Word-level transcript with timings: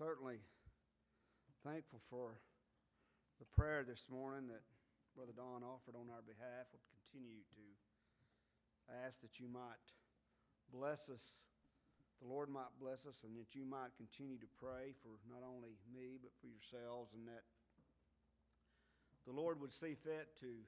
certainly 0.00 0.40
thankful 1.60 2.00
for 2.08 2.40
the 3.36 3.44
prayer 3.52 3.84
this 3.84 4.08
morning 4.08 4.48
that 4.48 4.64
Brother 5.12 5.36
Don 5.36 5.60
offered 5.60 5.92
on 5.92 6.08
our 6.08 6.24
behalf. 6.24 6.72
Would 6.72 6.80
continue 6.88 7.44
to 7.52 7.64
ask 9.04 9.20
that 9.20 9.36
you 9.36 9.44
might 9.52 9.84
bless 10.72 11.12
us, 11.12 11.20
the 12.16 12.32
Lord 12.32 12.48
might 12.48 12.72
bless 12.80 13.04
us, 13.04 13.28
and 13.28 13.36
that 13.36 13.52
you 13.52 13.68
might 13.68 13.92
continue 14.00 14.40
to 14.40 14.48
pray 14.56 14.96
for 15.04 15.20
not 15.28 15.44
only 15.44 15.76
me 15.92 16.16
but 16.16 16.32
for 16.40 16.48
yourselves, 16.48 17.12
and 17.12 17.28
that 17.28 17.44
the 19.28 19.36
Lord 19.36 19.60
would 19.60 19.76
see 19.76 20.00
fit 20.00 20.32
to 20.40 20.64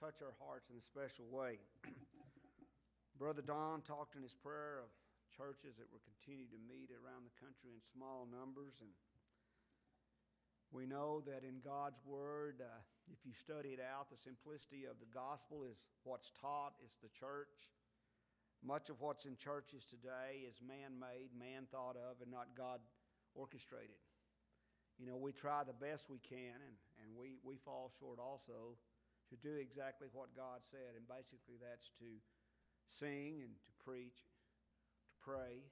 touch 0.00 0.24
our 0.24 0.32
hearts 0.40 0.72
in 0.72 0.80
a 0.80 0.84
special 0.88 1.28
way. 1.28 1.60
Brother 3.20 3.44
Don 3.44 3.84
talked 3.84 4.16
in 4.16 4.24
his 4.24 4.32
prayer 4.32 4.80
of 4.80 4.88
churches 5.34 5.74
that 5.76 5.90
were 5.90 6.02
continue 6.06 6.46
to 6.48 6.60
meet 6.70 6.94
around 6.94 7.26
the 7.26 7.36
country 7.42 7.74
in 7.74 7.82
small 7.82 8.26
numbers. 8.30 8.78
And 8.78 8.94
we 10.70 10.86
know 10.86 11.22
that 11.26 11.42
in 11.42 11.58
God's 11.62 11.98
Word, 12.06 12.62
uh, 12.62 12.82
if 13.10 13.20
you 13.26 13.34
study 13.34 13.74
it 13.74 13.82
out, 13.82 14.10
the 14.10 14.18
simplicity 14.18 14.86
of 14.86 14.98
the 15.02 15.10
gospel 15.10 15.66
is 15.66 15.78
what's 16.06 16.30
taught, 16.38 16.78
it's 16.82 16.98
the 17.02 17.12
church. 17.12 17.70
Much 18.64 18.88
of 18.88 18.96
what's 19.02 19.28
in 19.28 19.36
churches 19.36 19.84
today 19.84 20.46
is 20.48 20.56
man 20.64 20.96
made, 20.96 21.30
man 21.36 21.68
thought 21.68 22.00
of, 22.00 22.22
and 22.24 22.32
not 22.32 22.56
God 22.56 22.80
orchestrated. 23.36 24.00
You 24.96 25.04
know, 25.10 25.18
we 25.18 25.34
try 25.34 25.66
the 25.66 25.76
best 25.76 26.08
we 26.08 26.22
can, 26.22 26.56
and, 26.62 26.76
and 27.02 27.12
we, 27.12 27.36
we 27.44 27.58
fall 27.60 27.92
short 27.98 28.16
also 28.22 28.78
to 29.28 29.36
do 29.36 29.58
exactly 29.58 30.08
what 30.14 30.32
God 30.32 30.62
said, 30.70 30.96
and 30.96 31.04
basically 31.04 31.58
that's 31.60 31.90
to 31.98 32.08
sing 32.88 33.42
and 33.42 33.52
to 33.52 33.72
preach 33.84 34.22
pray 35.24 35.64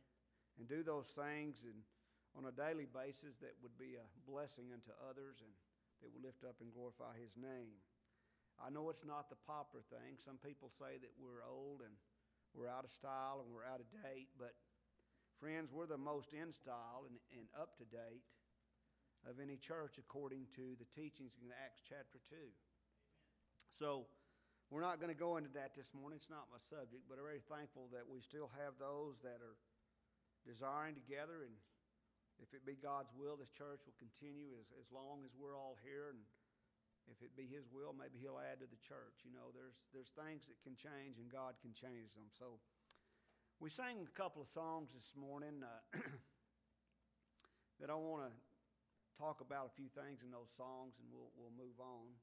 and 0.57 0.65
do 0.65 0.83
those 0.83 1.13
things 1.13 1.63
and 1.69 1.85
on 2.33 2.49
a 2.49 2.55
daily 2.55 2.89
basis 2.89 3.37
that 3.45 3.53
would 3.61 3.77
be 3.77 4.01
a 4.01 4.07
blessing 4.25 4.73
unto 4.73 4.89
others 5.05 5.45
and 5.45 5.53
that 6.01 6.09
will 6.09 6.25
lift 6.25 6.43
up 6.49 6.57
and 6.65 6.73
glorify 6.73 7.13
his 7.21 7.37
name. 7.37 7.77
I 8.57 8.73
know 8.73 8.89
it's 8.89 9.05
not 9.05 9.29
the 9.29 9.39
popular 9.45 9.85
thing. 9.93 10.17
Some 10.17 10.41
people 10.41 10.73
say 10.73 10.97
that 10.97 11.13
we're 11.21 11.45
old 11.45 11.85
and 11.85 11.93
we're 12.57 12.73
out 12.73 12.85
of 12.85 12.93
style 12.93 13.45
and 13.45 13.53
we're 13.53 13.69
out 13.69 13.81
of 13.81 13.89
date, 14.05 14.33
but 14.41 14.57
friends, 15.37 15.73
we're 15.73 15.89
the 15.89 16.01
most 16.01 16.33
in 16.33 16.53
style 16.53 17.05
and, 17.09 17.17
and 17.37 17.49
up 17.53 17.77
to 17.81 17.85
date 17.85 18.25
of 19.29 19.39
any 19.39 19.57
church 19.57 19.97
according 20.01 20.49
to 20.57 20.75
the 20.81 20.89
teachings 20.97 21.39
in 21.41 21.53
Acts 21.65 21.81
chapter 21.85 22.19
2. 22.29 22.37
Amen. 22.37 22.51
So, 23.71 24.09
we're 24.73 24.81
not 24.81 24.97
going 24.97 25.13
to 25.13 25.21
go 25.29 25.37
into 25.37 25.53
that 25.53 25.77
this 25.77 25.93
morning. 25.93 26.17
It's 26.17 26.33
not 26.33 26.49
my 26.49 26.57
subject, 26.73 27.05
but 27.05 27.21
I'm 27.21 27.29
very 27.29 27.45
thankful 27.45 27.93
that 27.93 28.09
we 28.09 28.25
still 28.25 28.49
have 28.57 28.81
those 28.81 29.21
that 29.21 29.45
are 29.45 29.61
desiring 30.49 30.97
together. 30.97 31.45
And 31.45 31.53
if 32.41 32.57
it 32.57 32.65
be 32.65 32.81
God's 32.81 33.13
will, 33.13 33.37
this 33.37 33.53
church 33.53 33.85
will 33.85 33.93
continue 34.01 34.57
as, 34.57 34.73
as 34.81 34.89
long 34.89 35.29
as 35.29 35.37
we're 35.37 35.53
all 35.53 35.77
here. 35.85 36.17
And 36.17 36.25
if 37.13 37.21
it 37.21 37.37
be 37.37 37.45
His 37.45 37.69
will, 37.69 37.93
maybe 37.93 38.17
He'll 38.17 38.41
add 38.41 38.65
to 38.65 38.69
the 38.73 38.81
church. 38.81 39.29
You 39.29 39.37
know, 39.37 39.53
there's, 39.53 39.77
there's 39.93 40.09
things 40.17 40.49
that 40.49 40.57
can 40.65 40.73
change, 40.73 41.21
and 41.21 41.29
God 41.29 41.61
can 41.61 41.77
change 41.77 42.17
them. 42.17 42.33
So 42.33 42.57
we 43.61 43.69
sang 43.69 44.01
a 44.01 44.17
couple 44.17 44.41
of 44.41 44.49
songs 44.49 44.97
this 44.97 45.13
morning 45.13 45.61
uh, 45.61 46.01
that 47.85 47.93
I 47.93 47.97
want 48.01 48.25
to 48.25 48.33
talk 49.21 49.45
about 49.45 49.69
a 49.69 49.73
few 49.77 49.93
things 49.93 50.25
in 50.25 50.33
those 50.33 50.49
songs, 50.57 50.97
and 50.97 51.13
we'll, 51.13 51.29
we'll 51.37 51.53
move 51.53 51.77
on 51.77 52.17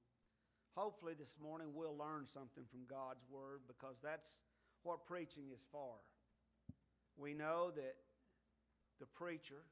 hopefully 0.76 1.14
this 1.18 1.36
morning 1.42 1.74
we'll 1.74 1.98
learn 1.98 2.26
something 2.28 2.64
from 2.70 2.86
God's 2.90 3.24
Word 3.30 3.62
because 3.68 3.98
that's 4.04 4.36
what 4.84 5.06
preaching 5.06 5.52
is 5.54 5.64
for. 5.72 6.00
We 7.18 7.34
know 7.34 7.72
that 7.76 8.00
the 9.00 9.08
preacher, 9.12 9.64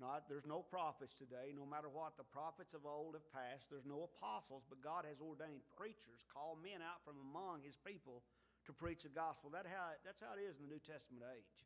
not 0.00 0.26
there's 0.26 0.46
no 0.46 0.62
prophets 0.62 1.14
today, 1.14 1.54
no 1.54 1.66
matter 1.66 1.90
what 1.90 2.18
the 2.18 2.26
prophets 2.26 2.74
of 2.74 2.86
old 2.86 3.14
have 3.14 3.28
passed, 3.30 3.70
there's 3.70 3.86
no 3.86 4.10
apostles, 4.10 4.66
but 4.66 4.82
God 4.82 5.06
has 5.06 5.22
ordained 5.22 5.62
preachers, 5.78 6.22
called 6.30 6.58
men 6.62 6.82
out 6.82 7.02
from 7.06 7.18
among 7.18 7.62
his 7.62 7.78
people 7.78 8.22
to 8.66 8.72
preach 8.74 9.06
the 9.06 9.14
gospel. 9.14 9.50
That 9.50 9.66
how, 9.66 9.94
that's 10.02 10.22
how 10.22 10.34
it 10.34 10.42
is 10.42 10.58
in 10.58 10.66
the 10.66 10.72
New 10.74 10.82
Testament 10.82 11.22
age. 11.30 11.58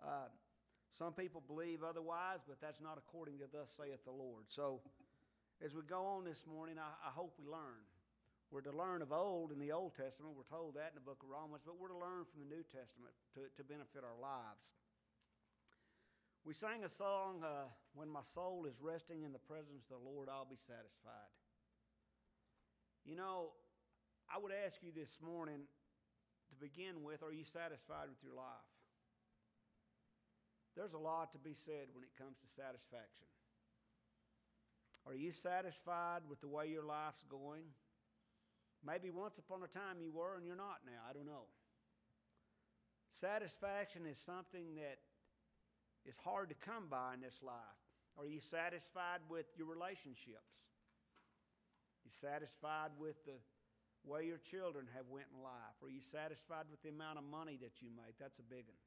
Uh, 0.00 0.28
some 0.96 1.12
people 1.12 1.44
believe 1.44 1.84
otherwise, 1.84 2.40
but 2.48 2.56
that's 2.60 2.80
not 2.80 2.96
according 2.96 3.38
to 3.44 3.48
thus 3.52 3.68
saith 3.76 4.04
the 4.04 4.16
Lord. 4.16 4.48
So 4.48 4.80
as 5.64 5.72
we 5.74 5.80
go 5.82 6.04
on 6.20 6.24
this 6.24 6.44
morning, 6.44 6.76
I, 6.76 6.92
I, 7.00 7.10
hope 7.10 7.32
we 7.40 7.48
learn. 7.48 7.80
We're 8.50 8.66
to 8.68 8.76
learn 8.76 9.00
of 9.00 9.10
old 9.10 9.52
in 9.52 9.58
the 9.58 9.72
Old 9.72 9.96
Testament. 9.96 10.36
We're 10.36 10.46
told 10.46 10.76
that 10.76 10.92
in 10.92 10.96
the 11.00 11.06
book 11.06 11.24
of 11.24 11.32
Romans, 11.32 11.64
but 11.64 11.80
we're 11.80 11.88
to 11.88 11.98
learn 11.98 12.28
from 12.28 12.44
the 12.44 12.50
New 12.52 12.62
Testament 12.62 13.16
to, 13.34 13.48
to 13.56 13.62
benefit 13.64 14.04
our 14.04 14.16
lives. 14.20 14.68
We 16.44 16.54
sang 16.54 16.84
a 16.84 16.92
song, 16.92 17.42
uh, 17.42 17.72
When 17.96 18.06
My 18.06 18.22
Soul 18.22 18.68
is 18.70 18.78
Resting 18.78 19.24
in 19.24 19.32
the 19.32 19.42
Presence 19.42 19.88
of 19.90 19.98
the 19.98 20.04
Lord, 20.04 20.28
I'll 20.28 20.46
Be 20.46 20.60
Satisfied. 20.60 21.34
You 23.02 23.16
know, 23.16 23.56
I 24.30 24.38
would 24.38 24.52
ask 24.52 24.78
you 24.82 24.92
this 24.94 25.18
morning 25.18 25.66
to 26.50 26.54
begin 26.54 27.02
with 27.02 27.22
are 27.22 27.32
you 27.32 27.42
satisfied 27.42 28.06
with 28.12 28.22
your 28.22 28.34
life? 28.34 28.70
There's 30.76 30.92
a 30.92 31.00
lot 31.00 31.32
to 31.32 31.40
be 31.40 31.56
said 31.56 31.88
when 31.96 32.04
it 32.04 32.12
comes 32.14 32.36
to 32.44 32.46
satisfaction. 32.52 33.26
Are 35.06 35.14
you 35.14 35.30
satisfied 35.30 36.22
with 36.28 36.40
the 36.40 36.48
way 36.48 36.66
your 36.66 36.84
life's 36.84 37.22
going? 37.30 37.62
Maybe 38.84 39.10
once 39.10 39.38
upon 39.38 39.62
a 39.62 39.70
time 39.70 40.02
you 40.02 40.10
were 40.10 40.36
and 40.36 40.44
you're 40.44 40.58
not 40.58 40.82
now. 40.84 40.98
I 41.08 41.12
don't 41.12 41.26
know. 41.26 41.46
Satisfaction 43.10 44.02
is 44.04 44.18
something 44.18 44.74
that 44.76 44.98
is 46.04 46.18
hard 46.22 46.50
to 46.50 46.58
come 46.58 46.90
by 46.90 47.14
in 47.14 47.20
this 47.20 47.38
life. 47.42 47.80
Are 48.18 48.26
you 48.26 48.40
satisfied 48.40 49.20
with 49.28 49.46
your 49.56 49.66
relationships? 49.66 50.54
You 52.04 52.10
satisfied 52.10 52.94
with 52.98 53.18
the 53.26 53.38
way 54.06 54.26
your 54.26 54.38
children 54.38 54.86
have 54.94 55.10
went 55.10 55.26
in 55.34 55.42
life? 55.42 55.76
Are 55.82 55.90
you 55.90 56.00
satisfied 56.00 56.70
with 56.70 56.82
the 56.82 56.94
amount 56.94 57.18
of 57.18 57.26
money 57.26 57.58
that 57.62 57.82
you 57.82 57.90
make? 57.90 58.18
That's 58.18 58.38
a 58.38 58.46
big 58.46 58.66
one. 58.70 58.86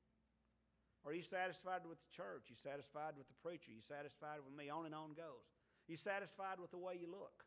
Are 1.04 1.16
you 1.16 1.24
satisfied 1.24 1.84
with 1.88 2.00
the 2.00 2.12
church? 2.12 2.48
Are 2.48 2.56
You 2.56 2.60
satisfied 2.60 3.20
with 3.20 3.28
the 3.28 3.40
preacher? 3.44 3.72
Are 3.72 3.76
You 3.76 3.84
satisfied 3.84 4.40
with 4.44 4.56
me? 4.56 4.72
On 4.72 4.88
and 4.88 4.96
on 4.96 5.16
goes. 5.16 5.59
You 5.90 5.98
satisfied 5.98 6.62
with 6.62 6.70
the 6.70 6.78
way 6.78 6.94
you 7.02 7.10
look? 7.10 7.42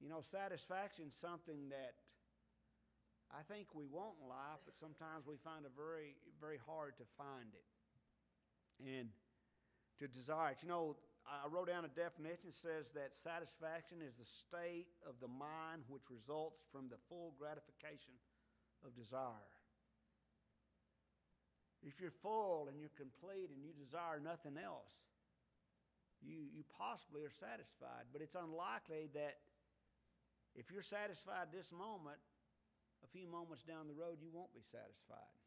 You 0.00 0.08
know, 0.08 0.24
satisfaction 0.24 1.12
is 1.12 1.14
something 1.20 1.68
that 1.68 2.00
I 3.28 3.44
think 3.44 3.76
we 3.76 3.84
want 3.84 4.16
in 4.16 4.32
life, 4.32 4.64
but 4.64 4.72
sometimes 4.80 5.28
we 5.28 5.36
find 5.44 5.68
it 5.68 5.76
very, 5.76 6.16
very 6.40 6.56
hard 6.56 6.96
to 6.96 7.04
find 7.20 7.52
it 7.52 7.68
and 8.80 9.12
to 10.00 10.08
desire 10.08 10.56
it. 10.56 10.64
You 10.64 10.72
know, 10.72 10.96
I 11.28 11.44
wrote 11.52 11.68
down 11.68 11.84
a 11.84 11.92
definition 11.92 12.48
that 12.48 12.56
says 12.56 12.88
that 12.96 13.12
satisfaction 13.12 14.00
is 14.00 14.16
the 14.16 14.24
state 14.24 14.88
of 15.04 15.20
the 15.20 15.28
mind 15.28 15.84
which 15.92 16.08
results 16.08 16.64
from 16.72 16.88
the 16.88 16.96
full 17.12 17.36
gratification 17.36 18.16
of 18.80 18.96
desire. 18.96 19.52
If 21.84 22.00
you're 22.00 22.16
full 22.24 22.72
and 22.72 22.80
you're 22.80 22.96
complete 22.96 23.52
and 23.52 23.60
you 23.60 23.76
desire 23.76 24.16
nothing 24.16 24.56
else, 24.56 24.96
you, 26.22 26.48
you 26.50 26.62
possibly 26.66 27.22
are 27.22 27.34
satisfied. 27.34 28.10
But 28.12 28.22
it's 28.22 28.34
unlikely 28.34 29.10
that 29.14 29.38
if 30.54 30.70
you're 30.70 30.82
satisfied 30.82 31.54
this 31.54 31.70
moment, 31.70 32.18
a 33.04 33.08
few 33.08 33.30
moments 33.30 33.62
down 33.62 33.86
the 33.86 33.94
road, 33.94 34.18
you 34.18 34.30
won't 34.32 34.52
be 34.54 34.64
satisfied. 34.66 35.38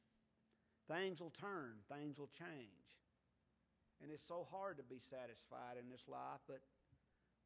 Things 0.87 1.19
will 1.19 1.35
turn, 1.35 1.83
things 1.91 2.17
will 2.17 2.31
change. 2.31 2.87
And 4.01 4.09
it's 4.09 4.25
so 4.25 4.47
hard 4.49 4.77
to 4.77 4.83
be 4.83 4.97
satisfied 4.97 5.77
in 5.77 5.91
this 5.91 6.07
life, 6.07 6.41
but 6.47 6.63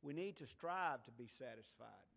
we 0.01 0.13
need 0.13 0.37
to 0.37 0.47
strive 0.47 1.03
to 1.03 1.11
be 1.11 1.27
satisfied. 1.27 2.09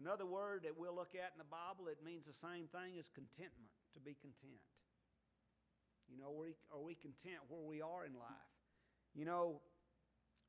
Another 0.00 0.24
word 0.24 0.64
that 0.64 0.78
we'll 0.78 0.96
look 0.96 1.12
at 1.12 1.36
in 1.36 1.38
the 1.38 1.52
Bible, 1.52 1.92
it 1.92 2.00
means 2.00 2.24
the 2.24 2.32
same 2.32 2.70
thing 2.72 2.96
as 2.96 3.12
contentment, 3.12 3.68
to 3.92 4.00
be 4.00 4.16
content. 4.16 4.64
You 6.08 6.16
know, 6.16 6.32
are 6.32 6.40
we, 6.40 6.48
are 6.72 6.80
we 6.80 6.94
content 6.94 7.44
where 7.48 7.60
we 7.60 7.82
are 7.82 8.06
in 8.08 8.16
life? 8.16 8.52
You 9.14 9.26
know, 9.26 9.60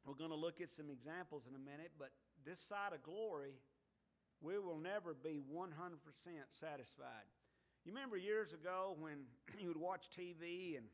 we're 0.05 0.19
going 0.19 0.35
to 0.35 0.39
look 0.39 0.59
at 0.59 0.71
some 0.71 0.91
examples 0.91 1.47
in 1.47 1.55
a 1.55 1.63
minute, 1.63 1.95
but 1.97 2.11
this 2.43 2.59
side 2.59 2.91
of 2.91 3.03
glory, 3.03 3.55
we 4.43 4.59
will 4.59 4.79
never 4.79 5.15
be 5.15 5.39
100% 5.39 5.71
satisfied. 6.59 7.27
You 7.87 7.91
remember 7.95 8.19
years 8.19 8.51
ago 8.51 8.95
when 8.99 9.27
you 9.59 9.67
would 9.71 9.79
watch 9.79 10.11
TV 10.11 10.75
and 10.75 10.87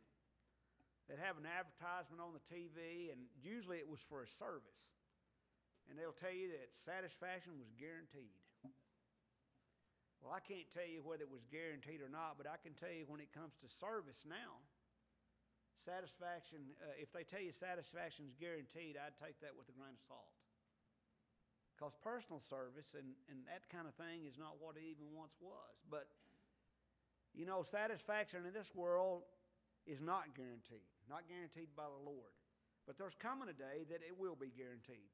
they'd 1.10 1.22
have 1.22 1.42
an 1.42 1.50
advertisement 1.50 2.22
on 2.22 2.38
the 2.38 2.46
TV, 2.50 3.10
and 3.10 3.26
usually 3.42 3.82
it 3.82 3.90
was 3.90 4.02
for 4.06 4.22
a 4.22 4.30
service. 4.30 4.86
And 5.90 5.98
they'll 5.98 6.14
tell 6.14 6.34
you 6.34 6.54
that 6.54 6.70
satisfaction 6.86 7.58
was 7.58 7.74
guaranteed. 7.74 8.38
Well, 10.22 10.36
I 10.36 10.44
can't 10.44 10.70
tell 10.70 10.86
you 10.86 11.02
whether 11.02 11.26
it 11.26 11.34
was 11.34 11.48
guaranteed 11.50 12.04
or 12.06 12.12
not, 12.12 12.38
but 12.38 12.46
I 12.46 12.62
can 12.62 12.78
tell 12.78 12.92
you 12.92 13.10
when 13.10 13.24
it 13.24 13.34
comes 13.34 13.58
to 13.64 13.68
service 13.82 14.22
now, 14.28 14.62
satisfaction, 15.82 16.76
uh, 16.84 16.96
if 17.00 17.12
they 17.12 17.24
tell 17.24 17.42
you 17.42 17.52
satisfaction 17.52 18.28
is 18.28 18.36
guaranteed, 18.36 19.00
I'd 19.00 19.18
take 19.18 19.40
that 19.42 19.56
with 19.56 19.72
a 19.72 19.76
grain 19.76 19.96
of 19.96 20.04
salt. 20.06 20.36
Because 21.74 21.96
personal 22.04 22.44
service 22.44 22.92
and, 22.92 23.16
and 23.32 23.48
that 23.48 23.64
kind 23.72 23.88
of 23.88 23.96
thing 23.96 24.28
is 24.28 24.36
not 24.36 24.60
what 24.60 24.76
it 24.76 24.84
even 24.84 25.16
once 25.16 25.40
was. 25.40 25.80
But, 25.88 26.12
you 27.32 27.48
know, 27.48 27.64
satisfaction 27.64 28.44
in 28.44 28.52
this 28.52 28.76
world 28.76 29.24
is 29.88 30.04
not 30.04 30.36
guaranteed, 30.36 30.92
not 31.08 31.32
guaranteed 31.32 31.72
by 31.80 31.88
the 31.88 32.04
Lord. 32.04 32.36
But 32.84 33.00
there's 33.00 33.16
coming 33.16 33.48
a 33.48 33.56
day 33.56 33.88
that 33.88 34.04
it 34.04 34.18
will 34.18 34.36
be 34.36 34.52
guaranteed. 34.52 35.14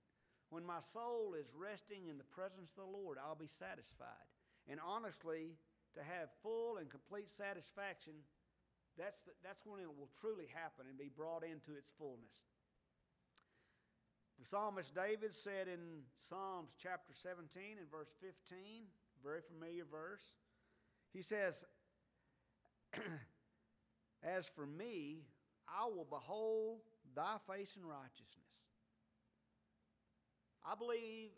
When 0.50 0.66
my 0.66 0.82
soul 0.94 1.36
is 1.38 1.54
resting 1.54 2.10
in 2.10 2.18
the 2.18 2.34
presence 2.34 2.74
of 2.74 2.90
the 2.90 2.98
Lord, 2.98 3.18
I'll 3.22 3.38
be 3.38 3.52
satisfied. 3.52 4.26
And 4.66 4.80
honestly, 4.82 5.58
to 5.94 6.02
have 6.02 6.34
full 6.42 6.78
and 6.78 6.90
complete 6.90 7.30
satisfaction, 7.30 8.26
that's, 8.98 9.22
the, 9.22 9.32
that's 9.44 9.66
when 9.66 9.80
it 9.80 9.88
will 9.88 10.10
truly 10.20 10.48
happen 10.54 10.86
and 10.90 10.98
be 10.98 11.12
brought 11.12 11.44
into 11.44 11.78
its 11.78 11.92
fullness. 11.98 12.48
The 14.40 14.46
psalmist 14.46 14.94
David 14.94 15.34
said 15.34 15.68
in 15.68 16.04
Psalms 16.28 16.72
chapter 16.82 17.14
17 17.14 17.80
and 17.80 17.90
verse 17.90 18.12
15, 18.20 18.88
very 19.24 19.42
familiar 19.42 19.84
verse, 19.90 20.36
he 21.14 21.22
says, 21.22 21.64
As 24.24 24.48
for 24.48 24.66
me, 24.66 25.24
I 25.68 25.86
will 25.86 26.08
behold 26.10 26.80
thy 27.16 27.38
face 27.48 27.78
in 27.80 27.86
righteousness. 27.88 28.52
I 30.66 30.76
believe 30.76 31.32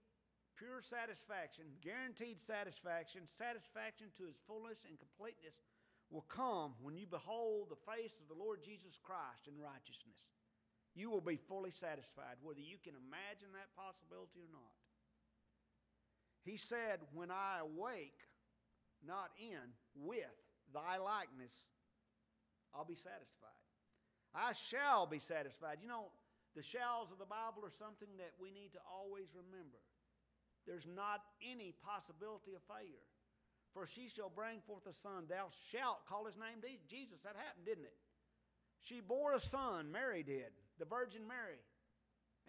pure 0.58 0.82
satisfaction, 0.82 1.66
guaranteed 1.84 2.42
satisfaction, 2.42 3.22
satisfaction 3.28 4.08
to 4.18 4.26
his 4.26 4.40
fullness 4.48 4.82
and 4.90 4.98
completeness 4.98 5.54
will 6.10 6.26
come 6.28 6.74
when 6.82 6.96
you 6.96 7.06
behold 7.06 7.68
the 7.70 7.84
face 7.92 8.16
of 8.22 8.28
the 8.28 8.42
Lord 8.42 8.64
Jesus 8.64 8.98
Christ 9.02 9.48
in 9.48 9.60
righteousness. 9.60 10.20
You 10.96 11.12
will 11.12 11.22
be 11.22 11.38
fully 11.38 11.72
satisfied, 11.72 12.42
whether 12.42 12.64
you 12.64 12.78
can 12.82 12.96
imagine 12.96 13.54
that 13.54 13.76
possibility 13.78 14.42
or 14.42 14.50
not. 14.50 14.76
He 16.42 16.58
said, 16.58 17.04
When 17.14 17.30
I 17.30 17.60
awake, 17.62 18.18
not 19.06 19.30
in, 19.38 19.62
with 19.94 20.34
thy 20.74 20.98
likeness, 20.98 21.54
I'll 22.74 22.88
be 22.88 22.98
satisfied. 22.98 23.62
I 24.34 24.54
shall 24.54 25.06
be 25.06 25.20
satisfied. 25.20 25.80
You 25.82 25.88
know, 25.88 26.10
the 26.56 26.64
shalls 26.64 27.12
of 27.12 27.20
the 27.20 27.30
Bible 27.30 27.62
are 27.68 27.76
something 27.78 28.10
that 28.18 28.34
we 28.42 28.50
need 28.50 28.74
to 28.74 28.82
always 28.90 29.30
remember. 29.36 29.78
There's 30.66 30.88
not 30.88 31.22
any 31.40 31.78
possibility 31.86 32.58
of 32.58 32.64
failure. 32.66 33.06
For 33.78 33.86
she 33.86 34.10
shall 34.10 34.34
bring 34.34 34.58
forth 34.66 34.90
a 34.90 34.94
son, 34.94 35.30
thou 35.30 35.54
shalt 35.70 36.10
call 36.10 36.26
his 36.26 36.34
name 36.34 36.66
Jesus. 36.90 37.22
That 37.22 37.38
happened, 37.38 37.70
didn't 37.70 37.86
it? 37.86 38.02
She 38.82 39.06
bore 39.06 39.38
a 39.38 39.40
son, 39.40 39.94
Mary 39.94 40.26
did, 40.26 40.50
the 40.82 40.90
Virgin 40.90 41.22
Mary. 41.30 41.62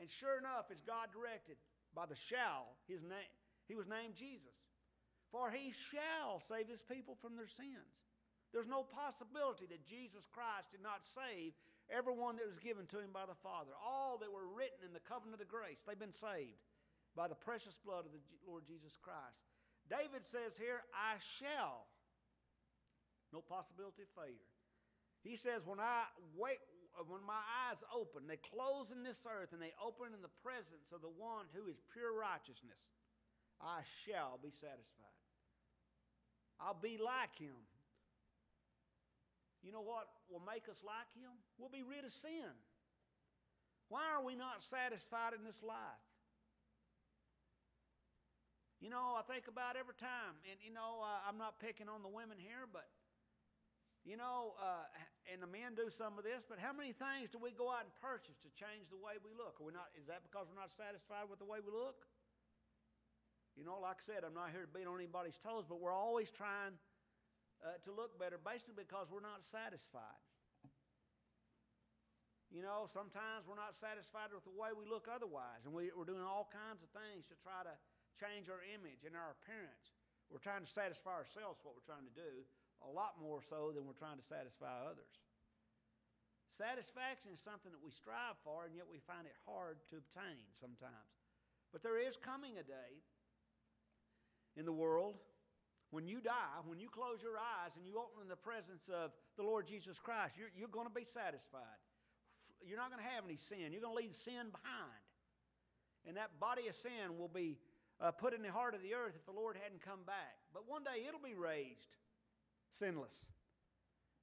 And 0.00 0.08
sure 0.08 0.40
enough, 0.40 0.72
as 0.72 0.80
God 0.80 1.12
directed, 1.12 1.60
by 1.92 2.08
the 2.08 2.16
shall, 2.16 2.80
his 2.88 3.04
name, 3.04 3.28
he 3.68 3.76
was 3.76 3.84
named 3.84 4.16
Jesus. 4.16 4.56
For 5.28 5.52
he 5.52 5.76
shall 5.92 6.40
save 6.40 6.64
his 6.64 6.80
people 6.80 7.20
from 7.20 7.36
their 7.36 7.50
sins. 7.50 8.08
There's 8.56 8.64
no 8.64 8.88
possibility 8.88 9.68
that 9.68 9.84
Jesus 9.84 10.24
Christ 10.32 10.72
did 10.72 10.80
not 10.80 11.04
save 11.04 11.52
everyone 11.92 12.40
that 12.40 12.48
was 12.48 12.56
given 12.56 12.88
to 12.88 13.04
him 13.04 13.12
by 13.12 13.28
the 13.28 13.36
Father, 13.44 13.76
all 13.76 14.16
that 14.24 14.32
were 14.32 14.48
written 14.48 14.80
in 14.80 14.96
the 14.96 15.04
covenant 15.04 15.44
of 15.44 15.52
grace, 15.52 15.84
they've 15.84 16.00
been 16.00 16.16
saved 16.16 16.64
by 17.12 17.28
the 17.28 17.36
precious 17.36 17.76
blood 17.84 18.08
of 18.08 18.16
the 18.16 18.24
Lord 18.48 18.64
Jesus 18.64 18.96
Christ. 18.96 19.44
David 19.88 20.28
says 20.28 20.56
here, 20.60 20.84
I 20.92 21.16
shall. 21.20 21.88
No 23.32 23.40
possibility 23.40 24.04
of 24.04 24.12
failure. 24.16 24.52
He 25.24 25.36
says, 25.36 25.64
when 25.64 25.80
I 25.80 26.08
wait, 26.36 26.60
when 27.08 27.24
my 27.24 27.40
eyes 27.68 27.80
open, 27.92 28.28
they 28.28 28.40
close 28.40 28.92
in 28.92 29.02
this 29.02 29.24
earth 29.28 29.52
and 29.52 29.60
they 29.60 29.72
open 29.80 30.14
in 30.14 30.22
the 30.22 30.32
presence 30.44 30.92
of 30.92 31.00
the 31.00 31.12
one 31.12 31.48
who 31.52 31.68
is 31.68 31.80
pure 31.92 32.12
righteousness, 32.12 32.80
I 33.60 33.84
shall 34.04 34.38
be 34.40 34.52
satisfied. 34.52 35.18
I'll 36.60 36.78
be 36.78 36.98
like 36.98 37.36
him. 37.36 37.58
You 39.62 39.72
know 39.72 39.82
what 39.82 40.08
will 40.30 40.42
make 40.44 40.68
us 40.70 40.78
like 40.86 41.10
Him? 41.12 41.34
We'll 41.58 41.72
be 41.72 41.82
rid 41.82 42.04
of 42.04 42.12
sin. 42.12 42.56
Why 43.88 44.04
are 44.14 44.24
we 44.24 44.36
not 44.36 44.62
satisfied 44.62 45.32
in 45.34 45.44
this 45.44 45.62
life? 45.62 46.07
You 48.78 48.94
know, 48.94 49.18
I 49.18 49.26
think 49.26 49.50
about 49.50 49.74
every 49.74 49.98
time, 49.98 50.38
and 50.46 50.54
you 50.62 50.70
know, 50.70 51.02
uh, 51.02 51.26
I'm 51.26 51.34
not 51.34 51.58
picking 51.58 51.90
on 51.90 52.06
the 52.06 52.10
women 52.10 52.38
here, 52.38 52.62
but 52.70 52.86
you 54.06 54.14
know, 54.14 54.54
uh, 54.62 54.86
and 55.26 55.42
the 55.42 55.50
men 55.50 55.74
do 55.74 55.90
some 55.90 56.14
of 56.14 56.22
this, 56.22 56.46
but 56.46 56.62
how 56.62 56.70
many 56.70 56.94
things 56.94 57.28
do 57.28 57.42
we 57.42 57.50
go 57.50 57.74
out 57.74 57.84
and 57.84 57.92
purchase 57.98 58.38
to 58.46 58.50
change 58.54 58.86
the 58.88 58.96
way 58.96 59.18
we 59.18 59.34
look? 59.34 59.58
Are 59.58 59.66
we 59.66 59.74
not, 59.74 59.90
is 59.98 60.06
that 60.06 60.22
because 60.22 60.46
we're 60.46 60.56
not 60.56 60.70
satisfied 60.70 61.26
with 61.26 61.42
the 61.42 61.48
way 61.50 61.58
we 61.58 61.74
look? 61.74 62.06
You 63.58 63.66
know, 63.66 63.82
like 63.82 63.98
I 64.00 64.04
said, 64.06 64.22
I'm 64.22 64.38
not 64.38 64.54
here 64.54 64.62
to 64.62 64.70
beat 64.70 64.86
on 64.86 64.94
anybody's 64.96 65.36
toes, 65.42 65.66
but 65.66 65.82
we're 65.82 65.92
always 65.92 66.30
trying 66.30 66.78
uh, 67.60 67.74
to 67.82 67.90
look 67.90 68.14
better, 68.14 68.38
basically 68.38 68.78
because 68.78 69.10
we're 69.10 69.20
not 69.24 69.42
satisfied. 69.42 70.22
You 72.48 72.64
know, 72.64 72.88
sometimes 72.88 73.44
we're 73.44 73.60
not 73.60 73.76
satisfied 73.76 74.32
with 74.32 74.48
the 74.48 74.56
way 74.56 74.72
we 74.72 74.88
look 74.88 75.04
otherwise, 75.04 75.68
and 75.68 75.74
we, 75.76 75.92
are 75.92 76.08
doing 76.08 76.24
all 76.24 76.48
kinds 76.48 76.80
of 76.80 76.88
things 76.96 77.28
to 77.28 77.36
try 77.44 77.60
to 77.60 77.74
change 78.18 78.50
our 78.50 78.60
image 78.74 79.06
and 79.06 79.14
our 79.14 79.38
appearance. 79.38 79.94
We're 80.28 80.42
trying 80.42 80.66
to 80.66 80.68
satisfy 80.68 81.16
ourselves, 81.16 81.62
what 81.64 81.72
we're 81.72 81.88
trying 81.88 82.04
to 82.04 82.16
do, 82.18 82.44
a 82.84 82.90
lot 82.90 83.16
more 83.22 83.40
so 83.40 83.72
than 83.72 83.88
we're 83.88 83.96
trying 83.96 84.20
to 84.20 84.26
satisfy 84.26 84.70
others. 84.84 85.14
Satisfaction 86.58 87.30
is 87.30 87.40
something 87.40 87.70
that 87.70 87.80
we 87.80 87.94
strive 87.94 88.34
for, 88.42 88.66
and 88.66 88.74
yet 88.74 88.90
we 88.90 88.98
find 88.98 89.24
it 89.24 89.38
hard 89.46 89.78
to 89.94 90.02
obtain 90.02 90.42
sometimes. 90.58 91.14
But 91.70 91.86
there 91.86 92.02
is 92.02 92.18
coming 92.18 92.58
a 92.58 92.66
day 92.66 92.92
in 94.58 94.66
the 94.66 94.74
world 94.74 95.22
when 95.90 96.06
you 96.06 96.20
die, 96.20 96.60
when 96.66 96.80
you 96.80 96.88
close 96.88 97.22
your 97.22 97.40
eyes 97.40 97.72
and 97.76 97.86
you 97.86 97.96
open 97.96 98.20
in 98.20 98.28
the 98.28 98.36
presence 98.36 98.90
of 98.92 99.12
the 99.36 99.42
Lord 99.42 99.66
Jesus 99.66 99.98
Christ, 99.98 100.36
you're, 100.36 100.52
you're 100.52 100.68
going 100.68 100.86
to 100.86 100.92
be 100.92 101.04
satisfied. 101.04 101.80
You're 102.60 102.76
not 102.76 102.90
going 102.92 103.00
to 103.00 103.08
have 103.08 103.24
any 103.24 103.40
sin. 103.40 103.72
You're 103.72 103.80
going 103.80 103.96
to 103.96 104.02
leave 104.02 104.14
sin 104.14 104.52
behind. 104.52 105.00
And 106.04 106.16
that 106.16 106.36
body 106.40 106.68
of 106.68 106.76
sin 106.76 107.16
will 107.16 107.32
be 107.32 107.56
uh, 108.00 108.12
put 108.12 108.34
in 108.34 108.42
the 108.42 108.52
heart 108.52 108.74
of 108.74 108.82
the 108.82 108.94
earth 108.94 109.14
if 109.16 109.26
the 109.26 109.32
Lord 109.32 109.56
hadn't 109.60 109.82
come 109.82 110.06
back. 110.06 110.38
But 110.54 110.68
one 110.68 110.84
day 110.84 111.06
it'll 111.06 111.22
be 111.22 111.34
raised 111.34 111.96
sinless. 112.78 113.26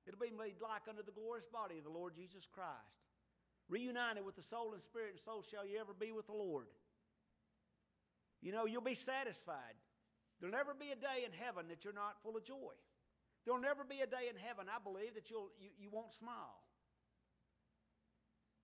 It'll 0.08 0.20
be 0.20 0.32
made 0.32 0.62
like 0.62 0.88
unto 0.88 1.04
the 1.04 1.12
glorious 1.12 1.48
body 1.52 1.80
of 1.80 1.84
the 1.84 1.90
Lord 1.90 2.14
Jesus 2.16 2.46
Christ. 2.46 3.04
Reunited 3.68 4.24
with 4.24 4.36
the 4.36 4.46
soul 4.46 4.74
and 4.74 4.82
spirit, 4.82 5.18
and 5.18 5.24
so 5.26 5.42
shall 5.50 5.66
you 5.66 5.80
ever 5.80 5.94
be 5.98 6.12
with 6.12 6.28
the 6.28 6.38
Lord. 6.38 6.68
You 8.42 8.52
know, 8.52 8.66
you'll 8.66 8.86
be 8.86 8.96
satisfied. 8.96 9.74
There'll 10.40 10.54
never 10.54 10.76
be 10.78 10.92
a 10.92 10.96
day 10.96 11.26
in 11.26 11.34
heaven 11.34 11.66
that 11.70 11.84
you're 11.84 11.94
not 11.94 12.22
full 12.22 12.38
of 12.38 12.46
joy. 12.46 12.78
There'll 13.44 13.62
never 13.62 13.84
be 13.84 14.02
a 14.02 14.08
day 14.08 14.30
in 14.30 14.38
heaven, 14.38 14.68
I 14.70 14.78
believe, 14.78 15.16
that 15.16 15.30
you'll, 15.30 15.50
you, 15.60 15.70
you 15.80 15.90
won't 15.90 16.14
smile. 16.14 16.62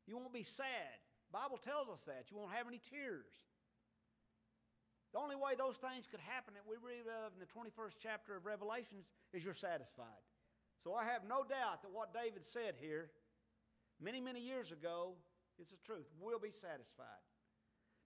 You 0.06 0.18
won't 0.18 0.34
be 0.34 0.44
sad. 0.44 1.02
Bible 1.32 1.58
tells 1.58 1.90
us 1.90 2.02
that. 2.06 2.30
You 2.30 2.38
won't 2.38 2.52
have 2.52 2.68
any 2.68 2.80
tears. 2.80 3.34
The 5.14 5.20
only 5.20 5.36
way 5.36 5.56
those 5.58 5.76
things 5.76 6.08
could 6.08 6.22
happen 6.22 6.54
that 6.56 6.64
we 6.64 6.78
read 6.80 7.04
of 7.08 7.34
in 7.34 7.40
the 7.40 7.52
21st 7.52 8.00
chapter 8.00 8.36
of 8.36 8.46
Revelations 8.46 9.06
is 9.34 9.44
you're 9.44 9.54
satisfied. 9.54 10.24
So 10.84 10.94
I 10.94 11.04
have 11.04 11.24
no 11.28 11.44
doubt 11.44 11.84
that 11.84 11.92
what 11.92 12.14
David 12.14 12.46
said 12.46 12.76
here 12.80 13.12
many, 14.00 14.22
many 14.22 14.40
years 14.40 14.72
ago 14.72 15.14
is 15.60 15.68
the 15.68 15.78
truth. 15.86 16.08
We'll 16.20 16.40
be 16.40 16.52
satisfied. 16.52 17.22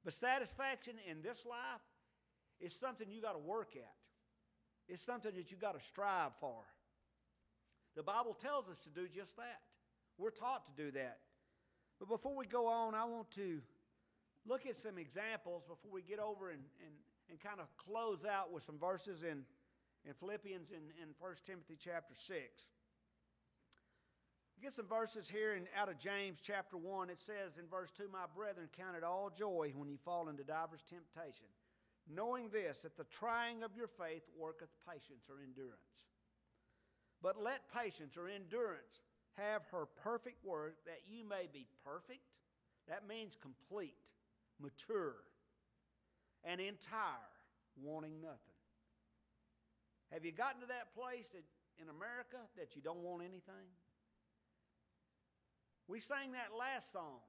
But 0.04 0.14
satisfaction 0.14 0.96
in 1.10 1.22
this 1.22 1.46
life 1.46 1.86
is 2.60 2.74
something 2.74 3.08
you 3.10 3.22
got 3.22 3.34
to 3.34 3.40
work 3.40 3.76
at. 3.76 3.94
It's 4.88 5.04
something 5.04 5.34
that 5.36 5.52
you 5.52 5.58
got 5.58 5.80
to 5.80 5.86
strive 5.86 6.32
for. 6.40 6.62
The 7.96 8.04
Bible 8.04 8.34
tells 8.34 8.68
us 8.68 8.80
to 8.82 8.90
do 8.90 9.08
just 9.08 9.36
that. 9.38 9.62
We're 10.18 10.32
taught 10.32 10.66
to 10.66 10.84
do 10.84 10.92
that. 10.92 11.20
But 12.00 12.10
before 12.10 12.36
we 12.36 12.46
go 12.46 12.68
on, 12.68 12.94
I 12.94 13.06
want 13.06 13.32
to 13.32 13.62
look 14.46 14.66
at 14.66 14.78
some 14.78 14.98
examples 14.98 15.64
before 15.64 15.92
we 15.92 16.02
get 16.02 16.20
over 16.20 16.50
and, 16.50 16.62
and, 16.84 16.94
and 17.30 17.40
kind 17.40 17.60
of 17.60 17.68
close 17.78 18.26
out 18.26 18.52
with 18.52 18.64
some 18.64 18.78
verses 18.78 19.24
in, 19.24 19.44
in 20.06 20.14
Philippians 20.20 20.72
and 20.72 20.82
in, 21.02 21.10
in 21.10 21.16
1 21.20 21.34
Timothy 21.46 21.78
chapter 21.80 22.16
6. 22.16 22.38
Get 24.62 24.74
some 24.74 24.88
verses 24.88 25.28
here 25.28 25.54
in, 25.54 25.68
out 25.78 25.90
of 25.90 26.00
James 26.00 26.40
chapter 26.42 26.78
1. 26.78 27.10
It 27.10 27.20
says 27.20 27.58
in 27.60 27.68
verse 27.68 27.92
2 27.92 28.06
My 28.12 28.26
brethren, 28.36 28.70
count 28.76 28.96
it 28.96 29.04
all 29.04 29.30
joy 29.30 29.74
when 29.76 29.90
you 29.90 29.98
fall 30.04 30.30
into 30.30 30.44
divers 30.44 30.84
temptation 30.88 31.48
knowing 32.08 32.50
this, 32.50 32.80
that 32.84 32.98
the 32.98 33.06
trying 33.06 33.64
of 33.64 33.76
your 33.76 33.88
faith 33.88 34.24
worketh 34.38 34.70
patience 34.88 35.26
or 35.30 35.42
endurance. 35.42 36.06
But 37.22 37.42
let 37.42 37.74
patience 37.74 38.18
or 38.18 38.28
endurance 38.28 39.02
have 39.38 39.64
her 39.72 39.86
perfect 40.04 40.46
work, 40.46 40.76
that 40.86 41.02
you 41.08 41.28
may 41.28 41.48
be 41.52 41.68
perfect. 41.84 42.22
That 42.88 43.08
means 43.08 43.36
complete, 43.42 43.98
mature, 44.62 45.16
and 46.44 46.62
entire, 46.62 47.34
wanting 47.76 48.22
nothing. 48.22 48.60
Have 50.12 50.24
you 50.24 50.32
gotten 50.32 50.62
to 50.62 50.68
that 50.68 50.94
place 50.94 51.30
that, 51.30 51.44
in 51.82 51.90
America 51.90 52.38
that 52.58 52.76
you 52.76 52.82
don't 52.82 53.04
want 53.04 53.22
anything? 53.22 53.68
We 55.88 56.00
sang 56.00 56.32
that 56.34 56.56
last 56.58 56.92
song. 56.92 57.22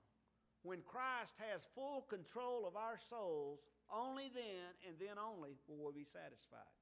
When 0.62 0.80
Christ 0.82 1.34
has 1.38 1.62
full 1.74 2.02
control 2.08 2.66
of 2.66 2.76
our 2.76 2.98
souls, 3.08 3.60
only 3.92 4.30
then 4.34 4.74
and 4.86 4.96
then 4.98 5.16
only 5.18 5.58
will 5.68 5.92
we 5.92 6.02
be 6.02 6.04
satisfied. 6.04 6.74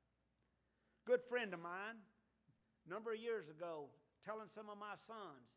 Good 1.04 1.20
friend 1.28 1.52
of 1.52 1.60
mine, 1.60 2.00
a 2.86 2.90
number 2.90 3.12
of 3.12 3.20
years 3.20 3.48
ago, 3.48 3.90
telling 4.24 4.48
some 4.48 4.70
of 4.70 4.78
my 4.78 4.96
sons 5.06 5.52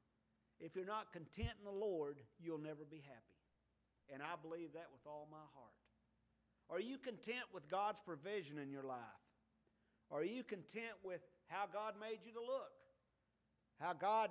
if 0.59 0.75
you're 0.75 0.85
not 0.85 1.13
content 1.13 1.55
in 1.59 1.65
the 1.65 1.71
Lord, 1.71 2.17
you'll 2.39 2.57
never 2.57 2.83
be 2.89 2.97
happy. 2.97 3.36
I 4.37 4.41
believe 4.45 4.77
that 4.77 4.93
with 4.93 5.01
all 5.09 5.25
my 5.33 5.41
heart. 5.57 5.77
Are 6.69 6.83
you 6.83 7.01
content 7.01 7.49
with 7.49 7.65
God's 7.71 7.97
provision 8.05 8.61
in 8.61 8.69
your 8.69 8.83
life? 8.85 9.23
Are 10.13 10.23
you 10.23 10.43
content 10.45 10.93
with 11.01 11.25
how 11.49 11.65
God 11.65 11.97
made 11.97 12.21
you 12.21 12.31
to 12.37 12.43
look? 12.43 12.75
How 13.81 13.97
God 13.97 14.29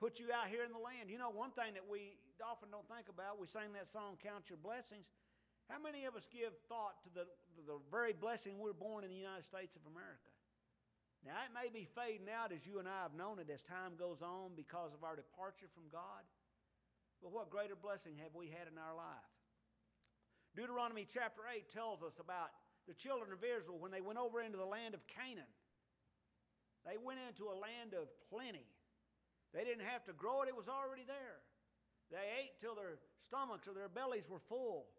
put 0.00 0.16
you 0.16 0.32
out 0.32 0.48
here 0.48 0.64
in 0.64 0.72
the 0.72 0.80
land? 0.80 1.12
You 1.12 1.18
know, 1.18 1.28
one 1.28 1.52
thing 1.52 1.74
that 1.76 1.84
we 1.84 2.16
often 2.40 2.72
don't 2.72 2.86
think 2.88 3.12
about, 3.12 3.36
we 3.36 3.46
sang 3.46 3.76
that 3.76 3.90
song, 3.90 4.16
Count 4.24 4.48
Your 4.48 4.58
Blessings. 4.62 5.10
How 5.68 5.78
many 5.78 6.08
of 6.08 6.16
us 6.16 6.26
give 6.32 6.56
thought 6.66 7.02
to 7.06 7.10
the, 7.12 7.24
the 7.66 7.78
very 7.90 8.16
blessing 8.16 8.58
we 8.58 8.70
we're 8.70 8.78
born 8.78 9.04
in 9.04 9.10
the 9.10 9.18
United 9.18 9.44
States 9.44 9.76
of 9.76 9.84
America? 9.86 10.32
Now, 11.22 11.38
it 11.46 11.54
may 11.54 11.70
be 11.70 11.86
fading 11.94 12.26
out 12.26 12.50
as 12.50 12.66
you 12.66 12.82
and 12.82 12.90
I 12.90 13.06
have 13.06 13.14
known 13.14 13.38
it 13.38 13.46
as 13.46 13.62
time 13.62 13.94
goes 13.94 14.22
on 14.22 14.58
because 14.58 14.90
of 14.90 15.06
our 15.06 15.14
departure 15.14 15.70
from 15.70 15.86
God. 15.86 16.26
But 17.22 17.30
what 17.30 17.54
greater 17.54 17.78
blessing 17.78 18.18
have 18.18 18.34
we 18.34 18.50
had 18.50 18.66
in 18.66 18.74
our 18.74 18.98
life? 18.98 19.31
Deuteronomy 20.54 21.06
chapter 21.08 21.42
8 21.48 21.70
tells 21.72 22.02
us 22.02 22.20
about 22.20 22.52
the 22.86 22.94
children 22.94 23.32
of 23.32 23.40
Israel 23.40 23.78
when 23.78 23.90
they 23.90 24.00
went 24.00 24.18
over 24.18 24.40
into 24.42 24.58
the 24.58 24.68
land 24.68 24.94
of 24.94 25.06
Canaan. 25.06 25.48
They 26.84 26.98
went 26.98 27.20
into 27.24 27.48
a 27.48 27.56
land 27.56 27.94
of 27.94 28.10
plenty. 28.28 28.66
They 29.54 29.64
didn't 29.64 29.86
have 29.86 30.04
to 30.10 30.12
grow 30.12 30.42
it, 30.42 30.48
it 30.48 30.56
was 30.56 30.68
already 30.68 31.04
there. 31.06 31.40
They 32.10 32.26
ate 32.42 32.60
till 32.60 32.74
their 32.74 33.00
stomachs 33.24 33.68
or 33.68 33.72
their 33.72 33.88
bellies 33.88 34.28
were 34.28 34.42
full. 34.48 34.92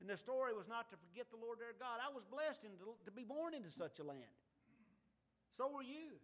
And 0.00 0.06
the 0.06 0.16
story 0.16 0.54
was 0.54 0.68
not 0.68 0.90
to 0.90 0.96
forget 0.96 1.26
the 1.30 1.40
Lord 1.40 1.58
their 1.58 1.74
God. 1.74 1.98
I 1.98 2.14
was 2.14 2.22
blessed 2.22 2.62
to, 2.62 2.70
to 2.70 3.10
be 3.10 3.26
born 3.26 3.54
into 3.54 3.70
such 3.70 3.98
a 3.98 4.06
land. 4.06 4.30
So 5.56 5.66
were 5.66 5.82
you. 5.82 6.22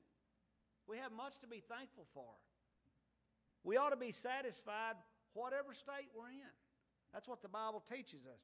We 0.86 0.98
have 0.98 1.10
much 1.10 1.40
to 1.40 1.48
be 1.48 1.58
thankful 1.66 2.06
for. 2.14 2.30
We 3.64 3.76
ought 3.76 3.90
to 3.90 3.96
be 3.96 4.12
satisfied 4.12 4.94
whatever 5.32 5.74
state 5.74 6.12
we're 6.14 6.30
in. 6.30 6.54
That's 7.14 7.30
what 7.30 7.40
the 7.40 7.48
Bible 7.48 7.78
teaches 7.86 8.26
us. 8.26 8.42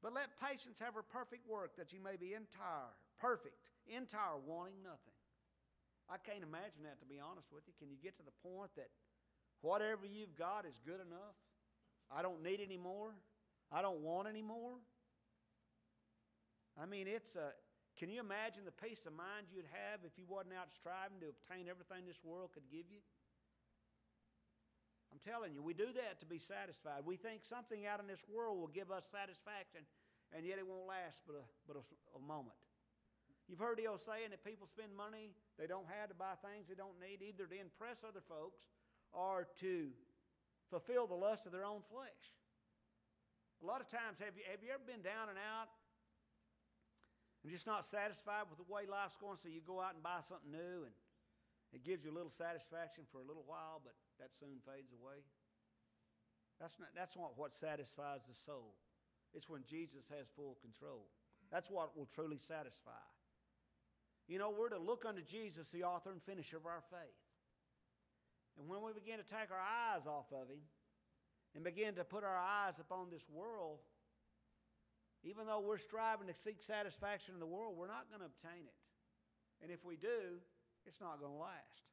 But 0.00 0.14
let 0.14 0.38
patience 0.38 0.78
have 0.78 0.94
her 0.94 1.02
perfect 1.02 1.44
work, 1.44 1.76
that 1.76 1.92
you 1.92 1.98
may 1.98 2.14
be 2.14 2.32
entire, 2.32 2.94
perfect, 3.18 3.58
entire, 3.90 4.38
wanting 4.46 4.80
nothing. 4.86 5.18
I 6.08 6.16
can't 6.22 6.46
imagine 6.46 6.86
that, 6.86 7.02
to 7.02 7.06
be 7.06 7.18
honest 7.18 7.50
with 7.52 7.66
you. 7.66 7.74
Can 7.76 7.90
you 7.90 7.98
get 7.98 8.16
to 8.16 8.24
the 8.24 8.34
point 8.46 8.70
that 8.78 8.88
whatever 9.60 10.06
you've 10.06 10.38
got 10.38 10.64
is 10.64 10.78
good 10.86 11.02
enough? 11.02 11.36
I 12.08 12.22
don't 12.22 12.42
need 12.42 12.62
any 12.62 12.78
more. 12.78 13.12
I 13.70 13.82
don't 13.82 14.00
want 14.00 14.26
any 14.26 14.42
more. 14.42 14.78
I 16.80 16.86
mean, 16.86 17.06
it's 17.06 17.36
a. 17.36 17.52
Can 17.98 18.08
you 18.08 18.18
imagine 18.18 18.64
the 18.64 18.72
peace 18.72 19.04
of 19.04 19.12
mind 19.12 19.52
you'd 19.52 19.68
have 19.68 20.00
if 20.06 20.16
you 20.16 20.24
wasn't 20.24 20.56
out 20.56 20.72
striving 20.72 21.20
to 21.20 21.28
obtain 21.28 21.68
everything 21.68 22.08
this 22.08 22.22
world 22.24 22.50
could 22.54 22.66
give 22.70 22.88
you? 22.88 23.04
I'm 25.10 25.18
telling 25.26 25.52
you, 25.52 25.62
we 25.62 25.74
do 25.74 25.90
that 25.94 26.22
to 26.22 26.26
be 26.26 26.38
satisfied. 26.38 27.02
We 27.02 27.18
think 27.18 27.42
something 27.42 27.84
out 27.86 27.98
in 27.98 28.06
this 28.06 28.22
world 28.30 28.58
will 28.58 28.70
give 28.70 28.94
us 28.94 29.10
satisfaction, 29.10 29.82
and 30.30 30.46
yet 30.46 30.62
it 30.62 30.66
won't 30.66 30.86
last 30.86 31.26
but 31.26 31.34
a, 31.34 31.44
but 31.66 31.76
a, 31.76 31.82
a 32.14 32.22
moment. 32.22 32.54
You've 33.50 33.58
heard 33.58 33.82
the 33.82 33.90
old 33.90 33.98
saying 33.98 34.30
that 34.30 34.46
people 34.46 34.70
spend 34.70 34.94
money 34.94 35.34
they 35.58 35.66
don't 35.66 35.90
have 35.90 36.06
to 36.08 36.14
buy 36.14 36.38
things 36.38 36.70
they 36.70 36.78
don't 36.78 36.94
need, 37.02 37.18
either 37.18 37.50
to 37.50 37.58
impress 37.58 38.06
other 38.06 38.22
folks 38.22 38.62
or 39.10 39.50
to 39.58 39.90
fulfill 40.70 41.10
the 41.10 41.18
lust 41.18 41.44
of 41.44 41.52
their 41.52 41.66
own 41.66 41.82
flesh. 41.90 42.22
A 43.58 43.66
lot 43.66 43.82
of 43.82 43.90
times, 43.90 44.22
have 44.22 44.38
you, 44.38 44.46
have 44.46 44.62
you 44.62 44.70
ever 44.70 44.86
been 44.86 45.02
down 45.02 45.28
and 45.28 45.36
out 45.36 45.68
and 47.42 47.50
just 47.50 47.66
not 47.66 47.82
satisfied 47.84 48.46
with 48.46 48.62
the 48.62 48.68
way 48.70 48.86
life's 48.86 49.18
going, 49.18 49.36
so 49.36 49.50
you 49.50 49.60
go 49.66 49.82
out 49.82 49.98
and 49.98 50.02
buy 50.02 50.22
something 50.22 50.54
new 50.54 50.86
and 50.86 50.94
it 51.74 51.82
gives 51.82 52.06
you 52.06 52.14
a 52.14 52.16
little 52.16 52.32
satisfaction 52.32 53.04
for 53.10 53.18
a 53.18 53.26
little 53.26 53.44
while, 53.44 53.82
but 53.82 53.98
that 54.20 54.36
soon 54.38 54.60
fades 54.64 54.92
away? 54.92 55.24
That's 56.60 56.78
not, 56.78 56.88
that's 56.94 57.16
not 57.16 57.36
what 57.36 57.54
satisfies 57.54 58.20
the 58.28 58.36
soul. 58.46 58.76
It's 59.32 59.48
when 59.48 59.64
Jesus 59.64 60.04
has 60.12 60.28
full 60.36 60.56
control. 60.60 61.08
That's 61.50 61.70
what 61.70 61.96
will 61.96 62.08
truly 62.14 62.38
satisfy. 62.38 63.02
You 64.28 64.38
know, 64.38 64.52
we're 64.52 64.68
to 64.68 64.78
look 64.78 65.04
unto 65.08 65.22
Jesus, 65.22 65.68
the 65.68 65.84
author 65.84 66.12
and 66.12 66.22
finisher 66.22 66.56
of 66.56 66.66
our 66.66 66.82
faith. 66.90 67.24
And 68.58 68.68
when 68.68 68.82
we 68.82 68.92
begin 68.92 69.18
to 69.18 69.24
take 69.24 69.50
our 69.50 69.64
eyes 69.64 70.06
off 70.06 70.30
of 70.32 70.48
Him, 70.48 70.60
and 71.54 71.64
begin 71.64 71.94
to 71.94 72.04
put 72.04 72.22
our 72.22 72.38
eyes 72.38 72.78
upon 72.78 73.10
this 73.10 73.26
world, 73.28 73.78
even 75.24 75.46
though 75.46 75.60
we're 75.60 75.78
striving 75.78 76.28
to 76.28 76.34
seek 76.34 76.62
satisfaction 76.62 77.34
in 77.34 77.40
the 77.40 77.46
world, 77.46 77.74
we're 77.76 77.90
not 77.90 78.08
going 78.08 78.20
to 78.20 78.30
obtain 78.30 78.64
it. 78.64 78.78
And 79.62 79.70
if 79.70 79.84
we 79.84 79.96
do, 79.96 80.40
it's 80.86 81.00
not 81.00 81.20
going 81.20 81.32
to 81.32 81.38
last. 81.38 81.84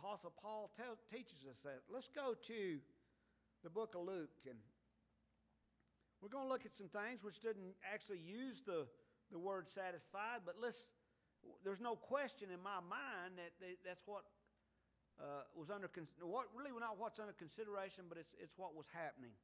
Apostle 0.00 0.32
Paul 0.40 0.72
teaches 1.12 1.44
us 1.44 1.60
that. 1.68 1.84
Let's 1.92 2.08
go 2.08 2.32
to 2.32 2.80
the 3.62 3.68
book 3.68 3.92
of 3.92 4.08
Luke, 4.08 4.32
and 4.48 4.56
we're 6.24 6.32
going 6.32 6.48
to 6.48 6.48
look 6.48 6.64
at 6.64 6.72
some 6.72 6.88
things 6.88 7.20
which 7.20 7.44
didn't 7.44 7.76
actually 7.84 8.24
use 8.24 8.64
the, 8.64 8.88
the 9.28 9.38
word 9.38 9.68
satisfied, 9.68 10.40
but 10.48 10.56
let's, 10.56 10.96
there's 11.64 11.84
no 11.84 11.96
question 12.00 12.48
in 12.48 12.64
my 12.64 12.80
mind 12.80 13.36
that 13.36 13.52
they, 13.60 13.76
that's 13.84 14.00
what 14.08 14.24
uh, 15.20 15.44
was 15.52 15.68
under 15.68 15.92
what 16.24 16.48
really 16.56 16.72
not 16.80 16.96
what's 16.96 17.20
under 17.20 17.36
consideration, 17.36 18.08
but 18.08 18.16
it's 18.16 18.32
it's 18.40 18.56
what 18.56 18.72
was 18.72 18.88
happening. 18.88 19.36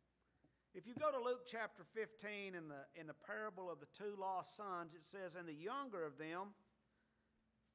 If 0.72 0.88
you 0.88 0.96
go 0.96 1.12
to 1.12 1.20
Luke 1.20 1.44
chapter 1.44 1.84
15 1.92 2.56
in 2.56 2.72
the 2.72 2.80
in 2.96 3.04
the 3.04 3.18
parable 3.28 3.68
of 3.68 3.76
the 3.76 3.92
two 3.92 4.16
lost 4.16 4.56
sons, 4.56 4.96
it 4.96 5.04
says, 5.04 5.36
"And 5.36 5.44
the 5.44 5.52
younger 5.52 6.00
of 6.00 6.16
them 6.16 6.56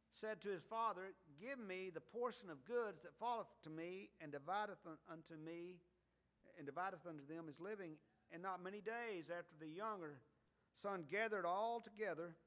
said 0.09 0.41
to 0.41 0.49
his 0.49 0.63
father, 0.63 1.13
Give 1.41 1.57
me 1.57 1.89
the 1.89 2.05
portion 2.05 2.53
of 2.53 2.63
goods 2.65 3.01
that 3.01 3.17
falleth 3.17 3.49
to 3.63 3.69
me, 3.71 4.13
and 4.21 4.31
divideth 4.31 4.85
unto 5.09 5.33
me, 5.41 5.81
and 6.57 6.69
divideth 6.69 7.01
unto 7.09 7.25
them 7.25 7.47
his 7.47 7.59
living. 7.59 7.97
And 8.31 8.43
not 8.43 8.63
many 8.63 8.79
days 8.79 9.33
after 9.33 9.57
the 9.59 9.67
younger 9.67 10.21
son 10.77 11.03
gathered 11.09 11.45
all 11.45 11.81
together 11.81 12.37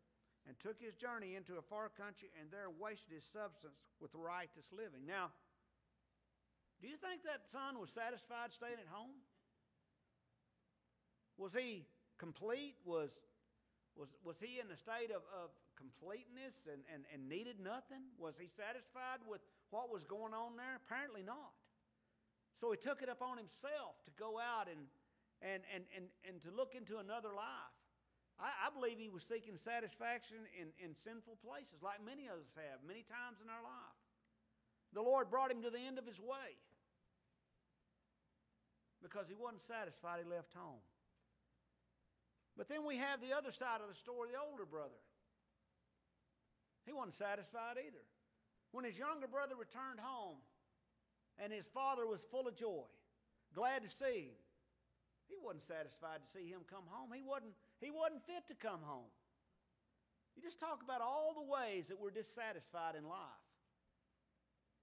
and 0.47 0.55
took 0.61 0.81
his 0.81 0.95
journey 0.95 1.35
into 1.35 1.59
a 1.59 1.63
far 1.63 1.91
country, 1.91 2.31
and 2.39 2.51
there 2.51 2.71
wasted 2.71 3.13
his 3.13 3.25
substance 3.25 3.91
with 4.01 4.15
riotous 4.15 4.71
living. 4.71 5.05
Now, 5.07 5.35
do 6.81 6.87
you 6.87 6.97
think 6.97 7.25
that 7.25 7.51
son 7.51 7.81
was 7.81 7.91
satisfied 7.91 8.53
staying 8.53 8.79
at 8.79 8.89
home? 8.93 9.19
Was 11.37 11.53
he 11.53 11.85
complete? 12.19 12.77
Was, 12.85 13.11
was, 13.97 14.09
was 14.23 14.37
he 14.39 14.61
in 14.61 14.71
a 14.71 14.77
state 14.77 15.11
of, 15.11 15.25
of 15.35 15.51
completeness 15.85 16.65
and, 16.65 16.81
and, 16.89 17.05
and 17.13 17.29
needed 17.29 17.61
nothing? 17.61 18.09
Was 18.17 18.41
he 18.41 18.49
satisfied 18.49 19.21
with 19.29 19.45
what 19.69 19.93
was 19.93 20.09
going 20.09 20.33
on 20.33 20.57
there? 20.57 20.81
Apparently 20.81 21.21
not. 21.21 21.53
So 22.57 22.73
he 22.73 22.81
took 22.81 23.05
it 23.05 23.13
upon 23.13 23.37
himself 23.37 24.01
to 24.09 24.13
go 24.17 24.41
out 24.41 24.73
and, 24.73 24.89
and, 25.45 25.61
and, 25.69 25.85
and, 25.93 26.09
and 26.25 26.41
to 26.49 26.51
look 26.55 26.73
into 26.73 26.97
another 26.97 27.37
life. 27.37 27.77
I, 28.41 28.49
I 28.49 28.69
believe 28.73 28.97
he 28.97 29.13
was 29.13 29.27
seeking 29.27 29.61
satisfaction 29.61 30.49
in, 30.57 30.73
in 30.81 30.97
sinful 30.97 31.37
places, 31.45 31.85
like 31.85 32.01
many 32.01 32.33
of 32.33 32.41
us 32.41 32.57
have, 32.57 32.81
many 32.81 33.05
times 33.05 33.45
in 33.45 33.53
our 33.53 33.61
life. 33.61 34.01
The 34.97 35.05
Lord 35.05 35.29
brought 35.29 35.53
him 35.53 35.61
to 35.67 35.71
the 35.71 35.83
end 35.83 36.01
of 36.01 36.07
his 36.07 36.23
way 36.23 36.57
because 39.03 39.29
he 39.29 39.37
wasn't 39.37 39.61
satisfied, 39.61 40.25
he 40.25 40.27
left 40.31 40.55
home. 40.55 40.81
But 42.57 42.71
then 42.71 42.87
we 42.87 42.97
have 42.97 43.21
the 43.21 43.35
other 43.35 43.51
side 43.51 43.83
of 43.83 43.91
the 43.91 43.99
story, 43.99 44.31
the 44.31 44.39
older 44.39 44.65
brother. 44.65 44.97
He 46.85 46.93
wasn't 46.93 47.15
satisfied 47.15 47.81
either. 47.81 48.05
When 48.73 48.85
his 48.85 48.99
younger 48.99 49.27
brother 49.27 49.57
returned 49.57 50.01
home 50.01 50.39
and 51.39 51.53
his 51.53 51.67
father 51.67 52.07
was 52.07 52.21
full 52.31 52.49
of 52.49 52.57
joy, 52.57 52.85
glad 53.55 53.83
to 53.83 53.89
see 53.89 54.29
him, 54.31 54.41
he 55.29 55.37
wasn't 55.41 55.65
satisfied 55.65 56.21
to 56.21 56.29
see 56.29 56.51
him 56.51 56.69
come 56.69 56.85
home. 56.91 57.09
He 57.15 57.25
wasn't, 57.25 57.57
he 57.81 57.89
wasn't 57.91 58.27
fit 58.29 58.45
to 58.53 58.57
come 58.59 58.85
home. 58.85 59.09
You 60.37 60.43
just 60.43 60.61
talk 60.61 60.83
about 60.83 61.01
all 61.01 61.33
the 61.33 61.47
ways 61.47 61.89
that 61.89 61.97
we're 61.97 62.13
dissatisfied 62.13 62.99
in 62.99 63.07
life. 63.07 63.45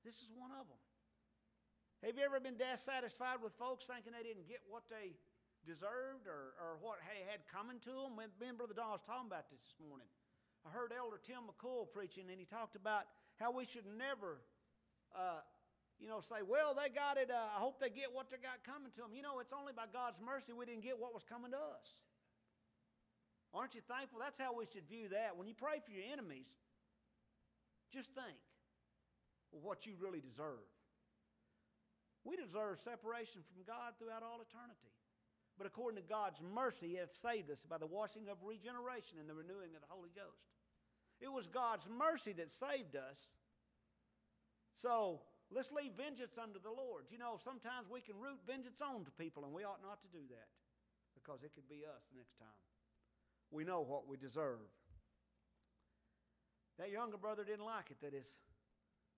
This 0.01 0.17
is 0.24 0.31
one 0.34 0.50
of 0.50 0.65
them. 0.65 0.81
Have 2.01 2.17
you 2.17 2.25
ever 2.25 2.41
been 2.41 2.58
dissatisfied 2.58 3.43
with 3.43 3.53
folks 3.62 3.86
thinking 3.86 4.17
they 4.17 4.25
didn't 4.25 4.50
get 4.50 4.65
what 4.65 4.89
they 4.89 5.13
deserved 5.62 6.25
or, 6.25 6.58
or 6.58 6.81
what 6.81 6.98
they 7.05 7.22
had 7.29 7.46
coming 7.46 7.77
to 7.86 7.93
them? 7.93 8.17
Me 8.17 8.50
and 8.50 8.58
Brother 8.58 8.74
Don 8.74 8.98
was 8.98 9.05
talking 9.05 9.29
about 9.29 9.46
this 9.53 9.62
this 9.62 9.77
morning. 9.77 10.10
I 10.65 10.70
heard 10.70 10.94
Elder 10.94 11.18
Tim 11.18 11.50
McCool 11.50 11.89
preaching, 11.89 12.30
and 12.30 12.39
he 12.39 12.46
talked 12.46 12.75
about 12.75 13.10
how 13.38 13.51
we 13.51 13.65
should 13.65 13.86
never, 13.98 14.41
uh, 15.15 15.41
you 15.98 16.08
know, 16.08 16.22
say, 16.22 16.46
well, 16.46 16.77
they 16.77 16.94
got 16.94 17.18
it. 17.18 17.32
Uh, 17.34 17.58
I 17.58 17.60
hope 17.60 17.82
they 17.82 17.89
get 17.89 18.13
what 18.13 18.30
they 18.30 18.38
got 18.38 18.62
coming 18.62 18.94
to 18.94 19.01
them. 19.01 19.13
You 19.13 19.25
know, 19.25 19.41
it's 19.41 19.53
only 19.53 19.74
by 19.74 19.89
God's 19.91 20.22
mercy 20.22 20.53
we 20.53 20.65
didn't 20.65 20.86
get 20.86 21.00
what 21.00 21.13
was 21.13 21.25
coming 21.25 21.51
to 21.51 21.58
us. 21.58 21.89
Aren't 23.53 23.75
you 23.75 23.82
thankful? 23.84 24.20
That's 24.22 24.39
how 24.39 24.56
we 24.56 24.65
should 24.70 24.88
view 24.88 25.10
that. 25.10 25.36
When 25.36 25.48
you 25.48 25.58
pray 25.58 25.84
for 25.84 25.91
your 25.91 26.08
enemies, 26.08 26.48
just 27.91 28.15
think 28.15 28.38
well, 29.51 29.60
what 29.62 29.86
you 29.86 30.00
really 30.00 30.22
deserve. 30.22 30.63
We 32.24 32.38
deserve 32.38 32.80
separation 32.80 33.41
from 33.51 33.65
God 33.68 33.98
throughout 34.00 34.24
all 34.24 34.39
eternity. 34.39 34.94
But 35.62 35.70
according 35.70 36.01
to 36.01 36.10
God's 36.10 36.41
mercy, 36.41 36.89
He 36.89 36.96
hath 36.96 37.13
saved 37.13 37.53
us 37.53 37.62
by 37.70 37.77
the 37.77 37.86
washing 37.86 38.25
of 38.34 38.41
regeneration 38.41 39.22
and 39.22 39.30
the 39.30 39.38
renewing 39.38 39.77
of 39.77 39.86
the 39.86 39.94
Holy 39.94 40.10
Ghost. 40.10 40.50
It 41.22 41.30
was 41.30 41.46
God's 41.46 41.86
mercy 41.86 42.34
that 42.34 42.50
saved 42.50 42.98
us. 42.98 43.30
So 44.74 45.22
Let's 45.51 45.68
leave 45.75 45.91
vengeance 46.00 46.39
unto 46.39 46.63
the 46.63 46.72
Lord. 46.72 47.12
You 47.12 47.20
know, 47.20 47.36
sometimes 47.44 47.91
we 47.91 48.00
can 48.00 48.15
root 48.15 48.39
vengeance 48.48 48.80
on 48.80 49.03
to 49.03 49.12
people, 49.12 49.44
and 49.44 49.51
we 49.51 49.68
ought 49.68 49.84
not 49.84 50.00
to 50.00 50.08
do 50.08 50.24
that 50.32 50.48
because 51.12 51.44
it 51.44 51.51
could 51.51 51.68
be 51.68 51.84
us 51.84 52.08
next 52.15 52.39
time. 52.39 52.63
We 53.51 53.68
know 53.68 53.84
what 53.84 54.08
we 54.08 54.15
deserve. 54.15 54.63
That 56.80 56.89
younger 56.89 57.20
brother 57.20 57.44
didn't 57.44 57.68
like 57.68 57.91
it 57.91 58.00
that 58.00 58.15
his 58.15 58.32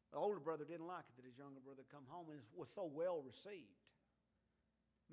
the 0.09 0.17
older 0.17 0.41
brother 0.41 0.65
didn't 0.65 0.85
like 0.89 1.05
it 1.05 1.15
that 1.21 1.25
his 1.25 1.37
younger 1.37 1.61
brother 1.61 1.85
come 1.89 2.05
home 2.09 2.33
and 2.33 2.41
was 2.57 2.69
so 2.73 2.89
well 2.89 3.21
received. 3.21 3.82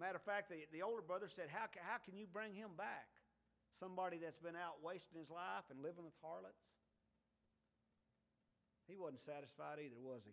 Matter 0.00 0.16
of 0.16 0.25
fact, 0.25 0.49
the, 0.49 0.64
the 0.73 0.80
older 0.80 1.04
brother 1.04 1.28
said, 1.28 1.52
how, 1.52 1.69
how 1.85 2.00
can 2.00 2.16
you 2.16 2.25
bring 2.25 2.57
him 2.57 2.73
back? 2.73 3.12
Somebody 3.76 4.16
that's 4.16 4.40
been 4.40 4.57
out 4.57 4.80
wasting 4.80 5.21
his 5.21 5.28
life 5.28 5.69
and 5.69 5.85
living 5.85 6.09
with 6.09 6.16
harlots? 6.25 6.64
He 8.88 8.97
wasn't 8.97 9.21
satisfied 9.21 9.76
either, 9.76 10.00
was 10.00 10.25
he? 10.25 10.33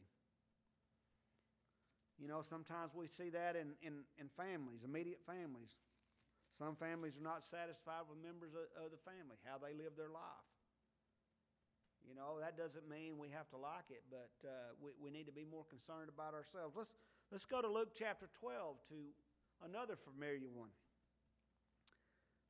You 2.15 2.31
know, 2.31 2.39
sometimes 2.41 2.95
we 2.95 3.11
see 3.11 3.27
that 3.35 3.59
in, 3.59 3.75
in, 3.83 4.07
in 4.15 4.31
families, 4.39 4.87
immediate 4.87 5.21
families. 5.27 5.75
Some 6.55 6.79
families 6.79 7.19
are 7.19 7.27
not 7.27 7.43
satisfied 7.43 8.07
with 8.07 8.17
members 8.23 8.55
of, 8.55 8.71
of 8.79 8.89
the 8.89 8.97
family, 9.03 9.37
how 9.45 9.59
they 9.59 9.75
live 9.75 9.99
their 9.99 10.09
life. 10.09 10.47
You 12.07 12.15
know, 12.15 12.39
that 12.39 12.55
doesn't 12.55 12.87
mean 12.87 13.19
we 13.19 13.29
have 13.35 13.51
to 13.51 13.59
like 13.59 13.91
it, 13.91 14.07
but 14.07 14.31
uh, 14.47 14.73
we, 14.79 14.95
we 14.95 15.11
need 15.11 15.27
to 15.27 15.35
be 15.35 15.43
more 15.43 15.67
concerned 15.67 16.07
about 16.07 16.31
ourselves. 16.31 16.73
Let's, 16.73 16.95
let's 17.35 17.43
go 17.43 17.59
to 17.59 17.67
Luke 17.67 17.91
chapter 17.91 18.31
12 18.39 18.79
to 18.95 18.97
another 19.63 19.95
familiar 19.95 20.49
one. 20.53 20.73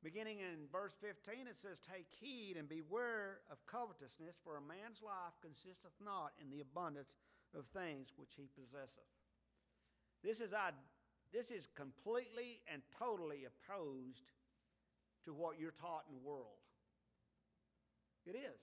Beginning 0.02 0.38
in 0.38 0.70
verse 0.70 0.94
15, 1.02 1.50
it 1.50 1.58
says, 1.58 1.82
Take 1.82 2.06
heed 2.20 2.54
and 2.56 2.68
beware 2.68 3.42
of 3.50 3.58
covetousness, 3.66 4.38
for 4.44 4.56
a 4.56 4.62
man's 4.62 5.02
life 5.02 5.34
consisteth 5.42 5.94
not 5.98 6.32
in 6.38 6.50
the 6.50 6.62
abundance 6.62 7.18
of 7.50 7.66
things 7.74 8.14
which 8.14 8.38
he 8.38 8.46
possesseth. 8.54 9.10
This 10.22 10.38
is, 10.40 10.54
this 11.32 11.50
is 11.50 11.66
completely 11.74 12.62
and 12.72 12.82
totally 12.94 13.46
opposed 13.50 14.30
to 15.24 15.34
what 15.34 15.58
you're 15.58 15.74
taught 15.74 16.06
in 16.08 16.14
the 16.14 16.22
world. 16.22 16.62
It 18.24 18.36
is. 18.36 18.60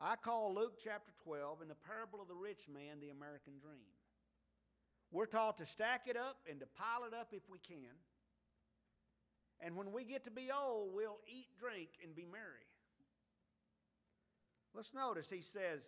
I 0.00 0.16
call 0.16 0.54
Luke 0.54 0.78
chapter 0.82 1.12
12 1.24 1.62
and 1.62 1.70
the 1.70 1.80
parable 1.86 2.20
of 2.20 2.28
the 2.28 2.34
rich 2.34 2.68
man 2.72 3.00
the 3.00 3.10
American 3.10 3.58
dream. 3.58 3.88
We're 5.10 5.26
taught 5.26 5.58
to 5.58 5.66
stack 5.66 6.02
it 6.06 6.16
up 6.16 6.36
and 6.48 6.60
to 6.60 6.66
pile 6.66 7.06
it 7.06 7.14
up 7.14 7.28
if 7.32 7.42
we 7.50 7.58
can. 7.58 7.96
And 9.60 9.76
when 9.76 9.90
we 9.90 10.04
get 10.04 10.24
to 10.24 10.30
be 10.30 10.50
old, 10.52 10.94
we'll 10.94 11.18
eat, 11.26 11.48
drink, 11.58 11.88
and 12.04 12.14
be 12.14 12.24
merry. 12.24 12.68
Let's 14.74 14.94
notice 14.94 15.30
he 15.30 15.42
says, 15.42 15.82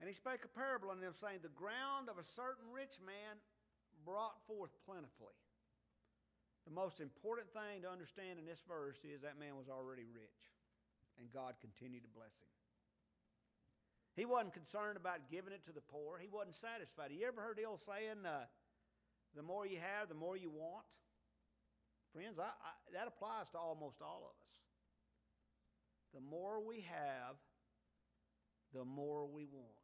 and 0.00 0.08
he 0.08 0.14
spake 0.14 0.42
a 0.44 0.48
parable 0.48 0.90
unto 0.90 1.02
them, 1.02 1.14
saying, 1.14 1.40
The 1.42 1.54
ground 1.54 2.08
of 2.10 2.18
a 2.18 2.24
certain 2.24 2.66
rich 2.74 2.98
man 3.04 3.38
brought 4.04 4.34
forth 4.48 4.74
plentifully. 4.82 5.38
The 6.66 6.74
most 6.74 6.98
important 6.98 7.52
thing 7.52 7.82
to 7.82 7.90
understand 7.90 8.38
in 8.38 8.46
this 8.46 8.62
verse 8.66 8.98
is 9.06 9.22
that 9.22 9.38
man 9.38 9.54
was 9.54 9.68
already 9.68 10.06
rich 10.10 10.42
and 11.18 11.30
God 11.32 11.54
continued 11.60 12.02
to 12.02 12.12
bless 12.14 12.34
him. 12.38 12.50
He 14.14 14.24
wasn't 14.24 14.52
concerned 14.52 14.96
about 14.96 15.30
giving 15.30 15.52
it 15.52 15.64
to 15.66 15.72
the 15.72 15.80
poor. 15.80 16.18
He 16.18 16.28
wasn't 16.28 16.54
satisfied. 16.54 17.10
You 17.12 17.26
ever 17.26 17.40
heard 17.40 17.56
the 17.56 17.64
old 17.64 17.80
saying, 17.80 18.26
uh, 18.26 18.44
the 19.34 19.42
more 19.42 19.66
you 19.66 19.78
have, 19.78 20.08
the 20.08 20.14
more 20.14 20.36
you 20.36 20.50
want? 20.50 20.84
Friends, 22.12 22.38
I, 22.38 22.52
I, 22.52 22.72
that 22.92 23.08
applies 23.08 23.48
to 23.50 23.58
almost 23.58 24.02
all 24.02 24.28
of 24.28 24.36
us. 24.36 24.52
The 26.12 26.20
more 26.20 26.60
we 26.60 26.84
have, 26.92 27.36
the 28.74 28.84
more 28.84 29.26
we 29.26 29.46
want. 29.46 29.80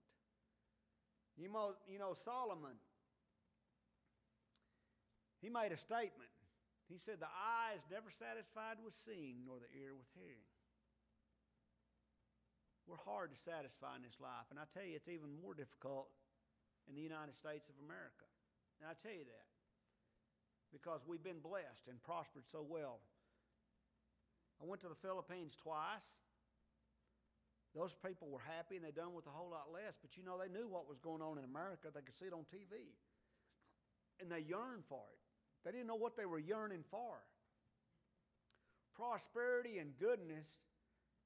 You 1.39 1.51
know, 1.51 1.73
you 1.89 1.99
know 1.99 2.13
Solomon, 2.13 2.77
he 5.41 5.49
made 5.49 5.73
a 5.73 5.79
statement. 5.79 6.29
He 6.89 6.99
said, 6.99 7.21
The 7.21 7.33
eye 7.33 7.77
is 7.77 7.83
never 7.91 8.11
satisfied 8.11 8.77
with 8.85 8.93
seeing, 9.07 9.45
nor 9.47 9.57
the 9.57 9.71
ear 9.79 9.95
with 9.97 10.09
hearing. 10.13 10.45
We're 12.89 13.05
hard 13.05 13.29
to 13.37 13.39
satisfy 13.39 14.01
in 14.01 14.03
this 14.03 14.17
life. 14.17 14.49
And 14.49 14.57
I 14.57 14.65
tell 14.73 14.81
you, 14.81 14.97
it's 14.97 15.13
even 15.13 15.29
more 15.45 15.53
difficult 15.53 16.09
in 16.89 16.97
the 16.97 17.05
United 17.05 17.37
States 17.37 17.69
of 17.69 17.77
America. 17.85 18.25
And 18.81 18.89
I 18.89 18.97
tell 18.97 19.13
you 19.13 19.29
that 19.29 19.49
because 20.73 21.05
we've 21.05 21.23
been 21.23 21.45
blessed 21.45 21.85
and 21.93 22.01
prospered 22.01 22.49
so 22.49 22.65
well. 22.65 23.05
I 24.57 24.65
went 24.65 24.81
to 24.83 24.89
the 24.89 24.99
Philippines 25.05 25.53
twice. 25.61 26.09
Those 27.77 27.93
people 28.01 28.33
were 28.33 28.43
happy 28.43 28.81
and 28.81 28.85
they 28.85 28.91
done 28.91 29.13
with 29.13 29.29
a 29.29 29.35
whole 29.37 29.53
lot 29.53 29.69
less, 29.69 30.01
but 30.01 30.17
you 30.17 30.25
know, 30.25 30.41
they 30.41 30.49
knew 30.49 30.67
what 30.67 30.89
was 30.89 30.99
going 30.99 31.21
on 31.21 31.37
in 31.37 31.45
America. 31.45 31.93
They 31.93 32.01
could 32.01 32.17
see 32.17 32.27
it 32.27 32.33
on 32.33 32.49
TV. 32.49 32.97
And 34.21 34.33
they 34.33 34.41
yearned 34.41 34.89
for 34.89 35.05
it. 35.13 35.21
They 35.65 35.71
didn't 35.77 35.87
know 35.87 36.01
what 36.01 36.17
they 36.17 36.27
were 36.27 36.41
yearning 36.41 36.85
for. 36.91 37.21
Prosperity 38.97 39.79
and 39.79 39.93
goodness 40.01 40.49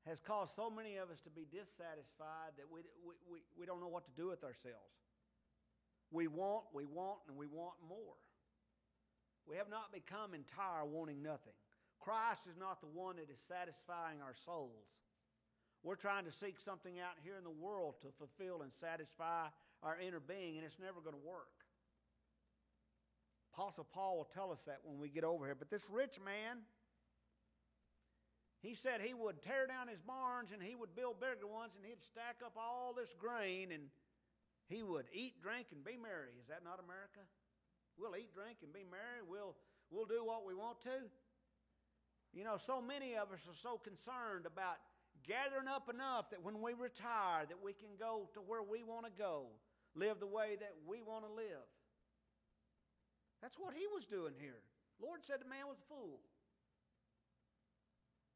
has 0.07 0.21
caused 0.21 0.55
so 0.55 0.69
many 0.69 0.97
of 0.97 1.11
us 1.11 1.21
to 1.23 1.31
be 1.31 1.47
dissatisfied 1.51 2.59
that 2.59 2.67
we, 2.71 2.81
we, 3.07 3.15
we, 3.31 3.39
we 3.59 3.67
don't 3.67 3.81
know 3.81 3.89
what 3.89 4.05
to 4.05 4.15
do 4.17 4.29
with 4.29 4.43
ourselves. 4.43 4.99
We 6.11 6.27
want, 6.27 6.65
we 6.75 6.85
want, 6.85 7.21
and 7.29 7.37
we 7.37 7.47
want 7.47 7.79
more. 7.89 8.19
We 9.47 9.57
have 9.57 9.71
not 9.71 9.93
become 9.93 10.35
entire 10.35 10.85
wanting 10.85 11.23
nothing. 11.23 11.55
Christ 12.01 12.51
is 12.51 12.59
not 12.59 12.81
the 12.81 12.91
one 12.91 13.17
that 13.17 13.31
is 13.31 13.39
satisfying 13.47 14.21
our 14.21 14.35
souls. 14.45 14.91
We're 15.83 15.97
trying 15.97 16.27
to 16.27 16.33
seek 16.33 16.61
something 16.61 17.01
out 17.01 17.19
here 17.23 17.35
in 17.39 17.45
the 17.45 17.51
world 17.51 17.95
to 18.03 18.09
fulfill 18.19 18.63
and 18.63 18.73
satisfy 18.73 19.47
our 19.83 19.99
inner 19.99 20.21
being, 20.21 20.57
and 20.57 20.67
it's 20.67 20.79
never 20.79 21.01
going 21.01 21.15
to 21.15 21.27
work. 21.27 21.51
Apostle 23.55 23.87
Paul 23.93 24.17
will 24.17 24.31
tell 24.33 24.51
us 24.51 24.61
that 24.67 24.79
when 24.85 24.99
we 24.99 25.09
get 25.09 25.25
over 25.25 25.45
here. 25.45 25.57
But 25.59 25.71
this 25.71 25.87
rich 25.91 26.19
man, 26.25 26.59
he 28.63 28.79
said 28.79 29.03
he 29.03 29.13
would 29.13 29.43
tear 29.43 29.67
down 29.67 29.91
his 29.91 29.99
barns 29.99 30.55
and 30.55 30.63
he 30.63 30.79
would 30.79 30.95
build 30.95 31.19
bigger 31.19 31.51
ones 31.51 31.75
and 31.75 31.83
he'd 31.85 32.01
stack 32.01 32.39
up 32.47 32.55
all 32.55 32.95
this 32.95 33.13
grain 33.19 33.75
and 33.75 33.91
he 34.71 34.87
would 34.87 35.11
eat, 35.13 35.43
drink, 35.43 35.67
and 35.75 35.85
be 35.85 35.99
merry. 35.99 36.31
Is 36.39 36.47
that 36.47 36.63
not 36.63 36.79
America? 36.79 37.27
We'll 37.99 38.15
eat, 38.15 38.33
drink, 38.33 38.63
and 38.63 38.73
be 38.73 38.87
merry. 38.87 39.21
We'll, 39.27 39.59
we'll 39.91 40.07
do 40.07 40.25
what 40.25 40.47
we 40.47 40.55
want 40.55 40.81
to. 40.87 41.11
You 42.33 42.45
know, 42.45 42.57
so 42.57 42.81
many 42.81 43.19
of 43.19 43.35
us 43.35 43.43
are 43.51 43.59
so 43.59 43.77
concerned 43.77 44.47
about 44.47 44.79
gathering 45.27 45.69
up 45.69 45.91
enough 45.91 46.31
that 46.31 46.43
when 46.43 46.63
we 46.63 46.73
retire 46.73 47.45
that 47.51 47.61
we 47.61 47.75
can 47.75 47.99
go 47.99 48.31
to 48.33 48.41
where 48.41 48.63
we 48.63 48.83
want 48.83 49.05
to 49.05 49.13
go, 49.13 49.51
live 49.95 50.21
the 50.21 50.31
way 50.31 50.57
that 50.59 50.73
we 50.87 51.03
want 51.03 51.27
to 51.27 51.33
live. 51.35 51.67
That's 53.43 53.59
what 53.59 53.75
he 53.75 53.85
was 53.93 54.07
doing 54.07 54.33
here. 54.39 54.63
Lord 55.03 55.21
said 55.21 55.43
the 55.43 55.51
man 55.51 55.67
was 55.67 55.83
a 55.83 55.89
fool. 55.91 56.23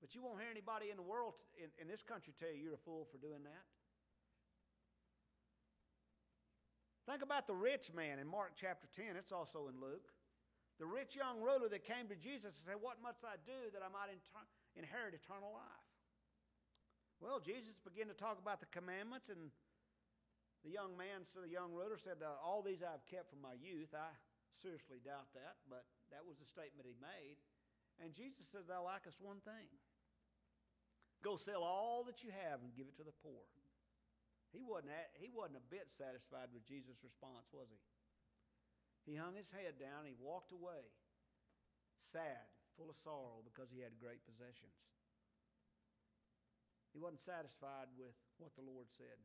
But 0.01 0.15
you 0.15 0.23
won't 0.23 0.41
hear 0.41 0.51
anybody 0.51 0.91
in 0.91 0.97
the 0.97 1.07
world, 1.07 1.35
in, 1.57 1.73
in 1.81 1.89
this 1.89 2.03
country, 2.03 2.35
tell 2.37 2.53
you 2.53 2.61
you're 2.61 2.79
a 2.79 2.87
fool 2.87 3.09
for 3.11 3.19
doing 3.19 3.43
that. 3.45 3.65
Think 7.07 7.23
about 7.23 7.47
the 7.47 7.55
rich 7.55 7.95
man 7.95 8.19
in 8.19 8.27
Mark 8.27 8.59
chapter 8.59 8.91
10. 8.91 9.15
It's 9.15 9.31
also 9.31 9.71
in 9.71 9.79
Luke. 9.79 10.11
The 10.83 10.85
rich 10.85 11.17
young 11.17 11.41
ruler 11.41 11.71
that 11.71 11.87
came 11.87 12.11
to 12.11 12.19
Jesus 12.19 12.59
and 12.59 12.65
said, 12.67 12.79
What 12.83 13.01
must 13.01 13.23
I 13.23 13.41
do 13.47 13.71
that 13.73 13.81
I 13.81 13.89
might 13.89 14.13
inter- 14.13 14.51
inherit 14.77 15.15
eternal 15.15 15.55
life? 15.55 15.87
Well, 17.23 17.41
Jesus 17.41 17.81
began 17.81 18.13
to 18.13 18.19
talk 18.19 18.37
about 18.37 18.61
the 18.61 18.69
commandments, 18.69 19.33
and 19.33 19.49
the 20.67 20.75
young 20.75 20.99
man, 20.99 21.25
so 21.25 21.41
the 21.41 21.49
young 21.49 21.73
ruler 21.73 21.97
said, 21.97 22.21
uh, 22.21 22.37
All 22.43 22.61
these 22.61 22.85
I've 22.85 23.07
kept 23.09 23.31
from 23.33 23.41
my 23.41 23.57
youth. 23.57 23.95
I 23.97 24.13
seriously 24.59 25.01
doubt 25.01 25.31
that, 25.33 25.63
but 25.71 25.87
that 26.11 26.27
was 26.27 26.37
the 26.43 26.49
statement 26.49 26.85
he 26.85 26.99
made. 26.99 27.41
And 28.03 28.13
Jesus 28.13 28.51
says, 28.51 28.69
Thou 28.69 28.85
lackest 28.85 29.23
one 29.23 29.41
thing. 29.47 29.71
Go 31.25 31.37
sell 31.37 31.63
all 31.63 32.05
that 32.07 32.23
you 32.23 32.31
have 32.31 32.61
and 32.63 32.75
give 32.77 32.87
it 32.87 32.97
to 32.99 33.07
the 33.07 33.17
poor. 33.25 33.45
He 34.55 34.63
wasn't, 34.63 34.95
at, 34.95 35.13
he 35.21 35.29
wasn't 35.29 35.61
a 35.61 35.67
bit 35.69 35.91
satisfied 35.93 36.49
with 36.55 36.65
Jesus' 36.65 37.03
response, 37.05 37.51
was 37.53 37.69
he? 37.69 37.81
He 39.05 39.15
hung 39.15 39.37
his 39.37 39.51
head 39.51 39.79
down 39.79 40.07
and 40.07 40.11
he 40.11 40.19
walked 40.19 40.51
away, 40.51 40.83
sad, 42.11 42.47
full 42.75 42.91
of 42.91 42.99
sorrow 43.05 43.45
because 43.47 43.71
he 43.71 43.83
had 43.83 43.95
great 44.01 44.23
possessions. 44.27 44.77
He 46.97 46.99
wasn't 46.99 47.21
satisfied 47.21 47.93
with 48.01 48.17
what 48.41 48.57
the 48.57 48.65
Lord 48.65 48.89
said. 48.97 49.21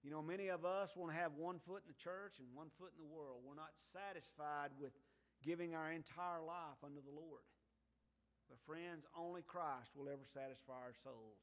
You 0.00 0.08
know, 0.08 0.24
many 0.24 0.48
of 0.48 0.64
us 0.64 0.96
want 0.96 1.12
to 1.12 1.18
have 1.20 1.36
one 1.36 1.60
foot 1.60 1.84
in 1.84 1.92
the 1.92 2.00
church 2.00 2.40
and 2.40 2.48
one 2.56 2.72
foot 2.80 2.96
in 2.96 3.04
the 3.04 3.12
world. 3.12 3.44
We're 3.44 3.58
not 3.58 3.76
satisfied 3.92 4.72
with 4.80 4.96
giving 5.44 5.76
our 5.76 5.92
entire 5.92 6.40
life 6.40 6.80
unto 6.80 7.04
the 7.04 7.12
Lord. 7.12 7.44
But, 8.50 8.58
friends, 8.66 9.06
only 9.14 9.46
Christ 9.46 9.94
will 9.94 10.10
ever 10.10 10.26
satisfy 10.26 10.74
our 10.74 10.96
souls. 11.06 11.38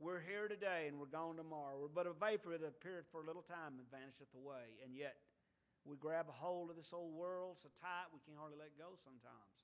We're 0.00 0.24
here 0.24 0.48
today 0.48 0.88
and 0.88 0.96
we're 0.96 1.12
gone 1.12 1.36
tomorrow. 1.36 1.76
We're 1.76 1.92
but 1.92 2.08
a 2.08 2.16
vapor 2.16 2.56
that 2.56 2.64
appeareth 2.64 3.08
for 3.12 3.20
a 3.20 3.28
little 3.28 3.44
time 3.44 3.76
and 3.76 3.88
vanisheth 3.92 4.32
away. 4.32 4.80
And 4.80 4.96
yet, 4.96 5.20
we 5.84 6.00
grab 6.00 6.28
a 6.28 6.36
hold 6.36 6.72
of 6.72 6.76
this 6.80 6.92
old 6.92 7.12
world 7.12 7.60
so 7.60 7.68
tight 7.80 8.08
we 8.12 8.20
can 8.24 8.32
hardly 8.36 8.56
let 8.56 8.72
go 8.80 8.96
sometimes. 9.04 9.56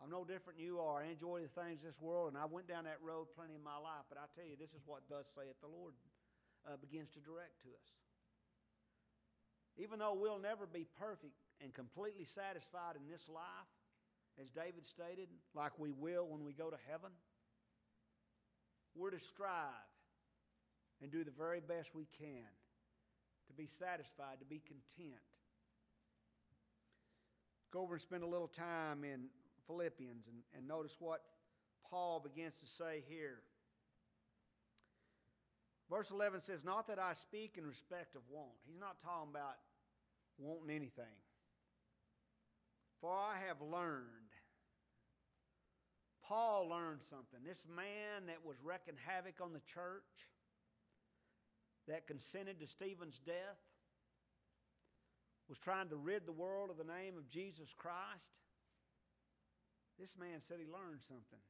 I'm 0.00 0.08
no 0.08 0.24
different 0.24 0.56
than 0.56 0.66
you 0.68 0.80
are. 0.80 1.04
I 1.04 1.10
enjoy 1.12 1.42
the 1.44 1.52
things 1.52 1.82
of 1.82 1.86
this 1.90 2.00
world, 2.00 2.30
and 2.32 2.38
I 2.38 2.46
went 2.46 2.70
down 2.70 2.86
that 2.86 3.02
road 3.02 3.28
plenty 3.34 3.58
in 3.58 3.64
my 3.66 3.76
life. 3.76 4.06
But 4.08 4.16
I 4.16 4.30
tell 4.36 4.46
you, 4.46 4.54
this 4.54 4.70
is 4.72 4.84
what 4.86 5.04
thus 5.10 5.26
saith 5.34 5.58
the 5.60 5.68
Lord. 5.68 5.92
uh, 6.66 6.76
begins 6.78 7.10
to 7.14 7.20
direct 7.22 7.62
to 7.62 7.70
us. 7.72 7.88
Even 9.78 10.02
though 10.02 10.14
we'll 10.14 10.42
never 10.42 10.66
be 10.66 10.86
perfect 10.98 11.38
and 11.62 11.70
completely 11.72 12.26
satisfied 12.26 12.98
in 12.98 13.06
this 13.06 13.30
life, 13.30 13.70
as 14.40 14.50
David 14.50 14.86
stated, 14.86 15.28
like 15.54 15.78
we 15.78 15.90
will 15.90 16.26
when 16.26 16.44
we 16.44 16.52
go 16.52 16.70
to 16.70 16.76
heaven, 16.90 17.10
we're 18.94 19.10
to 19.10 19.20
strive 19.20 19.88
and 21.02 21.10
do 21.10 21.24
the 21.24 21.30
very 21.30 21.60
best 21.60 21.94
we 21.94 22.06
can 22.18 22.46
to 23.48 23.52
be 23.52 23.66
satisfied, 23.66 24.38
to 24.40 24.44
be 24.44 24.60
content. 24.66 25.20
Go 27.72 27.82
over 27.82 27.94
and 27.94 28.02
spend 28.02 28.22
a 28.22 28.26
little 28.26 28.48
time 28.48 29.04
in 29.04 29.26
Philippians 29.66 30.26
and, 30.26 30.38
and 30.56 30.66
notice 30.66 30.96
what 30.98 31.20
Paul 31.90 32.20
begins 32.20 32.54
to 32.60 32.66
say 32.66 33.02
here. 33.08 33.40
Verse 35.90 36.10
11 36.10 36.42
says, 36.42 36.64
Not 36.64 36.88
that 36.88 36.98
I 36.98 37.14
speak 37.14 37.56
in 37.56 37.66
respect 37.66 38.14
of 38.14 38.22
want. 38.30 38.52
He's 38.66 38.80
not 38.80 39.00
talking 39.02 39.30
about 39.30 39.56
wanting 40.38 40.74
anything. 40.74 41.16
For 43.00 43.12
I 43.12 43.36
have 43.46 43.60
learned. 43.60 44.17
Paul 46.28 46.68
learned 46.68 47.00
something. 47.08 47.40
This 47.40 47.64
man 47.64 48.28
that 48.28 48.44
was 48.44 48.60
wreaking 48.60 49.00
havoc 49.00 49.40
on 49.40 49.56
the 49.56 49.64
church, 49.64 50.28
that 51.88 52.06
consented 52.06 52.60
to 52.60 52.68
Stephen's 52.68 53.16
death, 53.24 53.56
was 55.48 55.56
trying 55.56 55.88
to 55.88 55.96
rid 55.96 56.28
the 56.28 56.36
world 56.36 56.68
of 56.68 56.76
the 56.76 56.84
name 56.84 57.16
of 57.16 57.24
Jesus 57.32 57.72
Christ. 57.72 58.36
This 59.96 60.12
man 60.20 60.44
said 60.44 60.60
he 60.60 60.68
learned 60.68 61.00
something. 61.08 61.40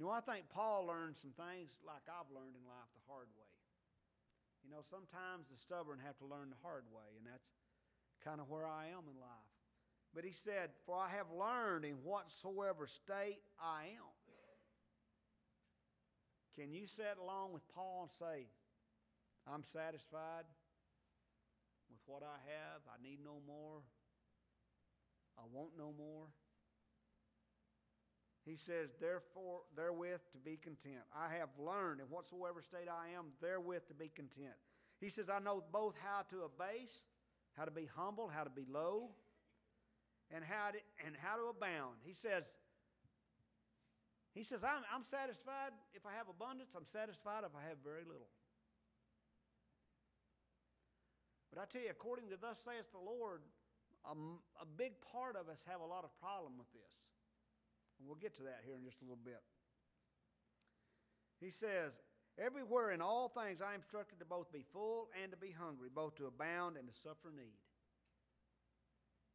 You 0.00 0.08
know, 0.08 0.10
I 0.10 0.24
think 0.24 0.48
Paul 0.48 0.88
learned 0.88 1.20
some 1.20 1.36
things 1.36 1.68
like 1.84 2.08
I've 2.08 2.32
learned 2.32 2.56
in 2.56 2.64
life 2.64 2.88
the 2.96 3.04
hard 3.04 3.28
way. 3.36 3.54
You 4.64 4.72
know, 4.72 4.80
sometimes 4.88 5.52
the 5.52 5.60
stubborn 5.60 6.00
have 6.00 6.16
to 6.24 6.26
learn 6.26 6.48
the 6.48 6.60
hard 6.64 6.88
way, 6.88 7.12
and 7.20 7.28
that's 7.28 7.52
kind 8.24 8.40
of 8.40 8.48
where 8.48 8.64
I 8.64 8.88
am 8.88 9.04
in 9.04 9.20
life. 9.20 9.59
But 10.14 10.24
he 10.24 10.32
said, 10.32 10.70
For 10.86 10.96
I 10.96 11.08
have 11.10 11.26
learned 11.30 11.84
in 11.84 11.94
whatsoever 12.02 12.86
state 12.86 13.38
I 13.62 13.84
am. 13.94 14.10
Can 16.58 16.72
you 16.72 16.86
sit 16.86 17.16
along 17.22 17.52
with 17.52 17.62
Paul 17.74 18.08
and 18.08 18.10
say, 18.18 18.46
I'm 19.46 19.64
satisfied 19.64 20.44
with 21.90 22.00
what 22.06 22.22
I 22.22 22.38
have. 22.46 22.82
I 22.86 23.02
need 23.02 23.18
no 23.24 23.38
more. 23.46 23.82
I 25.38 25.42
want 25.50 25.70
no 25.78 25.94
more. 25.96 26.26
He 28.44 28.56
says, 28.56 28.90
Therefore, 29.00 29.60
therewith 29.76 30.20
to 30.32 30.38
be 30.38 30.56
content. 30.56 31.02
I 31.14 31.32
have 31.38 31.50
learned 31.58 32.00
in 32.00 32.06
whatsoever 32.06 32.62
state 32.62 32.88
I 32.90 33.16
am, 33.16 33.26
therewith 33.40 33.86
to 33.88 33.94
be 33.94 34.08
content. 34.08 34.56
He 35.00 35.08
says, 35.08 35.30
I 35.30 35.38
know 35.38 35.62
both 35.72 35.94
how 36.02 36.22
to 36.30 36.44
abase, 36.44 37.04
how 37.56 37.64
to 37.64 37.70
be 37.70 37.88
humble, 37.96 38.28
how 38.28 38.44
to 38.44 38.50
be 38.50 38.66
low, 38.70 39.10
and 40.30 40.44
how 40.44 40.70
to, 40.70 40.78
and 41.04 41.14
how 41.18 41.36
to 41.36 41.50
abound. 41.50 42.02
He 42.06 42.14
says, 42.14 42.44
he 44.34 44.42
says, 44.42 44.62
I'm, 44.62 44.86
I'm 44.94 45.02
satisfied 45.02 45.74
if 45.94 46.06
I 46.06 46.14
have 46.14 46.30
abundance. 46.30 46.74
I'm 46.78 46.86
satisfied 46.86 47.42
if 47.42 47.54
I 47.54 47.66
have 47.68 47.82
very 47.82 48.06
little. 48.06 48.30
But 51.50 51.58
I 51.60 51.66
tell 51.66 51.82
you, 51.82 51.90
according 51.90 52.30
to 52.30 52.38
thus 52.38 52.62
saith 52.62 52.86
the 52.94 53.02
Lord, 53.02 53.42
a, 54.06 54.14
a 54.62 54.66
big 54.78 54.94
part 55.02 55.34
of 55.34 55.50
us 55.50 55.66
have 55.66 55.82
a 55.82 55.86
lot 55.86 56.06
of 56.06 56.14
problem 56.22 56.54
with 56.56 56.70
this. 56.70 56.94
And 57.98 58.06
we'll 58.06 58.22
get 58.22 58.38
to 58.38 58.46
that 58.46 58.62
here 58.64 58.78
in 58.78 58.84
just 58.86 59.02
a 59.02 59.04
little 59.04 59.18
bit. 59.18 59.42
He 61.40 61.50
says, 61.50 61.98
Everywhere 62.38 62.92
in 62.92 63.02
all 63.02 63.28
things 63.28 63.60
I 63.60 63.74
am 63.74 63.82
instructed 63.82 64.20
to 64.20 64.24
both 64.24 64.52
be 64.52 64.64
full 64.72 65.08
and 65.20 65.30
to 65.32 65.36
be 65.36 65.50
hungry, 65.50 65.88
both 65.92 66.14
to 66.16 66.26
abound 66.26 66.76
and 66.76 66.86
to 66.86 66.94
suffer 66.94 67.34
need. 67.34 67.58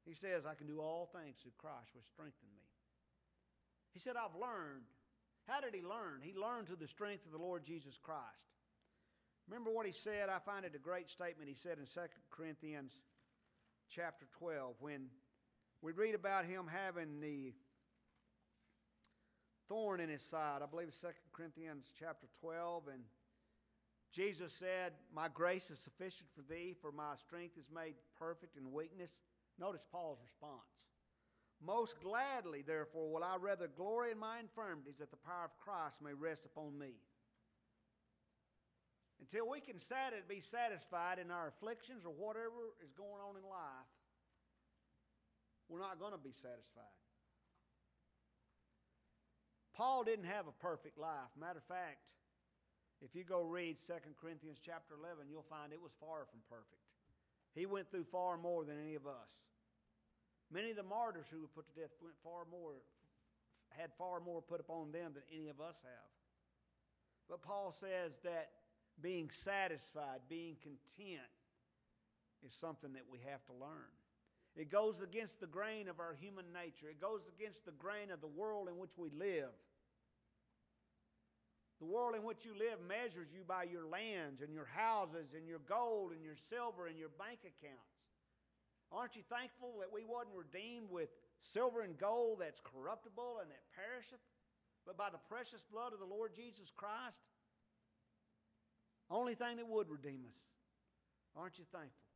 He 0.05 0.13
says, 0.13 0.45
I 0.45 0.53
can 0.53 0.67
do 0.67 0.79
all 0.79 1.09
things 1.11 1.37
through 1.41 1.57
Christ 1.57 1.89
which 1.93 2.05
strengthen 2.05 2.47
me. 2.53 2.61
He 3.93 3.99
said, 3.99 4.15
I've 4.15 4.39
learned. 4.39 4.85
How 5.47 5.61
did 5.61 5.73
he 5.73 5.81
learn? 5.81 6.21
He 6.21 6.33
learned 6.33 6.67
through 6.67 6.77
the 6.81 6.87
strength 6.87 7.25
of 7.25 7.31
the 7.31 7.37
Lord 7.37 7.63
Jesus 7.65 7.97
Christ. 8.01 8.53
Remember 9.47 9.71
what 9.71 9.85
he 9.85 9.91
said? 9.91 10.29
I 10.29 10.39
find 10.39 10.65
it 10.65 10.73
a 10.75 10.79
great 10.79 11.09
statement 11.09 11.49
he 11.49 11.55
said 11.55 11.77
in 11.77 11.85
2 11.85 11.99
Corinthians 12.31 12.93
chapter 13.89 14.25
12 14.39 14.75
when 14.79 15.07
we 15.81 15.91
read 15.91 16.15
about 16.15 16.45
him 16.45 16.65
having 16.67 17.19
the 17.19 17.53
thorn 19.67 19.99
in 19.99 20.09
his 20.09 20.23
side. 20.23 20.61
I 20.63 20.65
believe 20.65 20.89
2 20.99 21.07
Corinthians 21.31 21.93
chapter 21.97 22.27
12 22.39 22.87
and 22.87 23.03
Jesus 24.11 24.53
said, 24.53 24.93
"My 25.13 25.27
grace 25.27 25.69
is 25.69 25.77
sufficient 25.79 26.29
for 26.31 26.41
thee, 26.41 26.73
for 26.73 26.91
my 26.91 27.15
strength 27.15 27.57
is 27.57 27.69
made 27.69 27.95
perfect 28.17 28.55
in 28.57 28.71
weakness." 28.71 29.19
Notice 29.59 29.85
Paul's 29.91 30.19
response. 30.21 30.61
Most 31.61 32.01
gladly, 32.01 32.61
therefore, 32.61 33.11
will 33.11 33.23
I 33.23 33.37
rather 33.39 33.67
glory 33.67 34.11
in 34.11 34.19
my 34.19 34.39
infirmities 34.39 34.97
that 34.99 35.11
the 35.11 35.23
power 35.25 35.45
of 35.45 35.57
Christ 35.57 36.01
may 36.01 36.13
rest 36.13 36.45
upon 36.45 36.77
me. 36.77 36.99
Until 39.21 39.49
we 39.49 39.61
can 39.61 39.79
be 40.27 40.41
satisfied 40.41 41.19
in 41.19 41.31
our 41.31 41.47
afflictions 41.47 42.03
or 42.05 42.11
whatever 42.11 42.75
is 42.83 42.91
going 42.91 43.23
on 43.23 43.37
in 43.37 43.43
life, 43.47 43.91
we're 45.69 45.79
not 45.79 45.99
going 45.99 46.11
to 46.11 46.19
be 46.19 46.35
satisfied. 46.35 46.99
Paul 49.73 50.03
didn't 50.03 50.25
have 50.29 50.47
a 50.47 50.55
perfect 50.61 50.97
life. 50.97 51.31
Matter 51.39 51.59
of 51.59 51.67
fact, 51.67 52.03
if 53.01 53.15
you 53.15 53.23
go 53.23 53.41
read 53.41 53.77
2 53.87 53.93
Corinthians 54.19 54.59
chapter 54.63 54.95
11, 54.95 55.27
you'll 55.29 55.47
find 55.49 55.73
it 55.73 55.81
was 55.81 55.91
far 55.99 56.27
from 56.29 56.39
perfect. 56.47 56.84
He 57.55 57.65
went 57.65 57.89
through 57.89 58.05
far 58.11 58.37
more 58.37 58.65
than 58.65 58.75
any 58.83 58.95
of 58.95 59.07
us. 59.07 59.31
Many 60.51 60.71
of 60.71 60.77
the 60.77 60.83
martyrs 60.83 61.25
who 61.31 61.41
were 61.41 61.47
put 61.47 61.73
to 61.73 61.79
death 61.79 61.91
went 62.01 62.15
far 62.23 62.43
more, 62.51 62.73
had 63.69 63.89
far 63.97 64.19
more 64.19 64.41
put 64.41 64.59
upon 64.59 64.91
them 64.91 65.13
than 65.13 65.23
any 65.33 65.47
of 65.47 65.59
us 65.59 65.77
have. 65.83 66.11
But 67.29 67.41
Paul 67.41 67.71
says 67.71 68.11
that 68.23 68.49
being 69.01 69.29
satisfied, 69.29 70.19
being 70.29 70.55
content, 70.61 71.31
is 72.45 72.53
something 72.53 72.93
that 72.93 73.05
we 73.09 73.19
have 73.29 73.43
to 73.45 73.53
learn. 73.53 73.89
It 74.55 74.71
goes 74.71 75.01
against 75.01 75.39
the 75.39 75.47
grain 75.47 75.89
of 75.89 75.99
our 75.99 76.13
human 76.13 76.45
nature, 76.53 76.89
it 76.89 77.01
goes 77.01 77.21
against 77.27 77.65
the 77.65 77.71
grain 77.71 78.11
of 78.11 78.21
the 78.21 78.27
world 78.27 78.67
in 78.69 78.77
which 78.77 78.97
we 78.97 79.09
live. 79.09 79.49
The 81.79 81.85
world 81.85 82.15
in 82.15 82.23
which 82.23 82.45
you 82.45 82.55
live 82.55 82.79
measures 82.87 83.27
you 83.35 83.43
by 83.43 83.63
your 83.67 83.85
lands 83.85 84.41
and 84.41 84.53
your 84.53 84.65
houses 84.65 85.35
and 85.35 85.47
your 85.47 85.59
gold 85.67 86.11
and 86.15 86.23
your 86.23 86.39
silver 86.49 86.87
and 86.87 86.97
your 86.97 87.11
bank 87.19 87.43
accounts. 87.43 87.99
Aren't 88.91 89.15
you 89.15 89.23
thankful 89.27 89.83
that 89.83 89.91
we 89.91 90.07
wasn't 90.07 90.39
redeemed 90.39 90.87
with 90.89 91.09
silver 91.43 91.81
and 91.81 91.97
gold 91.97 92.39
that's 92.39 92.61
corruptible 92.63 93.43
and 93.43 93.51
that 93.51 93.67
perisheth, 93.75 94.23
but 94.87 94.95
by 94.95 95.09
the 95.11 95.19
precious 95.27 95.67
blood 95.67 95.91
of 95.91 95.99
the 95.99 96.07
Lord 96.07 96.31
Jesus 96.31 96.71
Christ? 96.71 97.19
Only 99.11 99.35
thing 99.35 99.57
that 99.57 99.67
would 99.67 99.89
redeem 99.89 100.23
us. 100.25 100.39
Aren't 101.35 101.59
you 101.59 101.65
thankful? 101.71 102.07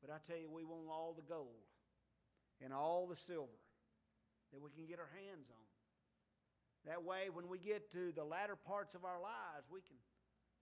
But 0.00 0.14
I 0.14 0.18
tell 0.26 0.38
you, 0.38 0.50
we 0.50 0.64
want 0.64 0.86
all 0.90 1.14
the 1.14 1.26
gold 1.26 1.66
and 2.62 2.72
all 2.72 3.06
the 3.06 3.16
silver 3.16 3.58
that 4.52 4.60
we 4.60 4.70
can 4.70 4.86
get 4.86 4.98
our 4.98 5.10
hands 5.18 5.50
on. 5.50 5.71
That 6.86 7.06
way, 7.06 7.30
when 7.30 7.46
we 7.46 7.58
get 7.58 7.92
to 7.92 8.10
the 8.10 8.26
latter 8.26 8.56
parts 8.56 8.94
of 8.94 9.04
our 9.06 9.22
lives, 9.22 9.70
we 9.70 9.80
can, 9.86 9.94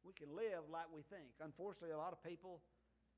we 0.05 0.13
can 0.13 0.37
live 0.37 0.69
like 0.69 0.93
we 0.93 1.01
think. 1.09 1.33
Unfortunately, 1.41 1.97
a 1.97 1.99
lot 2.01 2.13
of 2.13 2.21
people, 2.21 2.61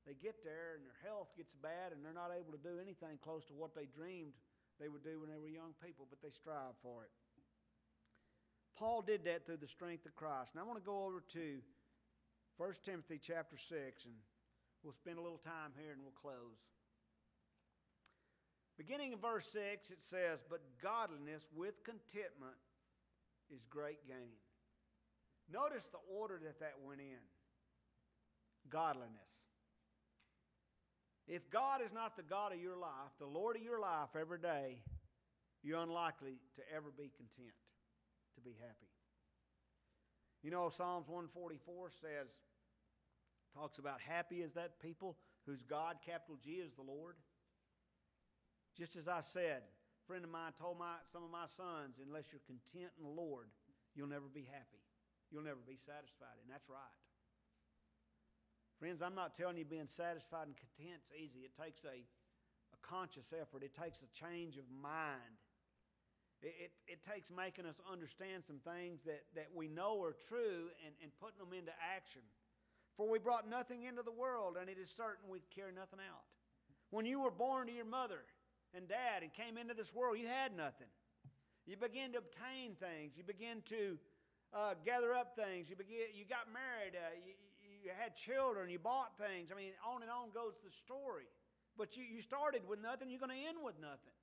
they 0.07 0.15
get 0.15 0.39
there 0.43 0.79
and 0.79 0.87
their 0.87 0.99
health 1.03 1.27
gets 1.35 1.51
bad 1.59 1.91
and 1.91 1.99
they're 1.99 2.15
not 2.15 2.31
able 2.31 2.55
to 2.55 2.63
do 2.63 2.79
anything 2.79 3.19
close 3.19 3.43
to 3.51 3.55
what 3.55 3.75
they 3.75 3.91
dreamed 3.91 4.31
they 4.79 4.87
would 4.87 5.03
do 5.03 5.19
when 5.19 5.29
they 5.29 5.37
were 5.37 5.51
young 5.51 5.75
people, 5.83 6.07
but 6.09 6.23
they 6.23 6.31
strive 6.31 6.79
for 6.81 7.03
it. 7.03 7.11
Paul 8.79 9.03
did 9.03 9.25
that 9.25 9.45
through 9.45 9.61
the 9.61 9.67
strength 9.67 10.05
of 10.05 10.15
Christ. 10.15 10.55
Now 10.55 10.61
I 10.61 10.65
want 10.65 10.79
to 10.79 10.85
go 10.85 11.05
over 11.05 11.21
to 11.33 11.59
1 12.57 12.73
Timothy 12.83 13.19
chapter 13.21 13.57
6, 13.57 14.05
and 14.05 14.15
we'll 14.81 14.97
spend 14.97 15.19
a 15.19 15.21
little 15.21 15.37
time 15.37 15.75
here 15.77 15.91
and 15.91 16.01
we'll 16.01 16.15
close. 16.15 16.57
Beginning 18.77 19.13
in 19.13 19.19
verse 19.19 19.45
6, 19.53 19.91
it 19.91 20.01
says, 20.01 20.39
But 20.49 20.61
godliness 20.81 21.45
with 21.53 21.83
contentment 21.83 22.57
is 23.53 23.63
great 23.69 24.05
gain. 24.07 24.37
Notice 25.51 25.87
the 25.87 26.01
order 26.11 26.39
that 26.43 26.59
that 26.59 26.73
went 26.83 27.01
in 27.01 27.21
godliness. 28.69 29.31
If 31.27 31.49
God 31.49 31.81
is 31.85 31.93
not 31.93 32.15
the 32.17 32.23
God 32.23 32.53
of 32.53 32.59
your 32.59 32.77
life, 32.77 33.13
the 33.19 33.25
Lord 33.25 33.55
of 33.55 33.61
your 33.61 33.79
life 33.79 34.09
every 34.19 34.39
day, 34.39 34.79
you're 35.61 35.81
unlikely 35.81 36.39
to 36.55 36.61
ever 36.75 36.91
be 36.95 37.11
content, 37.15 37.55
to 38.35 38.41
be 38.41 38.55
happy. 38.59 38.91
You 40.41 40.51
know, 40.51 40.69
Psalms 40.69 41.07
144 41.07 41.91
says, 42.01 42.27
talks 43.55 43.77
about 43.77 44.01
happy 44.01 44.41
is 44.41 44.53
that 44.53 44.81
people 44.81 45.15
whose 45.45 45.61
God, 45.61 45.97
capital 46.05 46.37
G, 46.43 46.51
is 46.53 46.73
the 46.73 46.81
Lord. 46.81 47.15
Just 48.77 48.97
as 48.97 49.07
I 49.07 49.21
said, 49.21 49.61
friend 50.07 50.23
of 50.23 50.31
mine 50.31 50.51
told 50.59 50.79
my, 50.79 50.99
some 51.11 51.23
of 51.23 51.31
my 51.31 51.47
sons, 51.55 51.99
unless 51.99 52.31
you're 52.31 52.43
content 52.43 52.91
in 52.99 53.03
the 53.03 53.15
Lord, 53.15 53.47
you'll 53.95 54.11
never 54.11 54.27
be 54.27 54.47
happy. 54.47 54.83
You'll 55.31 55.47
never 55.47 55.63
be 55.65 55.79
satisfied. 55.79 56.37
And 56.43 56.47
that's 56.51 56.69
right. 56.69 56.99
Friends, 58.77 59.01
I'm 59.01 59.15
not 59.15 59.37
telling 59.37 59.57
you 59.57 59.65
being 59.65 59.87
satisfied 59.87 60.51
and 60.51 60.55
content's 60.59 61.07
easy. 61.15 61.47
It 61.47 61.55
takes 61.55 61.87
a, 61.87 62.03
a 62.03 62.79
conscious 62.83 63.31
effort, 63.31 63.63
it 63.63 63.73
takes 63.73 64.03
a 64.03 64.09
change 64.11 64.57
of 64.57 64.67
mind. 64.69 65.39
It, 66.43 66.67
it, 66.67 66.99
it, 66.99 66.99
takes 67.07 67.31
making 67.31 67.63
us 67.63 67.79
understand 67.87 68.43
some 68.43 68.59
things 68.67 68.99
that, 69.07 69.23
that 69.33 69.47
we 69.55 69.71
know 69.71 70.03
are 70.03 70.11
true 70.27 70.67
and, 70.83 70.91
and 70.99 71.07
putting 71.15 71.39
them 71.39 71.55
into 71.55 71.71
action. 71.79 72.21
For 72.97 73.07
we 73.07 73.17
brought 73.17 73.49
nothing 73.49 73.83
into 73.87 74.03
the 74.03 74.11
world, 74.11 74.57
and 74.59 74.69
it 74.69 74.75
is 74.75 74.91
certain 74.91 75.31
we 75.31 75.39
carry 75.55 75.71
nothing 75.71 76.03
out. 76.03 76.27
When 76.91 77.05
you 77.05 77.21
were 77.21 77.31
born 77.31 77.67
to 77.67 77.73
your 77.73 77.87
mother 77.87 78.27
and 78.75 78.87
dad 78.87 79.21
and 79.21 79.31
came 79.33 79.57
into 79.57 79.73
this 79.73 79.93
world, 79.93 80.17
you 80.17 80.27
had 80.27 80.55
nothing. 80.55 80.89
You 81.65 81.77
begin 81.77 82.11
to 82.13 82.19
obtain 82.19 82.75
things. 82.75 83.15
You 83.15 83.23
begin 83.23 83.63
to 83.71 83.97
uh, 84.51 84.75
gather 84.83 85.13
up 85.13 85.35
things. 85.35 85.69
You 85.69 85.75
begin. 85.75 86.11
You 86.13 86.25
got 86.25 86.51
married. 86.51 86.97
Uh, 86.97 87.15
you, 87.23 87.33
you 87.83 87.91
had 87.95 88.15
children. 88.15 88.69
You 88.69 88.79
bought 88.79 89.15
things. 89.17 89.51
I 89.51 89.55
mean, 89.55 89.71
on 89.79 90.03
and 90.03 90.11
on 90.11 90.35
goes 90.35 90.59
the 90.59 90.71
story. 90.83 91.29
But 91.77 91.95
you, 91.95 92.03
you 92.03 92.21
started 92.21 92.67
with 92.67 92.81
nothing. 92.81 93.09
You're 93.09 93.23
going 93.23 93.33
to 93.33 93.47
end 93.47 93.57
with 93.63 93.79
nothing. 93.79 94.13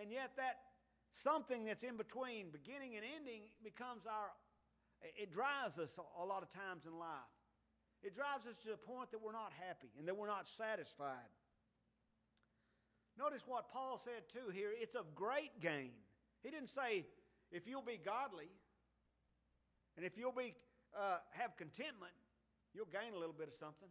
And 0.00 0.10
yet 0.14 0.38
that 0.38 0.62
something 1.10 1.66
that's 1.66 1.82
in 1.82 1.96
between 1.96 2.54
beginning 2.54 2.94
and 2.94 3.04
ending 3.04 3.50
becomes 3.64 4.06
our. 4.06 4.30
It 5.14 5.30
drives 5.30 5.78
us 5.78 5.98
a 5.98 6.24
lot 6.24 6.42
of 6.42 6.50
times 6.50 6.86
in 6.86 6.98
life. 6.98 7.34
It 8.02 8.14
drives 8.14 8.46
us 8.46 8.58
to 8.62 8.74
the 8.74 8.82
point 8.82 9.10
that 9.10 9.22
we're 9.22 9.34
not 9.34 9.50
happy 9.54 9.90
and 9.98 10.06
that 10.06 10.16
we're 10.16 10.30
not 10.30 10.46
satisfied. 10.46 11.30
Notice 13.18 13.42
what 13.46 13.68
Paul 13.70 14.00
said 14.02 14.28
too 14.32 14.50
here 14.52 14.70
it's 14.72 14.94
of 14.94 15.14
great 15.14 15.60
gain 15.60 15.90
he 16.42 16.50
didn't 16.50 16.70
say, 16.70 17.04
if 17.50 17.66
you'll 17.66 17.82
be 17.82 17.98
godly 17.98 18.48
and 19.96 20.04
if 20.04 20.16
you'll 20.16 20.32
be, 20.32 20.54
uh, 20.96 21.18
have 21.32 21.56
contentment, 21.56 22.12
you'll 22.74 22.90
gain 22.92 23.14
a 23.14 23.18
little 23.18 23.34
bit 23.34 23.48
of 23.48 23.54
something. 23.54 23.88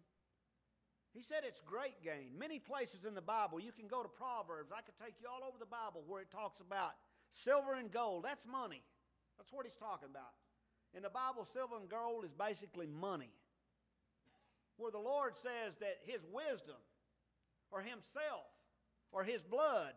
He 1.14 1.22
said 1.22 1.42
it's 1.44 1.60
great 1.66 2.04
gain. 2.04 2.38
Many 2.38 2.60
places 2.60 3.06
in 3.06 3.16
the 3.16 3.22
Bible, 3.22 3.60
you 3.60 3.72
can 3.72 3.88
go 3.88 4.04
to 4.04 4.10
Proverbs. 4.10 4.72
I 4.72 4.82
could 4.82 4.98
take 5.04 5.16
you 5.20 5.28
all 5.28 5.48
over 5.48 5.58
the 5.60 5.66
Bible 5.66 6.04
where 6.06 6.22
it 6.22 6.32
talks 6.32 6.60
about 6.60 6.94
silver 7.30 7.74
and 7.74 7.92
gold. 7.92 8.24
That's 8.24 8.46
money. 8.46 8.84
That's 9.38 9.52
what 9.52 9.66
he's 9.66 9.76
talking 9.76 10.10
about. 10.10 10.38
In 10.94 11.04
the 11.04 11.10
Bible, 11.10 11.46
silver 11.46 11.76
and 11.78 11.90
gold 11.90 12.24
is 12.24 12.34
basically 12.34 12.88
money. 12.88 13.34
Where 14.78 14.92
the 14.92 15.00
Lord 15.00 15.36
says 15.36 15.76
that 15.82 15.98
his 16.06 16.22
wisdom 16.32 16.78
or 17.72 17.82
himself 17.82 18.57
or 19.12 19.24
his 19.24 19.44
blood 19.44 19.94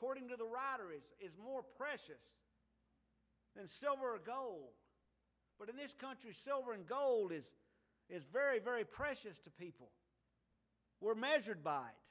according 0.00 0.28
to 0.30 0.36
the 0.36 0.46
writer, 0.46 0.90
is, 0.96 1.02
is 1.20 1.36
more 1.36 1.62
precious 1.76 2.22
than 3.54 3.68
silver 3.68 4.14
or 4.14 4.18
gold. 4.24 4.72
But 5.58 5.68
in 5.68 5.76
this 5.76 5.92
country, 5.92 6.32
silver 6.32 6.72
and 6.72 6.86
gold 6.86 7.32
is, 7.32 7.44
is 8.08 8.24
very, 8.32 8.60
very 8.60 8.84
precious 8.84 9.38
to 9.40 9.50
people. 9.50 9.90
We're 11.02 11.14
measured 11.14 11.62
by 11.62 11.88
it, 11.88 12.08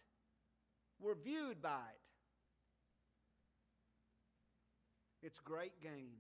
we're 1.04 1.16
viewed 1.16 1.64
by 1.64 1.70
it. 1.70 2.02
It's 5.26 5.40
great 5.40 5.82
gain. 5.82 6.20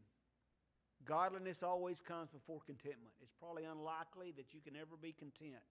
Godliness 1.06 1.64
always 1.64 2.02
comes 2.02 2.30
before 2.32 2.60
contentment. 2.66 3.14
It's 3.22 3.32
probably 3.40 3.64
unlikely 3.64 4.34
that 4.38 4.54
you 4.54 4.60
can 4.60 4.76
ever 4.76 4.98
be 5.02 5.14
content 5.14 5.64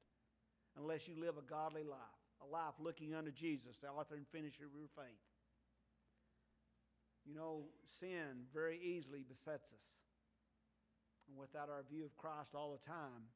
unless 0.79 1.09
you 1.09 1.21
live 1.21 1.37
a 1.37 1.43
godly 1.43 1.83
life, 1.83 2.18
a 2.43 2.47
life 2.47 2.75
looking 2.79 3.15
unto 3.15 3.31
Jesus, 3.31 3.79
the 3.83 3.89
author 3.89 4.15
and 4.15 4.27
finisher 4.29 4.65
of 4.65 4.75
your 4.77 4.89
faith. 4.97 5.25
You 7.27 7.35
know, 7.35 7.65
sin 8.01 8.49
very 8.55 8.79
easily 8.83 9.25
besets 9.29 9.73
us. 9.73 9.85
And 11.29 11.37
without 11.37 11.69
our 11.69 11.85
view 11.91 12.05
of 12.05 12.17
Christ 12.17 12.55
all 12.55 12.73
the 12.73 12.87
time, 12.87 13.29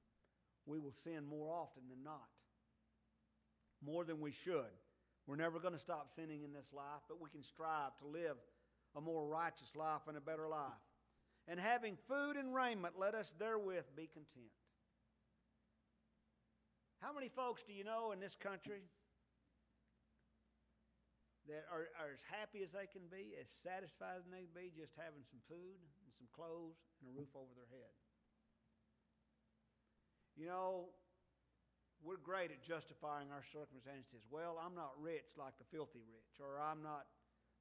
we 0.65 0.79
will 0.79 0.95
sin 1.05 1.27
more 1.29 1.51
often 1.51 1.83
than 1.91 2.03
not. 2.03 2.31
More 3.85 4.05
than 4.05 4.21
we 4.21 4.31
should. 4.31 4.73
We're 5.27 5.37
never 5.37 5.59
going 5.59 5.75
to 5.75 5.81
stop 5.81 6.09
sinning 6.17 6.43
in 6.43 6.53
this 6.53 6.73
life, 6.73 7.03
but 7.09 7.21
we 7.21 7.31
can 7.31 7.43
strive 7.43 7.97
to 7.99 8.07
live 8.07 8.37
a 8.97 9.01
more 9.01 9.27
righteous 9.27 9.75
life 9.77 10.03
and 10.09 10.17
a 10.17 10.21
better 10.21 10.49
life. 10.49 10.83
And 11.49 11.59
having 11.59 11.97
food 12.09 12.37
and 12.37 12.55
raiment, 12.55 12.95
let 12.99 13.15
us 13.15 13.35
therewith 13.39 13.85
be 13.97 14.09
content. 14.13 14.53
How 17.03 17.11
many 17.11 17.27
folks 17.27 17.67
do 17.67 17.75
you 17.75 17.83
know 17.83 18.15
in 18.15 18.23
this 18.23 18.39
country 18.39 18.87
that 21.51 21.67
are, 21.67 21.91
are 21.99 22.15
as 22.15 22.23
happy 22.31 22.63
as 22.63 22.71
they 22.71 22.87
can 22.87 23.03
be, 23.11 23.35
as 23.35 23.51
satisfied 23.59 24.23
as 24.23 24.31
they 24.31 24.47
can 24.47 24.55
be, 24.55 24.71
just 24.71 24.95
having 24.95 25.27
some 25.27 25.43
food 25.51 25.83
and 25.83 26.15
some 26.15 26.31
clothes 26.31 26.79
and 27.03 27.11
a 27.11 27.15
roof 27.19 27.35
over 27.35 27.51
their 27.59 27.67
head. 27.75 27.91
You 30.39 30.47
know, 30.47 30.95
we're 32.07 32.23
great 32.23 32.55
at 32.55 32.63
justifying 32.63 33.35
our 33.35 33.43
circumstances. 33.51 34.23
Well, 34.31 34.63
I'm 34.63 34.79
not 34.79 34.95
rich 34.95 35.35
like 35.35 35.59
the 35.59 35.67
filthy 35.75 36.07
rich, 36.07 36.39
or 36.39 36.63
I'm 36.63 36.87
not 36.87 37.11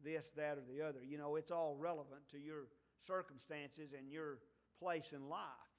this, 0.05 0.29
that, 0.37 0.61
or 0.61 0.65
the 0.69 0.85
other. 0.85 1.01
You 1.01 1.17
know, 1.17 1.33
it's 1.33 1.49
all 1.49 1.73
relevant 1.81 2.29
to 2.29 2.37
your 2.37 2.69
circumstances 3.09 3.97
and 3.97 4.05
your 4.05 4.37
place 4.77 5.17
in 5.17 5.25
life. 5.25 5.73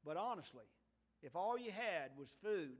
But 0.00 0.16
honestly, 0.16 0.64
if 1.22 1.34
all 1.34 1.58
you 1.58 1.72
had 1.72 2.12
was 2.18 2.28
food 2.42 2.78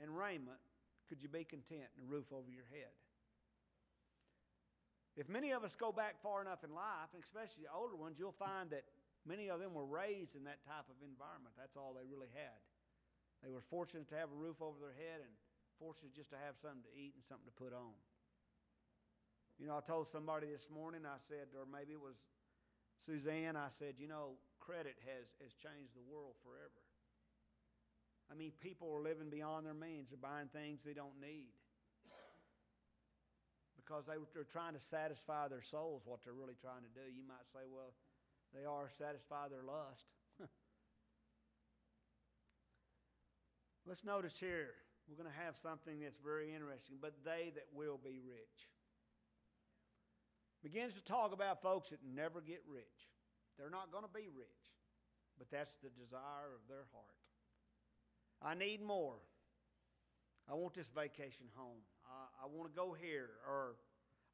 and 0.00 0.16
raiment, 0.16 0.62
could 1.08 1.22
you 1.22 1.28
be 1.28 1.44
content 1.44 1.88
and 1.96 2.06
a 2.06 2.10
roof 2.10 2.32
over 2.32 2.50
your 2.50 2.68
head? 2.70 2.92
If 5.18 5.26
many 5.26 5.50
of 5.50 5.64
us 5.64 5.74
go 5.74 5.90
back 5.90 6.22
far 6.22 6.40
enough 6.40 6.62
in 6.62 6.70
life, 6.70 7.10
and 7.10 7.22
especially 7.24 7.66
the 7.66 7.74
older 7.74 7.98
ones, 7.98 8.22
you'll 8.22 8.38
find 8.38 8.70
that 8.70 8.86
many 9.26 9.50
of 9.50 9.58
them 9.58 9.74
were 9.74 9.88
raised 9.88 10.38
in 10.38 10.46
that 10.46 10.62
type 10.62 10.86
of 10.86 10.94
environment. 11.02 11.58
That's 11.58 11.74
all 11.74 11.90
they 11.90 12.06
really 12.06 12.30
had. 12.30 12.62
They 13.42 13.50
were 13.50 13.66
fortunate 13.66 14.06
to 14.14 14.18
have 14.18 14.30
a 14.30 14.38
roof 14.38 14.62
over 14.62 14.78
their 14.78 14.94
head 14.94 15.18
and 15.18 15.34
fortunate 15.78 16.14
just 16.14 16.30
to 16.30 16.38
have 16.38 16.54
something 16.58 16.86
to 16.86 16.94
eat 16.94 17.18
and 17.18 17.24
something 17.26 17.50
to 17.50 17.54
put 17.58 17.74
on. 17.74 17.98
You 19.58 19.66
know, 19.66 19.74
I 19.74 19.82
told 19.82 20.06
somebody 20.06 20.46
this 20.46 20.70
morning, 20.70 21.02
I 21.02 21.18
said, 21.18 21.50
or 21.58 21.66
maybe 21.66 21.98
it 21.98 22.02
was 22.02 22.18
Suzanne, 23.02 23.58
I 23.58 23.70
said, 23.74 23.98
you 23.98 24.06
know, 24.06 24.38
credit 24.62 24.98
has, 25.02 25.34
has 25.42 25.54
changed 25.54 25.98
the 25.98 26.06
world 26.06 26.38
forever. 26.46 26.82
I 28.30 28.34
mean, 28.34 28.52
people 28.60 28.92
are 28.92 29.02
living 29.02 29.30
beyond 29.30 29.64
their 29.64 29.74
means. 29.74 30.10
They're 30.10 30.18
buying 30.20 30.48
things 30.48 30.82
they 30.82 30.92
don't 30.92 31.20
need 31.20 31.48
because 33.88 34.04
they, 34.04 34.20
are 34.20 34.44
trying 34.44 34.74
to 34.74 34.84
satisfy 34.84 35.48
their 35.48 35.62
souls, 35.62 36.02
what 36.04 36.20
they're 36.22 36.36
really 36.36 36.60
trying 36.60 36.84
to 36.84 36.92
do. 36.92 37.08
You 37.08 37.24
might 37.24 37.48
say, 37.48 37.64
well, 37.64 37.96
they 38.52 38.68
are 38.68 38.92
satisfy 38.92 39.48
their 39.48 39.64
lust. 39.64 40.04
Let's 43.88 44.04
notice 44.04 44.36
here, 44.36 44.76
we're 45.08 45.16
going 45.16 45.32
to 45.32 45.40
have 45.40 45.56
something 45.56 46.04
that's 46.04 46.20
very 46.20 46.52
interesting. 46.52 47.00
But 47.00 47.24
they 47.24 47.48
that 47.56 47.64
will 47.72 47.96
be 47.96 48.20
rich. 48.20 48.68
Begins 50.62 50.92
to 50.92 51.00
talk 51.00 51.32
about 51.32 51.62
folks 51.62 51.88
that 51.88 52.04
never 52.04 52.44
get 52.44 52.60
rich. 52.68 53.08
They're 53.56 53.72
not 53.72 53.88
going 53.90 54.04
to 54.04 54.12
be 54.12 54.28
rich, 54.28 54.68
but 55.38 55.48
that's 55.50 55.72
the 55.80 55.88
desire 55.96 56.52
of 56.52 56.60
their 56.68 56.84
heart. 56.92 57.27
I 58.42 58.54
need 58.54 58.82
more. 58.82 59.16
I 60.50 60.54
want 60.54 60.74
this 60.74 60.88
vacation 60.88 61.46
home. 61.54 61.82
I, 62.06 62.44
I 62.44 62.46
want 62.48 62.70
to 62.70 62.76
go 62.76 62.96
here, 62.98 63.30
or 63.46 63.76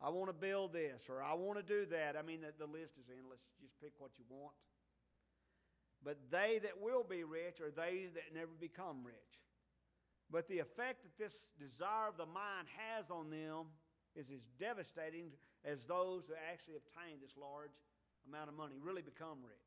I 0.00 0.10
want 0.10 0.28
to 0.28 0.34
build 0.34 0.72
this, 0.72 1.02
or 1.08 1.22
I 1.22 1.34
want 1.34 1.58
to 1.58 1.64
do 1.64 1.86
that. 1.90 2.16
I 2.16 2.22
mean, 2.22 2.40
the, 2.42 2.52
the 2.58 2.70
list 2.70 2.94
is 2.98 3.06
endless. 3.10 3.40
Just 3.60 3.74
pick 3.80 3.92
what 3.98 4.12
you 4.18 4.24
want. 4.28 4.54
But 6.04 6.18
they 6.30 6.60
that 6.62 6.80
will 6.80 7.02
be 7.02 7.24
rich 7.24 7.60
are 7.60 7.70
they 7.70 8.08
that 8.14 8.34
never 8.34 8.52
become 8.60 9.02
rich. 9.04 9.40
But 10.30 10.48
the 10.48 10.58
effect 10.58 11.02
that 11.02 11.16
this 11.18 11.50
desire 11.58 12.08
of 12.08 12.16
the 12.16 12.26
mind 12.26 12.68
has 12.76 13.10
on 13.10 13.30
them 13.30 13.72
is 14.14 14.28
as 14.30 14.44
devastating 14.60 15.32
as 15.64 15.82
those 15.84 16.28
who 16.28 16.34
actually 16.52 16.76
obtain 16.76 17.16
this 17.20 17.32
large 17.40 17.72
amount 18.28 18.48
of 18.48 18.56
money, 18.56 18.76
really 18.80 19.02
become 19.02 19.40
rich. 19.42 19.63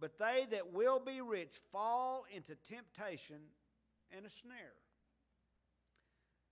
But 0.00 0.18
they 0.18 0.46
that 0.50 0.72
will 0.72 1.00
be 1.00 1.20
rich 1.20 1.56
fall 1.72 2.24
into 2.34 2.54
temptation 2.68 3.40
and 4.16 4.24
a 4.24 4.30
snare. 4.30 4.78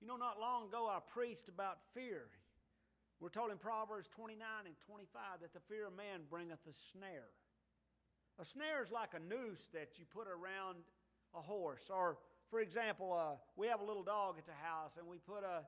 You 0.01 0.09
know, 0.09 0.17
not 0.17 0.41
long 0.41 0.69
ago 0.69 0.89
I 0.91 0.99
preached 1.13 1.49
about 1.49 1.79
fear. 1.95 2.27
We're 3.21 3.31
told 3.31 3.51
in 3.51 3.59
Proverbs 3.59 4.09
29 4.15 4.39
and 4.67 4.75
25 4.87 5.41
that 5.41 5.55
the 5.55 5.61
fear 5.69 5.87
of 5.87 5.97
man 5.97 6.29
bringeth 6.29 6.61
a 6.69 6.75
snare. 6.93 7.33
A 8.39 8.45
snare 8.45 8.83
is 8.85 8.91
like 8.91 9.15
a 9.15 9.21
noose 9.21 9.71
that 9.73 9.97
you 9.97 10.05
put 10.05 10.29
around 10.29 10.85
a 11.35 11.41
horse. 11.41 11.89
Or, 11.89 12.19
for 12.51 12.61
example, 12.61 13.13
uh, 13.13 13.37
we 13.57 13.69
have 13.69 13.81
a 13.81 13.85
little 13.85 14.03
dog 14.03 14.37
at 14.37 14.47
the 14.47 14.59
house 14.61 14.93
and 14.99 15.07
we 15.09 15.17
put 15.17 15.45
a, 15.45 15.65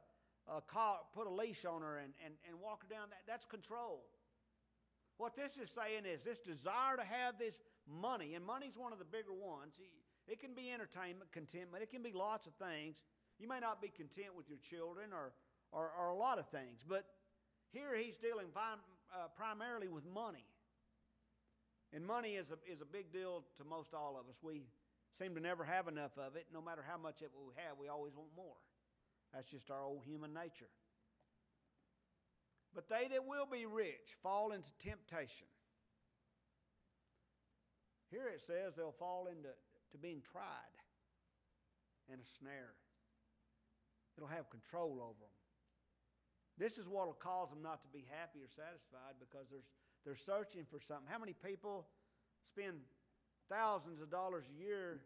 a 0.52 0.60
car, 0.60 0.98
put 1.14 1.26
a 1.26 1.30
leash 1.30 1.64
on 1.64 1.80
her 1.80 1.96
and, 1.96 2.12
and, 2.22 2.34
and 2.46 2.60
walk 2.60 2.82
her 2.82 2.94
down. 2.94 3.08
That, 3.08 3.24
that's 3.26 3.46
control. 3.46 4.04
What 5.18 5.36
this 5.36 5.58
is 5.58 5.70
saying 5.70 6.06
is 6.06 6.22
this 6.22 6.38
desire 6.38 6.96
to 6.96 7.04
have 7.04 7.38
this 7.38 7.60
money, 7.86 8.34
and 8.34 8.44
money's 8.44 8.76
one 8.76 8.92
of 8.92 8.98
the 8.98 9.04
bigger 9.04 9.34
ones. 9.34 9.74
It 10.26 10.40
can 10.40 10.54
be 10.54 10.70
entertainment, 10.70 11.32
contentment, 11.32 11.82
it 11.82 11.90
can 11.90 12.02
be 12.02 12.12
lots 12.12 12.46
of 12.46 12.54
things. 12.54 13.02
You 13.38 13.48
may 13.48 13.60
not 13.60 13.82
be 13.82 13.88
content 13.88 14.34
with 14.36 14.48
your 14.48 14.58
children 14.58 15.10
or, 15.12 15.32
or, 15.70 15.90
or 15.98 16.08
a 16.08 16.16
lot 16.16 16.38
of 16.38 16.48
things, 16.48 16.84
but 16.86 17.04
here 17.70 17.94
he's 17.96 18.16
dealing 18.16 18.46
uh, 18.56 19.28
primarily 19.36 19.88
with 19.88 20.06
money. 20.06 20.46
And 21.92 22.04
money 22.04 22.34
is 22.34 22.50
a, 22.50 22.58
is 22.70 22.80
a 22.80 22.84
big 22.84 23.12
deal 23.12 23.44
to 23.58 23.64
most 23.64 23.94
all 23.94 24.16
of 24.18 24.28
us. 24.28 24.36
We, 24.42 24.62
seem 25.18 25.34
to 25.34 25.40
never 25.40 25.64
have 25.64 25.88
enough 25.88 26.12
of 26.16 26.36
it. 26.36 26.46
No 26.54 26.62
matter 26.62 26.84
how 26.86 26.96
much 26.96 27.22
it 27.22 27.30
we 27.34 27.52
have, 27.56 27.76
we 27.78 27.88
always 27.88 28.14
want 28.14 28.30
more. 28.36 28.56
That's 29.34 29.50
just 29.50 29.70
our 29.70 29.82
old 29.82 30.04
human 30.06 30.32
nature. 30.32 30.70
But 32.74 32.88
they 32.88 33.08
that 33.08 33.26
will 33.26 33.46
be 33.50 33.66
rich 33.66 34.16
fall 34.22 34.52
into 34.52 34.68
temptation. 34.78 35.46
Here 38.10 38.28
it 38.32 38.40
says 38.40 38.74
they'll 38.76 38.92
fall 38.92 39.26
into 39.26 39.50
to 39.92 39.98
being 39.98 40.22
tried 40.32 40.76
and 42.10 42.20
a 42.20 42.28
snare. 42.38 42.74
It'll 44.16 44.28
have 44.28 44.50
control 44.50 44.98
over 45.02 45.20
them. 45.20 45.38
This 46.58 46.76
is 46.76 46.88
what 46.88 47.06
will 47.06 47.14
cause 47.14 47.50
them 47.50 47.62
not 47.62 47.82
to 47.82 47.88
be 47.88 48.04
happy 48.10 48.40
or 48.40 48.48
satisfied 48.50 49.14
because 49.20 49.46
they're, 49.50 49.66
they're 50.04 50.16
searching 50.16 50.66
for 50.68 50.80
something. 50.80 51.06
How 51.08 51.18
many 51.18 51.32
people 51.32 51.86
spend 52.50 52.78
thousands 53.48 54.00
of 54.02 54.10
dollars 54.10 54.44
a 54.50 54.60
year 54.60 55.00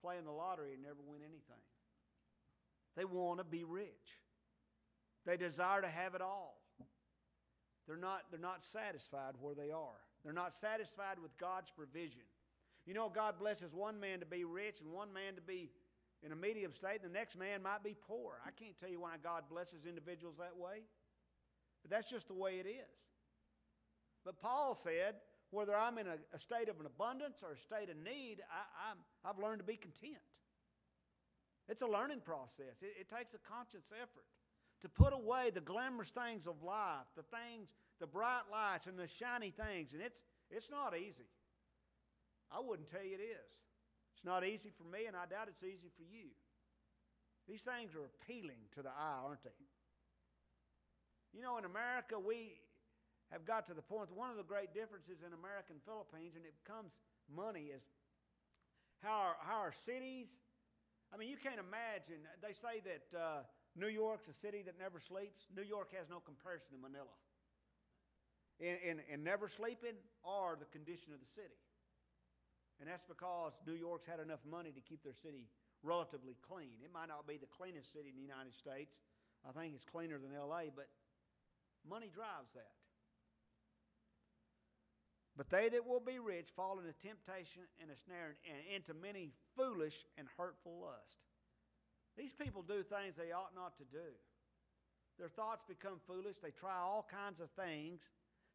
playing 0.00 0.24
the 0.24 0.32
lottery 0.32 0.72
and 0.72 0.82
never 0.82 1.02
win 1.04 1.20
anything? 1.20 1.62
They 2.96 3.04
want 3.04 3.38
to 3.38 3.44
be 3.44 3.64
rich. 3.64 4.22
They 5.26 5.36
desire 5.36 5.82
to 5.82 5.88
have 5.88 6.14
it 6.14 6.22
all. 6.22 6.63
They're 7.86 7.96
not, 7.96 8.22
they're 8.30 8.40
not 8.40 8.64
satisfied 8.64 9.34
where 9.40 9.54
they 9.54 9.70
are. 9.70 10.00
They're 10.24 10.32
not 10.32 10.54
satisfied 10.54 11.18
with 11.22 11.36
God's 11.36 11.70
provision. 11.70 12.22
You 12.86 12.94
know, 12.94 13.10
God 13.14 13.38
blesses 13.38 13.74
one 13.74 14.00
man 14.00 14.20
to 14.20 14.26
be 14.26 14.44
rich 14.44 14.80
and 14.80 14.90
one 14.92 15.12
man 15.12 15.34
to 15.36 15.42
be 15.42 15.70
in 16.22 16.32
a 16.32 16.36
medium 16.36 16.72
state, 16.72 17.00
and 17.02 17.10
the 17.14 17.18
next 17.18 17.36
man 17.36 17.62
might 17.62 17.84
be 17.84 17.94
poor. 18.08 18.40
I 18.46 18.50
can't 18.50 18.78
tell 18.80 18.88
you 18.88 19.00
why 19.00 19.16
God 19.22 19.44
blesses 19.50 19.84
individuals 19.86 20.36
that 20.38 20.56
way, 20.56 20.80
but 21.82 21.90
that's 21.90 22.10
just 22.10 22.28
the 22.28 22.34
way 22.34 22.56
it 22.56 22.66
is. 22.66 22.96
But 24.24 24.40
Paul 24.40 24.74
said, 24.74 25.16
whether 25.50 25.76
I'm 25.76 25.98
in 25.98 26.06
a, 26.06 26.16
a 26.32 26.38
state 26.38 26.68
of 26.68 26.80
an 26.80 26.86
abundance 26.86 27.42
or 27.42 27.52
a 27.52 27.58
state 27.58 27.90
of 27.90 27.96
need, 27.96 28.40
I, 28.50 28.90
I'm, 28.90 28.98
I've 29.24 29.38
learned 29.38 29.58
to 29.58 29.64
be 29.64 29.76
content. 29.76 30.24
It's 31.68 31.82
a 31.82 31.86
learning 31.86 32.20
process. 32.24 32.80
It, 32.80 33.04
it 33.04 33.08
takes 33.08 33.34
a 33.34 33.38
conscious 33.48 33.84
effort 34.00 34.24
to 34.84 34.88
put 34.92 35.16
away 35.16 35.48
the 35.48 35.64
glamorous 35.64 36.12
things 36.12 36.46
of 36.46 36.62
life, 36.62 37.08
the 37.16 37.24
things, 37.32 37.72
the 38.00 38.06
bright 38.06 38.44
lights 38.52 38.84
and 38.86 39.00
the 39.00 39.08
shiny 39.08 39.48
things, 39.48 39.96
and 39.96 40.04
it's 40.04 40.20
it's 40.52 40.68
not 40.70 40.92
easy. 40.92 41.24
I 42.52 42.60
wouldn't 42.60 42.92
tell 42.92 43.02
you 43.02 43.16
it 43.16 43.24
is. 43.24 43.50
It's 44.12 44.28
not 44.28 44.44
easy 44.44 44.68
for 44.76 44.84
me, 44.84 45.08
and 45.08 45.16
I 45.16 45.24
doubt 45.24 45.48
it's 45.48 45.64
easy 45.64 45.88
for 45.96 46.04
you. 46.04 46.36
These 47.48 47.64
things 47.64 47.96
are 47.96 48.04
appealing 48.04 48.60
to 48.76 48.84
the 48.84 48.92
eye, 48.92 49.24
aren't 49.24 49.42
they? 49.42 49.56
You 51.32 51.40
know, 51.40 51.56
in 51.56 51.64
America, 51.64 52.20
we 52.20 52.60
have 53.32 53.48
got 53.48 53.64
to 53.72 53.74
the 53.74 53.82
point 53.82 54.12
one 54.12 54.30
of 54.30 54.36
the 54.36 54.44
great 54.44 54.76
differences 54.76 55.24
in 55.24 55.32
America 55.32 55.72
and 55.72 55.80
Philippines, 55.88 56.36
and 56.36 56.44
it 56.44 56.52
becomes 56.60 56.92
money, 57.32 57.72
is 57.72 57.82
how 59.00 59.32
our, 59.32 59.36
how 59.40 59.64
our 59.64 59.72
cities. 59.72 60.28
I 61.08 61.16
mean, 61.16 61.32
you 61.32 61.40
can't 61.40 61.58
imagine. 61.58 62.20
They 62.44 62.52
say 62.52 62.84
that 62.84 63.08
uh, 63.16 63.48
New 63.76 63.88
York's 63.90 64.28
a 64.28 64.34
city 64.34 64.62
that 64.62 64.78
never 64.78 65.00
sleeps. 65.00 65.46
New 65.54 65.66
York 65.66 65.90
has 65.98 66.06
no 66.08 66.20
comparison 66.20 66.70
to 66.72 66.78
Manila. 66.78 67.14
In 68.62 69.24
never 69.24 69.48
sleeping 69.48 69.98
or 70.22 70.56
the 70.58 70.70
condition 70.70 71.12
of 71.12 71.18
the 71.18 71.26
city. 71.34 71.58
And 72.78 72.88
that's 72.88 73.02
because 73.06 73.52
New 73.66 73.74
York's 73.74 74.06
had 74.06 74.20
enough 74.20 74.42
money 74.46 74.70
to 74.70 74.80
keep 74.80 75.02
their 75.02 75.14
city 75.14 75.50
relatively 75.82 76.36
clean. 76.46 76.78
It 76.82 76.90
might 76.94 77.08
not 77.08 77.26
be 77.26 77.36
the 77.36 77.50
cleanest 77.50 77.92
city 77.92 78.10
in 78.10 78.16
the 78.16 78.22
United 78.22 78.54
States. 78.54 78.94
I 79.42 79.52
think 79.52 79.74
it's 79.74 79.84
cleaner 79.84 80.18
than 80.18 80.30
LA, 80.32 80.70
but 80.74 80.86
money 81.82 82.10
drives 82.14 82.50
that. 82.54 82.74
But 85.36 85.50
they 85.50 85.68
that 85.68 85.84
will 85.84 86.00
be 86.00 86.18
rich 86.18 86.54
fall 86.54 86.78
into 86.78 86.94
temptation 87.02 87.66
and 87.82 87.90
a 87.90 87.98
snare 88.06 88.38
and 88.46 88.62
into 88.70 88.94
many 88.94 89.34
foolish 89.58 90.06
and 90.16 90.28
hurtful 90.38 90.78
lust. 90.86 91.18
These 92.16 92.32
people 92.32 92.62
do 92.62 92.82
things 92.82 93.16
they 93.16 93.32
ought 93.32 93.54
not 93.54 93.76
to 93.78 93.84
do. 93.84 94.14
Their 95.18 95.28
thoughts 95.28 95.64
become 95.66 96.00
foolish. 96.06 96.36
They 96.42 96.50
try 96.50 96.78
all 96.78 97.06
kinds 97.10 97.40
of 97.40 97.50
things 97.50 98.02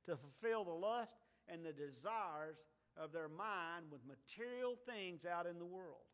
to 0.05 0.17
fulfill 0.17 0.63
the 0.63 0.71
lust 0.71 1.15
and 1.47 1.65
the 1.65 1.73
desires 1.73 2.57
of 2.97 3.11
their 3.11 3.29
mind 3.29 3.85
with 3.91 4.01
material 4.05 4.75
things 4.85 5.25
out 5.25 5.45
in 5.45 5.57
the 5.59 5.65
world. 5.65 6.07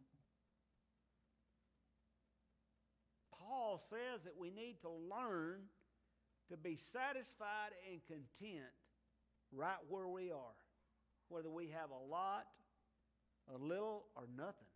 Paul 3.31 3.81
says 3.89 4.23
that 4.23 4.37
we 4.37 4.49
need 4.49 4.77
to 4.81 4.89
learn 4.89 5.61
to 6.49 6.57
be 6.57 6.75
satisfied 6.75 7.73
and 7.91 8.01
content 8.05 8.73
right 9.51 9.81
where 9.89 10.07
we 10.07 10.31
are, 10.31 10.57
whether 11.29 11.49
we 11.49 11.69
have 11.69 11.89
a 11.89 12.11
lot, 12.11 12.45
a 13.53 13.57
little, 13.57 14.05
or 14.15 14.23
nothing. 14.35 14.74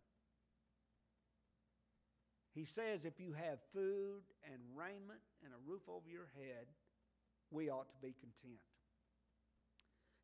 He 2.54 2.64
says 2.64 3.04
if 3.04 3.20
you 3.20 3.32
have 3.32 3.58
food 3.72 4.22
and 4.44 4.58
raiment 4.74 5.22
and 5.44 5.52
a 5.52 5.70
roof 5.70 5.82
over 5.88 6.08
your 6.08 6.28
head, 6.34 6.66
we 7.50 7.70
ought 7.70 7.88
to 7.90 7.98
be 8.02 8.14
content. 8.18 8.60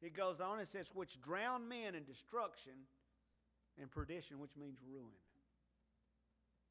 It 0.02 0.14
goes 0.14 0.40
on 0.40 0.58
and 0.58 0.68
says, 0.68 0.90
which 0.92 1.20
drown 1.20 1.68
men 1.68 1.94
in 1.94 2.04
destruction 2.04 2.86
and 3.80 3.90
perdition, 3.90 4.38
which 4.38 4.56
means 4.56 4.78
ruin. 4.86 5.16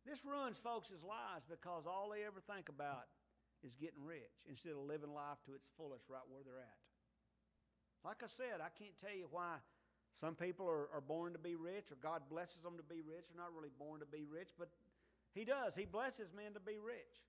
This 0.05 0.23
ruins 0.23 0.57
folks' 0.61 0.91
lives 1.01 1.45
because 1.49 1.87
all 1.87 2.13
they 2.13 2.23
ever 2.23 2.39
think 2.45 2.69
about 2.69 3.09
is 3.63 3.73
getting 3.73 4.05
rich 4.05 4.45
instead 4.47 4.73
of 4.73 4.85
living 4.85 5.09
life 5.09 5.41
to 5.49 5.55
its 5.57 5.65
fullest 5.77 6.05
right 6.09 6.21
where 6.29 6.45
they're 6.45 6.61
at. 6.61 6.81
Like 8.05 8.21
I 8.21 8.29
said, 8.29 8.61
I 8.61 8.69
can't 8.77 8.93
tell 9.01 9.17
you 9.17 9.25
why 9.31 9.57
some 10.13 10.35
people 10.37 10.69
are, 10.69 10.93
are 10.93 11.01
born 11.01 11.33
to 11.33 11.41
be 11.41 11.57
rich 11.57 11.89
or 11.89 11.97
God 11.97 12.21
blesses 12.29 12.61
them 12.61 12.77
to 12.77 12.85
be 12.85 13.01
rich. 13.01 13.33
They're 13.33 13.41
not 13.41 13.49
really 13.57 13.73
born 13.73 13.99
to 13.99 14.05
be 14.05 14.21
rich, 14.29 14.53
but 14.59 14.69
He 15.35 15.45
does. 15.45 15.75
He 15.75 15.85
blesses 15.85 16.33
men 16.33 16.55
to 16.55 16.59
be 16.59 16.79
rich. 16.79 17.21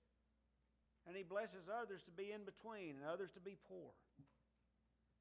And 1.05 1.15
He 1.15 1.23
blesses 1.23 1.69
others 1.69 2.01
to 2.03 2.11
be 2.11 2.31
in 2.31 2.41
between 2.43 2.95
and 2.97 3.05
others 3.05 3.29
to 3.33 3.39
be 3.39 3.57
poor 3.69 3.93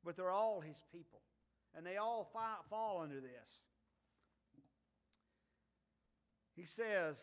but 0.06 0.16
they're 0.16 0.30
all 0.30 0.60
his 0.60 0.82
people. 0.92 1.20
And 1.74 1.84
they 1.84 1.96
all 1.96 2.30
fi- 2.32 2.62
fall 2.70 3.02
under 3.02 3.20
this. 3.20 3.60
He 6.54 6.64
says, 6.64 7.16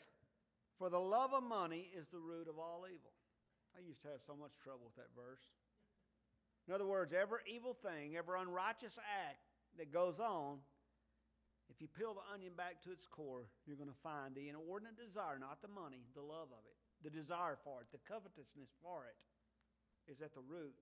For 0.77 0.91
the 0.91 0.99
love 0.99 1.33
of 1.33 1.41
money 1.41 1.89
is 1.97 2.09
the 2.09 2.19
root 2.19 2.47
of 2.47 2.59
all 2.59 2.85
evil. 2.85 3.13
I 3.75 3.79
used 3.87 4.03
to 4.03 4.09
have 4.09 4.19
so 4.27 4.35
much 4.35 4.51
trouble 4.63 4.85
with 4.85 4.95
that 4.97 5.15
verse. 5.15 5.41
In 6.67 6.73
other 6.73 6.85
words, 6.85 7.13
every 7.13 7.39
evil 7.47 7.73
thing, 7.73 8.15
every 8.15 8.39
unrighteous 8.39 8.99
act 8.99 9.39
that 9.79 9.91
goes 9.91 10.19
on, 10.19 10.59
if 11.71 11.79
you 11.79 11.87
peel 11.87 12.13
the 12.13 12.27
onion 12.31 12.53
back 12.55 12.83
to 12.83 12.91
its 12.91 13.07
core, 13.07 13.47
you're 13.63 13.79
going 13.79 13.91
to 13.91 14.03
find 14.03 14.35
the 14.35 14.51
inordinate 14.51 14.99
desire, 14.99 15.39
not 15.39 15.63
the 15.63 15.71
money, 15.71 16.03
the 16.11 16.25
love 16.25 16.51
of 16.51 16.63
it, 16.67 16.77
the 17.01 17.13
desire 17.13 17.55
for 17.63 17.79
it, 17.81 17.87
the 17.95 18.03
covetousness 18.03 18.75
for 18.83 19.07
it, 19.07 19.15
is 20.11 20.19
at 20.19 20.35
the 20.35 20.43
root 20.43 20.75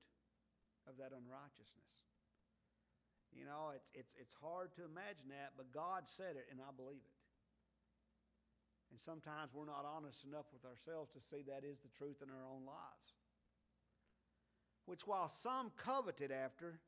of 0.89 0.97
that 0.97 1.13
unrighteousness. 1.13 1.93
You 3.31 3.45
know, 3.45 3.71
it's, 3.77 3.87
it's, 3.93 4.11
it's 4.19 4.35
hard 4.41 4.73
to 4.75 4.83
imagine 4.83 5.31
that, 5.31 5.55
but 5.55 5.71
God 5.71 6.09
said 6.17 6.35
it, 6.35 6.49
and 6.51 6.59
I 6.59 6.73
believe 6.75 7.05
it. 7.05 7.19
And 8.91 8.99
sometimes 8.99 9.55
we're 9.55 9.69
not 9.69 9.87
honest 9.87 10.27
enough 10.27 10.51
with 10.51 10.67
ourselves 10.67 11.13
to 11.15 11.23
see 11.23 11.47
that 11.47 11.63
is 11.63 11.79
the 11.79 11.95
truth 11.95 12.19
in 12.19 12.27
our 12.27 12.43
own 12.43 12.67
lives. 12.67 13.15
Which, 14.83 15.07
while 15.07 15.31
some 15.31 15.71
coveted 15.79 16.33
after, 16.33 16.81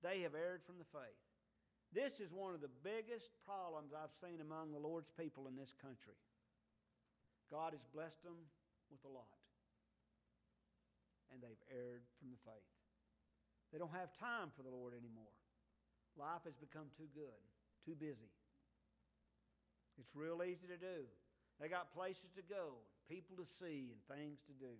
they 0.00 0.24
have 0.24 0.32
erred 0.32 0.64
from 0.64 0.78
the 0.78 0.88
faith. 0.88 1.20
This 1.94 2.18
is 2.18 2.34
one 2.34 2.58
of 2.58 2.60
the 2.60 2.74
biggest 2.82 3.30
problems 3.46 3.94
I've 3.94 4.10
seen 4.18 4.42
among 4.42 4.74
the 4.74 4.82
Lord's 4.82 5.14
people 5.14 5.46
in 5.46 5.54
this 5.54 5.70
country. 5.78 6.18
God 7.46 7.70
has 7.70 7.86
blessed 7.94 8.18
them 8.26 8.34
with 8.90 8.98
a 9.06 9.12
lot, 9.14 9.38
and 11.30 11.38
they've 11.38 11.64
erred 11.70 12.02
from 12.18 12.34
the 12.34 12.42
faith. 12.42 12.74
They 13.70 13.78
don't 13.78 13.94
have 13.94 14.10
time 14.18 14.50
for 14.58 14.66
the 14.66 14.74
Lord 14.74 14.90
anymore. 14.90 15.30
Life 16.18 16.42
has 16.50 16.58
become 16.58 16.90
too 16.98 17.06
good, 17.14 17.38
too 17.86 17.94
busy. 17.94 18.34
It's 19.94 20.18
real 20.18 20.42
easy 20.42 20.66
to 20.66 20.78
do. 20.78 21.06
They 21.62 21.70
got 21.70 21.94
places 21.94 22.34
to 22.34 22.42
go, 22.42 22.82
people 23.06 23.38
to 23.38 23.46
see, 23.46 23.94
and 23.94 24.02
things 24.10 24.42
to 24.50 24.54
do. 24.58 24.74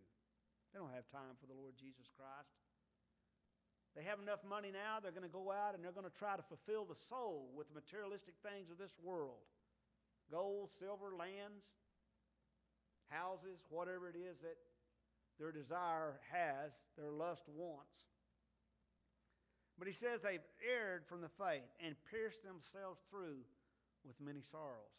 They 0.75 0.83
don't 0.83 0.91
have 0.91 1.07
time 1.15 1.39
for 1.39 1.47
the 1.47 1.55
Lord 1.55 1.79
Jesus 1.79 2.11
Christ. 2.19 2.51
They 3.95 4.03
have 4.03 4.19
enough 4.19 4.43
money 4.43 4.75
now, 4.75 4.99
they're 4.99 5.15
going 5.15 5.27
to 5.27 5.33
go 5.33 5.55
out 5.55 5.75
and 5.75 5.85
they're 5.85 5.95
going 5.95 6.11
to 6.11 6.19
try 6.19 6.35
to 6.35 6.43
fulfill 6.43 6.85
the 6.85 6.99
soul 7.09 7.47
with 7.55 7.71
the 7.71 7.79
materialistic 7.79 8.35
things 8.43 8.71
of 8.71 8.79
this 8.79 8.99
world 9.03 9.47
gold, 10.33 10.71
silver, 10.81 11.15
lands, 11.15 11.63
houses, 13.09 13.63
whatever 13.71 14.09
it 14.09 14.17
is 14.17 14.41
that 14.41 14.57
their 15.39 15.53
desire 15.53 16.19
has, 16.33 16.73
their 16.97 17.11
lust 17.11 17.45
wants. 17.55 17.95
But 19.79 19.89
he 19.89 19.95
says 19.95 20.23
they've 20.23 20.49
erred 20.63 21.05
from 21.07 21.21
the 21.21 21.29
faith 21.29 21.67
and 21.85 21.95
pierced 22.11 22.43
themselves 22.43 23.01
through 23.11 23.43
with 24.07 24.21
many 24.21 24.41
sorrows. 24.41 24.95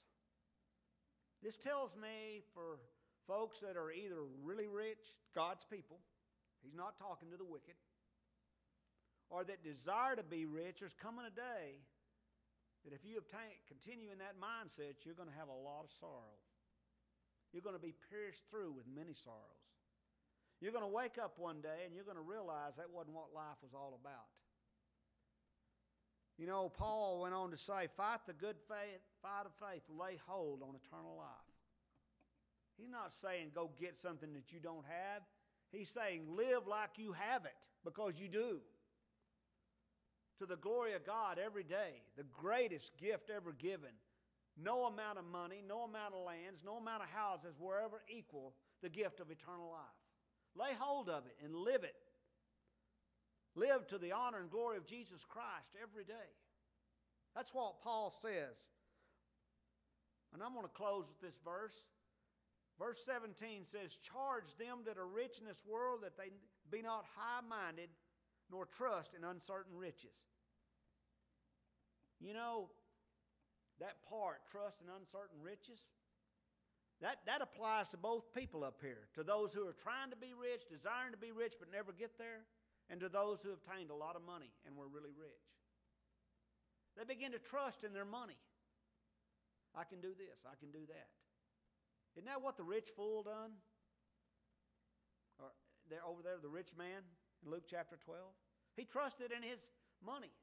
This 1.41 1.57
tells 1.57 1.95
me 1.95 2.43
for 2.53 2.79
folks 3.27 3.59
that 3.59 3.77
are 3.77 3.91
either 3.91 4.21
really 4.43 4.67
rich, 4.67 5.15
God's 5.33 5.65
people, 5.65 5.99
he's 6.63 6.75
not 6.75 6.97
talking 6.99 7.29
to 7.31 7.37
the 7.37 7.45
wicked, 7.45 7.75
or 9.35 9.43
that 9.43 9.67
desire 9.67 10.15
to 10.15 10.23
be 10.23 10.47
rich, 10.47 10.79
there's 10.79 10.95
coming 10.95 11.27
a 11.27 11.35
day 11.35 11.83
that 12.87 12.95
if 12.95 13.03
you 13.03 13.19
obtain, 13.19 13.51
continue 13.67 14.07
in 14.07 14.23
that 14.23 14.39
mindset, 14.39 15.03
you're 15.03 15.17
going 15.17 15.27
to 15.27 15.35
have 15.35 15.51
a 15.51 15.59
lot 15.67 15.83
of 15.83 15.91
sorrow. 15.99 16.39
You're 17.51 17.65
going 17.65 17.75
to 17.75 17.83
be 17.83 17.91
pierced 18.07 18.47
through 18.47 18.71
with 18.71 18.87
many 18.87 19.11
sorrows. 19.11 19.67
You're 20.63 20.71
going 20.71 20.87
to 20.87 20.95
wake 20.95 21.19
up 21.19 21.35
one 21.35 21.59
day 21.59 21.83
and 21.83 21.91
you're 21.91 22.07
going 22.07 22.15
to 22.15 22.23
realize 22.23 22.79
that 22.79 22.87
wasn't 22.87 23.19
what 23.19 23.35
life 23.35 23.59
was 23.59 23.75
all 23.75 23.99
about. 23.99 24.31
You 26.39 26.47
know, 26.47 26.71
Paul 26.71 27.19
went 27.27 27.35
on 27.35 27.51
to 27.51 27.59
say, 27.59 27.91
fight 27.99 28.23
the 28.27 28.33
good 28.33 28.55
faith, 28.71 29.03
fight 29.19 29.43
of 29.43 29.51
faith, 29.59 29.83
lay 29.91 30.15
hold 30.27 30.63
on 30.63 30.79
eternal 30.79 31.19
life. 31.19 31.51
He's 32.79 32.91
not 32.91 33.11
saying 33.19 33.51
go 33.51 33.71
get 33.79 33.99
something 33.99 34.31
that 34.31 34.55
you 34.55 34.59
don't 34.63 34.87
have. 34.87 35.23
He's 35.71 35.89
saying 35.89 36.23
live 36.31 36.67
like 36.67 36.95
you 36.95 37.11
have 37.11 37.43
it 37.43 37.67
because 37.83 38.13
you 38.15 38.29
do. 38.29 38.63
To 40.39 40.45
the 40.45 40.57
glory 40.57 40.93
of 40.93 41.05
God 41.05 41.39
every 41.43 41.63
day, 41.63 42.01
the 42.17 42.23
greatest 42.23 42.97
gift 42.97 43.29
ever 43.33 43.53
given. 43.53 43.91
No 44.61 44.85
amount 44.85 45.17
of 45.17 45.25
money, 45.25 45.61
no 45.65 45.81
amount 45.81 46.13
of 46.13 46.25
lands, 46.25 46.61
no 46.65 46.77
amount 46.77 47.03
of 47.03 47.09
houses 47.09 47.55
will 47.59 47.73
ever 47.73 48.01
equal 48.09 48.53
the 48.81 48.89
gift 48.89 49.19
of 49.19 49.31
eternal 49.31 49.71
life. 49.71 50.05
Lay 50.55 50.73
hold 50.79 51.09
of 51.09 51.25
it 51.25 51.35
and 51.43 51.55
live 51.55 51.83
it. 51.83 51.95
Live 53.55 53.87
to 53.87 53.97
the 53.97 54.11
honor 54.11 54.39
and 54.39 54.49
glory 54.49 54.77
of 54.77 54.85
Jesus 54.85 55.23
Christ 55.27 55.75
every 55.81 56.03
day. 56.03 56.29
That's 57.35 57.53
what 57.53 57.81
Paul 57.81 58.13
says. 58.21 58.55
And 60.33 60.43
I'm 60.43 60.53
going 60.53 60.67
to 60.67 60.71
close 60.71 61.05
with 61.07 61.21
this 61.21 61.39
verse. 61.43 61.75
Verse 62.79 62.99
17 63.05 63.65
says, 63.65 63.95
Charge 64.03 64.55
them 64.59 64.83
that 64.85 64.97
are 64.97 65.07
rich 65.07 65.39
in 65.39 65.47
this 65.47 65.63
world 65.67 65.99
that 66.03 66.17
they 66.17 66.31
be 66.69 66.81
not 66.81 67.05
high 67.15 67.39
minded, 67.47 67.87
nor 68.51 68.65
trust 68.65 69.13
in 69.13 69.23
uncertain 69.23 69.75
riches. 69.75 70.15
You 72.19 72.33
know, 72.33 72.69
that 73.79 74.03
part, 74.07 74.45
trust 74.49 74.81
in 74.81 74.87
uncertain 74.87 75.41
riches, 75.41 75.83
that, 77.01 77.19
that 77.25 77.41
applies 77.41 77.89
to 77.89 77.97
both 77.97 78.31
people 78.33 78.63
up 78.63 78.79
here. 78.81 79.07
To 79.15 79.23
those 79.23 79.51
who 79.51 79.67
are 79.67 79.75
trying 79.75 80.11
to 80.11 80.15
be 80.15 80.31
rich, 80.31 80.63
desiring 80.71 81.11
to 81.11 81.19
be 81.19 81.31
rich, 81.31 81.55
but 81.59 81.67
never 81.71 81.91
get 81.91 82.17
there, 82.17 82.47
and 82.89 82.99
to 83.01 83.09
those 83.09 83.41
who 83.43 83.51
obtained 83.51 83.91
a 83.91 83.95
lot 83.95 84.15
of 84.15 84.23
money 84.23 84.51
and 84.65 84.75
were 84.75 84.87
really 84.87 85.11
rich. 85.11 85.45
They 86.95 87.03
begin 87.03 87.33
to 87.33 87.39
trust 87.39 87.83
in 87.83 87.91
their 87.91 88.07
money. 88.07 88.39
I 89.75 89.83
can 89.83 89.99
do 89.99 90.15
this, 90.15 90.39
I 90.47 90.55
can 90.55 90.71
do 90.71 90.87
that. 90.87 91.11
Isn't 92.15 92.27
that 92.31 92.41
what 92.41 92.55
the 92.55 92.63
rich 92.63 92.87
fool 92.95 93.23
done? 93.23 93.59
Or 95.37 95.51
there 95.89 95.99
over 96.07 96.23
there, 96.23 96.39
the 96.41 96.47
rich 96.47 96.71
man 96.77 97.03
in 97.45 97.53
Luke 97.53 97.69
chapter 97.69 98.01
12? 98.01 98.17
He 98.75 98.83
trusted 98.83 99.29
in 99.31 99.45
his 99.45 99.61
money. 100.01 100.33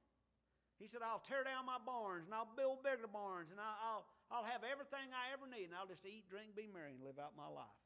He 0.79 0.87
said, 0.89 1.05
I'll 1.05 1.23
tear 1.23 1.45
down 1.45 1.67
my 1.69 1.79
barns 1.83 2.27
and 2.27 2.35
I'll 2.35 2.49
build 2.57 2.83
bigger 2.83 3.11
barns 3.11 3.51
and 3.51 3.61
I'll, 3.61 3.79
I'll, 3.83 4.05
I'll 4.31 4.49
have 4.49 4.65
everything 4.65 5.13
I 5.13 5.31
ever 5.31 5.47
need 5.47 5.71
and 5.71 5.77
I'll 5.77 5.91
just 5.91 6.03
eat, 6.03 6.27
drink, 6.27 6.57
be 6.57 6.67
merry, 6.67 6.97
and 6.97 7.05
live 7.05 7.21
out 7.23 7.39
my 7.39 7.47
life. 7.47 7.83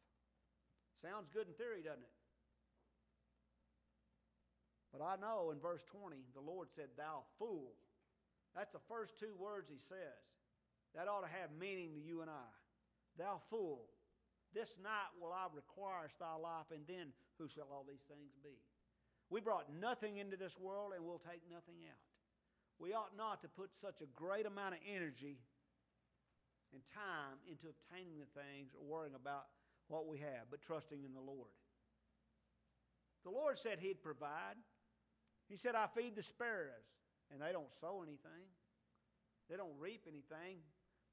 Sounds 1.03 1.29
good 1.29 1.49
in 1.49 1.53
theory, 1.59 1.85
doesn't 1.85 2.05
it? 2.05 2.17
But 4.97 5.05
I 5.05 5.21
know 5.21 5.53
in 5.53 5.61
verse 5.61 5.85
20, 5.93 6.17
the 6.33 6.41
Lord 6.41 6.73
said, 6.73 6.89
Thou 6.97 7.29
fool. 7.37 7.77
That's 8.57 8.73
the 8.73 8.81
first 8.89 9.21
two 9.21 9.37
words 9.37 9.69
he 9.69 9.77
says. 9.77 10.25
That 10.97 11.05
ought 11.05 11.21
to 11.21 11.29
have 11.29 11.53
meaning 11.53 11.93
to 11.93 12.01
you 12.01 12.25
and 12.25 12.33
I. 12.33 12.49
Thou 13.21 13.45
fool, 13.53 13.93
this 14.57 14.73
night 14.81 15.13
will 15.21 15.37
I 15.37 15.53
require 15.53 16.09
thy 16.17 16.41
life, 16.41 16.73
and 16.73 16.89
then 16.89 17.13
who 17.37 17.45
shall 17.45 17.69
all 17.69 17.85
these 17.85 18.09
things 18.09 18.33
be? 18.41 18.57
We 19.31 19.41
brought 19.41 19.67
nothing 19.81 20.19
into 20.19 20.37
this 20.37 20.59
world, 20.59 20.93
and 20.95 21.05
we'll 21.05 21.23
take 21.23 21.43
nothing 21.51 21.83
out. 21.89 22.07
We 22.79 22.93
ought 22.93 23.17
not 23.17 23.41
to 23.43 23.49
put 23.49 23.75
such 23.75 24.01
a 24.01 24.07
great 24.15 24.47
amount 24.47 24.75
of 24.75 24.81
energy 24.87 25.39
and 26.73 26.83
time 26.93 27.41
into 27.49 27.67
obtaining 27.69 28.19
the 28.19 28.31
things 28.39 28.75
or 28.77 28.85
worrying 28.85 29.15
about 29.15 29.47
what 29.89 30.07
we 30.07 30.19
have, 30.19 30.51
but 30.51 30.63
trusting 30.63 31.05
in 31.05 31.15
the 31.15 31.21
Lord. 31.21 31.51
The 33.25 33.31
Lord 33.31 33.59
said 33.59 33.79
He'd 33.81 34.03
provide. 34.03 34.59
He 35.49 35.57
said, 35.57 35.75
I 35.75 35.87
feed 35.87 36.17
the 36.17 36.23
sparrows, 36.23 36.91
and 37.33 37.41
they 37.41 37.53
don't 37.53 37.73
sow 37.81 38.03
anything, 38.03 38.51
they 39.49 39.57
don't 39.57 39.79
reap 39.79 40.03
anything, 40.09 40.59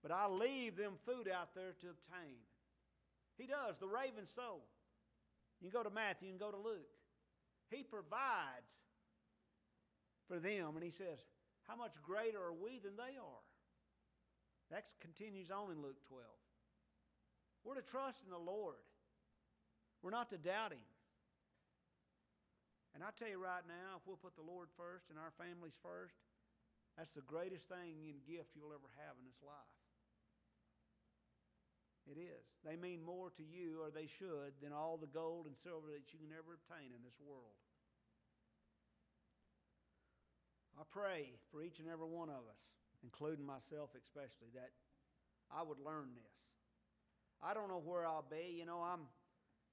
but 0.02 0.12
I 0.12 0.28
leave 0.28 0.76
them 0.76 0.94
food 1.06 1.30
out 1.30 1.56
there 1.56 1.74
to 1.82 1.88
obtain. 1.94 2.42
He 3.38 3.48
does. 3.48 3.78
The 3.80 3.88
ravens 3.88 4.32
sow. 4.36 4.62
You 5.62 5.70
can 5.70 5.80
go 5.80 5.88
to 5.88 5.94
Matthew, 5.94 6.30
can 6.30 6.38
go 6.38 6.52
to 6.52 6.58
Luke. 6.58 6.90
He 7.74 7.84
provides 7.84 8.70
for 10.28 10.40
them, 10.40 10.76
and 10.76 10.84
he 10.84 10.92
says, 10.92 11.18
How 11.68 11.76
much 11.76 11.94
greater 12.06 12.38
are 12.38 12.54
we 12.54 12.80
than 12.80 12.96
they 12.96 13.18
are? 13.18 13.46
That 14.70 14.86
continues 15.02 15.50
on 15.50 15.72
in 15.72 15.82
Luke 15.82 16.00
12. 16.08 16.24
We're 17.64 17.76
to 17.76 17.82
trust 17.82 18.22
in 18.24 18.32
the 18.32 18.38
Lord, 18.38 18.82
we're 20.02 20.12
not 20.12 20.30
to 20.30 20.38
doubt 20.38 20.72
Him. 20.72 20.86
And 22.94 23.02
I 23.02 23.10
tell 23.18 23.30
you 23.32 23.42
right 23.42 23.66
now, 23.66 23.98
if 23.98 24.06
we'll 24.06 24.22
put 24.22 24.38
the 24.38 24.46
Lord 24.46 24.70
first 24.78 25.10
and 25.10 25.18
our 25.18 25.34
families 25.34 25.74
first, 25.82 26.14
that's 26.94 27.10
the 27.18 27.26
greatest 27.26 27.66
thing 27.66 28.06
and 28.06 28.22
gift 28.22 28.54
you'll 28.54 28.70
ever 28.70 28.92
have 29.02 29.18
in 29.18 29.26
this 29.26 29.42
life. 29.42 29.83
It 32.04 32.20
is. 32.20 32.46
They 32.68 32.76
mean 32.76 33.00
more 33.00 33.32
to 33.32 33.44
you, 33.44 33.80
or 33.80 33.88
they 33.88 34.08
should, 34.08 34.60
than 34.62 34.76
all 34.76 35.00
the 35.00 35.08
gold 35.08 35.48
and 35.48 35.56
silver 35.56 35.88
that 35.96 36.12
you 36.12 36.20
can 36.20 36.36
ever 36.36 36.60
obtain 36.60 36.92
in 36.92 37.00
this 37.04 37.16
world. 37.24 37.56
I 40.76 40.84
pray 40.92 41.40
for 41.52 41.64
each 41.64 41.80
and 41.80 41.88
every 41.88 42.08
one 42.08 42.30
of 42.30 42.44
us, 42.50 42.60
including 43.04 43.46
myself 43.46 43.96
especially, 43.96 44.52
that 44.56 44.72
I 45.48 45.64
would 45.64 45.80
learn 45.80 46.12
this. 46.18 46.36
I 47.40 47.54
don't 47.54 47.70
know 47.70 47.82
where 47.84 48.06
I'll 48.06 48.26
be. 48.28 48.58
You 48.58 48.66
know, 48.66 48.82
I'm 48.82 49.08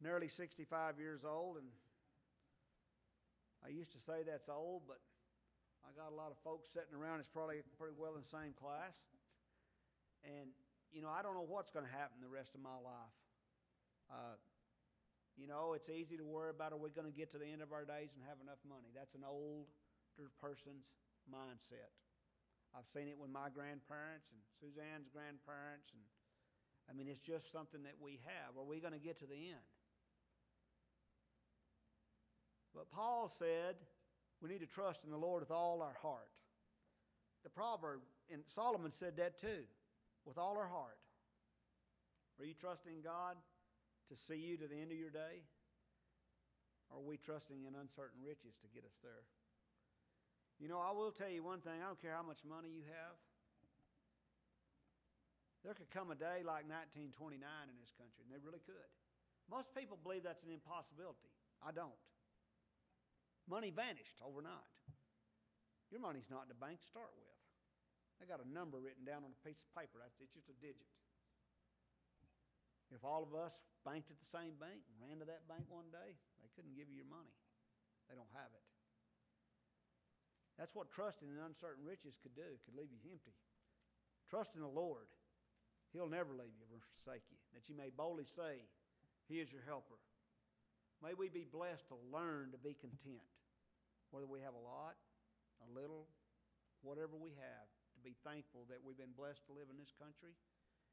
nearly 0.02 0.28
65 0.28 0.98
years 1.00 1.24
old, 1.24 1.56
and 1.56 1.66
I 3.64 3.68
used 3.68 3.92
to 3.92 4.00
say 4.00 4.22
that's 4.22 4.48
old, 4.48 4.82
but 4.86 5.00
I 5.82 5.90
got 5.96 6.12
a 6.12 6.16
lot 6.16 6.30
of 6.30 6.38
folks 6.44 6.68
sitting 6.70 6.94
around 6.94 7.18
that's 7.18 7.32
probably 7.32 7.64
pretty 7.78 7.96
well 7.96 8.14
in 8.14 8.22
the 8.22 8.32
same 8.32 8.52
class. 8.52 8.94
And, 10.22 10.52
you 10.92 11.02
know, 11.02 11.10
I 11.10 11.22
don't 11.22 11.34
know 11.34 11.46
what's 11.46 11.70
going 11.70 11.86
to 11.86 11.92
happen 11.92 12.18
the 12.20 12.30
rest 12.30 12.54
of 12.54 12.60
my 12.60 12.74
life. 12.74 13.18
Uh, 14.10 14.36
you 15.38 15.46
know, 15.46 15.72
it's 15.72 15.88
easy 15.88 16.18
to 16.18 16.26
worry 16.26 16.50
about 16.50 16.72
are 16.74 16.82
we 16.82 16.90
going 16.90 17.06
to 17.06 17.14
get 17.14 17.32
to 17.32 17.38
the 17.38 17.46
end 17.46 17.62
of 17.62 17.72
our 17.72 17.86
days 17.86 18.10
and 18.12 18.20
have 18.26 18.42
enough 18.42 18.60
money? 18.66 18.90
That's 18.92 19.14
an 19.14 19.22
older 19.24 20.30
person's 20.42 20.84
mindset. 21.30 21.94
I've 22.74 22.86
seen 22.90 23.08
it 23.08 23.18
with 23.18 23.30
my 23.30 23.48
grandparents 23.50 24.30
and 24.30 24.42
Suzanne's 24.58 25.08
grandparents. 25.08 25.90
And 25.94 26.02
I 26.86 26.92
mean, 26.92 27.06
it's 27.06 27.22
just 27.22 27.50
something 27.50 27.82
that 27.86 27.98
we 28.02 28.20
have. 28.26 28.58
Are 28.58 28.66
we 28.66 28.82
going 28.82 28.94
to 28.94 29.02
get 29.02 29.18
to 29.22 29.26
the 29.26 29.54
end? 29.54 29.66
But 32.74 32.90
Paul 32.90 33.30
said 33.38 33.74
we 34.40 34.48
need 34.48 34.60
to 34.60 34.66
trust 34.66 35.04
in 35.04 35.10
the 35.10 35.18
Lord 35.18 35.42
with 35.42 35.50
all 35.50 35.82
our 35.82 35.96
heart. 36.02 36.30
The 37.42 37.50
proverb, 37.50 38.00
and 38.32 38.42
Solomon 38.46 38.92
said 38.92 39.16
that 39.16 39.40
too, 39.40 39.64
with 40.24 40.38
all 40.38 40.56
our 40.56 40.68
heart. 40.68 40.98
Are 42.38 42.44
you 42.44 42.54
trusting 42.56 43.04
God 43.04 43.36
to 44.08 44.14
see 44.16 44.40
you 44.40 44.56
to 44.56 44.66
the 44.66 44.76
end 44.76 44.90
of 44.92 44.98
your 44.98 45.12
day? 45.12 45.44
Or 46.88 46.98
are 46.98 47.06
we 47.06 47.20
trusting 47.20 47.68
in 47.68 47.76
uncertain 47.76 48.24
riches 48.24 48.56
to 48.64 48.68
get 48.72 48.82
us 48.82 48.96
there? 49.04 49.28
You 50.58 50.68
know, 50.68 50.80
I 50.80 50.92
will 50.92 51.12
tell 51.12 51.30
you 51.30 51.40
one 51.40 51.60
thing 51.64 51.80
I 51.80 51.88
don't 51.88 52.00
care 52.00 52.12
how 52.12 52.26
much 52.26 52.44
money 52.44 52.68
you 52.68 52.84
have. 52.84 53.16
There 55.64 55.76
could 55.76 55.92
come 55.92 56.08
a 56.08 56.16
day 56.16 56.40
like 56.44 56.64
1929 56.68 57.36
in 57.40 57.76
this 57.76 57.92
country, 57.96 58.24
and 58.24 58.32
they 58.32 58.40
really 58.40 58.64
could. 58.64 58.90
Most 59.48 59.72
people 59.76 60.00
believe 60.00 60.24
that's 60.24 60.44
an 60.44 60.52
impossibility. 60.52 61.32
I 61.60 61.72
don't. 61.72 61.96
Money 63.48 63.72
vanished 63.72 64.16
overnight. 64.24 64.72
Your 65.92 66.00
money's 66.00 66.28
not 66.30 66.46
in 66.46 66.50
the 66.52 66.60
bank 66.60 66.80
to 66.80 66.86
start 66.86 67.12
with. 67.18 67.39
They 68.20 68.28
got 68.28 68.44
a 68.44 68.48
number 68.52 68.76
written 68.76 69.08
down 69.08 69.24
on 69.24 69.32
a 69.32 69.40
piece 69.40 69.64
of 69.64 69.72
paper. 69.72 69.96
That's 69.96 70.20
it's 70.20 70.36
just 70.36 70.52
a 70.52 70.58
digit. 70.60 70.84
If 72.92 73.00
all 73.00 73.24
of 73.24 73.32
us 73.32 73.56
banked 73.82 74.12
at 74.12 74.20
the 74.20 74.28
same 74.28 74.60
bank 74.60 74.84
and 74.84 74.94
ran 75.00 75.24
to 75.24 75.26
that 75.32 75.48
bank 75.48 75.64
one 75.72 75.88
day, 75.88 76.12
they 76.44 76.50
couldn't 76.52 76.76
give 76.76 76.92
you 76.92 77.00
your 77.00 77.08
money. 77.08 77.32
They 78.12 78.18
don't 78.18 78.30
have 78.36 78.52
it. 78.52 78.66
That's 80.60 80.76
what 80.76 80.92
trusting 80.92 81.24
in 81.24 81.40
uncertain 81.40 81.86
riches 81.88 82.20
could 82.20 82.36
do. 82.36 82.60
Could 82.68 82.76
leave 82.76 82.92
you 82.92 83.00
empty. 83.08 83.32
Trust 84.28 84.52
in 84.52 84.60
the 84.60 84.68
Lord. 84.68 85.08
He'll 85.96 86.10
never 86.10 86.36
leave 86.36 86.52
you 86.52 86.68
or 86.68 86.84
forsake 86.92 87.24
you. 87.32 87.40
That 87.56 87.72
you 87.72 87.74
may 87.78 87.88
boldly 87.88 88.28
say, 88.28 88.68
He 89.24 89.40
is 89.40 89.48
your 89.48 89.64
helper. 89.64 89.96
May 91.00 91.16
we 91.16 91.32
be 91.32 91.48
blessed 91.48 91.88
to 91.88 91.96
learn 92.12 92.52
to 92.52 92.60
be 92.60 92.76
content 92.76 93.24
whether 94.10 94.26
we 94.26 94.42
have 94.42 94.52
a 94.52 94.60
lot, 94.60 94.98
a 95.64 95.68
little, 95.72 96.10
whatever 96.82 97.16
we 97.16 97.30
have, 97.38 97.66
to 98.00 98.04
be 98.04 98.16
thankful 98.24 98.64
that 98.72 98.80
we've 98.80 98.96
been 98.96 99.12
blessed 99.12 99.44
to 99.46 99.52
live 99.52 99.68
in 99.68 99.76
this 99.76 99.92
country 100.00 100.32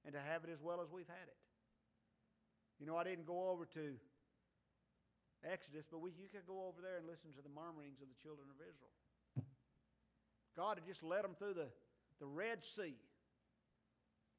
and 0.04 0.12
to 0.12 0.20
have 0.20 0.44
it 0.44 0.52
as 0.52 0.60
well 0.60 0.84
as 0.84 0.92
we've 0.92 1.08
had 1.08 1.32
it. 1.32 1.40
You 2.78 2.86
know, 2.86 3.00
I 3.00 3.08
didn't 3.08 3.26
go 3.26 3.48
over 3.48 3.64
to 3.80 3.96
Exodus, 5.48 5.88
but 5.88 6.04
we, 6.04 6.12
you 6.20 6.28
could 6.28 6.44
go 6.44 6.68
over 6.68 6.84
there 6.84 7.00
and 7.00 7.08
listen 7.08 7.32
to 7.40 7.42
the 7.42 7.54
murmurings 7.56 8.04
of 8.04 8.12
the 8.12 8.20
children 8.20 8.52
of 8.52 8.60
Israel. 8.60 8.96
God 10.60 10.78
had 10.78 10.86
just 10.86 11.02
led 11.02 11.24
them 11.24 11.38
through 11.40 11.56
the 11.56 11.72
the 12.20 12.26
Red 12.26 12.64
Sea. 12.64 12.98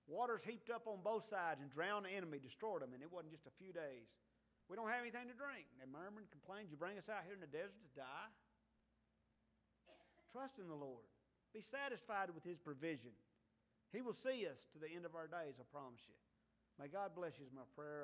Waters 0.08 0.42
heaped 0.42 0.70
up 0.70 0.88
on 0.88 1.04
both 1.04 1.28
sides 1.28 1.60
and 1.60 1.70
drowned 1.70 2.06
the 2.06 2.14
enemy, 2.16 2.40
destroyed 2.40 2.80
them, 2.80 2.96
and 2.96 3.02
it 3.02 3.12
wasn't 3.12 3.32
just 3.32 3.46
a 3.46 3.54
few 3.60 3.72
days. 3.76 4.08
We 4.68 4.76
don't 4.76 4.88
have 4.88 5.04
anything 5.04 5.28
to 5.28 5.36
drink. 5.36 5.68
They 5.76 5.84
murmured 5.84 6.24
and 6.28 6.32
complained. 6.32 6.72
You 6.72 6.80
bring 6.80 6.96
us 6.96 7.08
out 7.08 7.24
here 7.24 7.36
in 7.36 7.44
the 7.44 7.48
desert 7.48 7.76
to 7.76 7.92
die? 7.92 8.30
Trust 10.32 10.58
in 10.60 10.68
the 10.68 10.76
Lord. 10.76 11.08
Be 11.58 11.66
satisfied 11.66 12.30
with 12.30 12.46
His 12.46 12.54
provision. 12.62 13.10
He 13.90 13.98
will 13.98 14.14
see 14.14 14.46
us 14.46 14.62
to 14.70 14.78
the 14.78 14.86
end 14.86 15.02
of 15.02 15.18
our 15.18 15.26
days, 15.26 15.58
I 15.58 15.66
promise 15.74 16.06
you. 16.06 16.14
May 16.78 16.86
God 16.86 17.18
bless 17.18 17.34
you 17.34 17.46
is 17.46 17.50
my 17.50 17.66
prayer. 17.74 17.96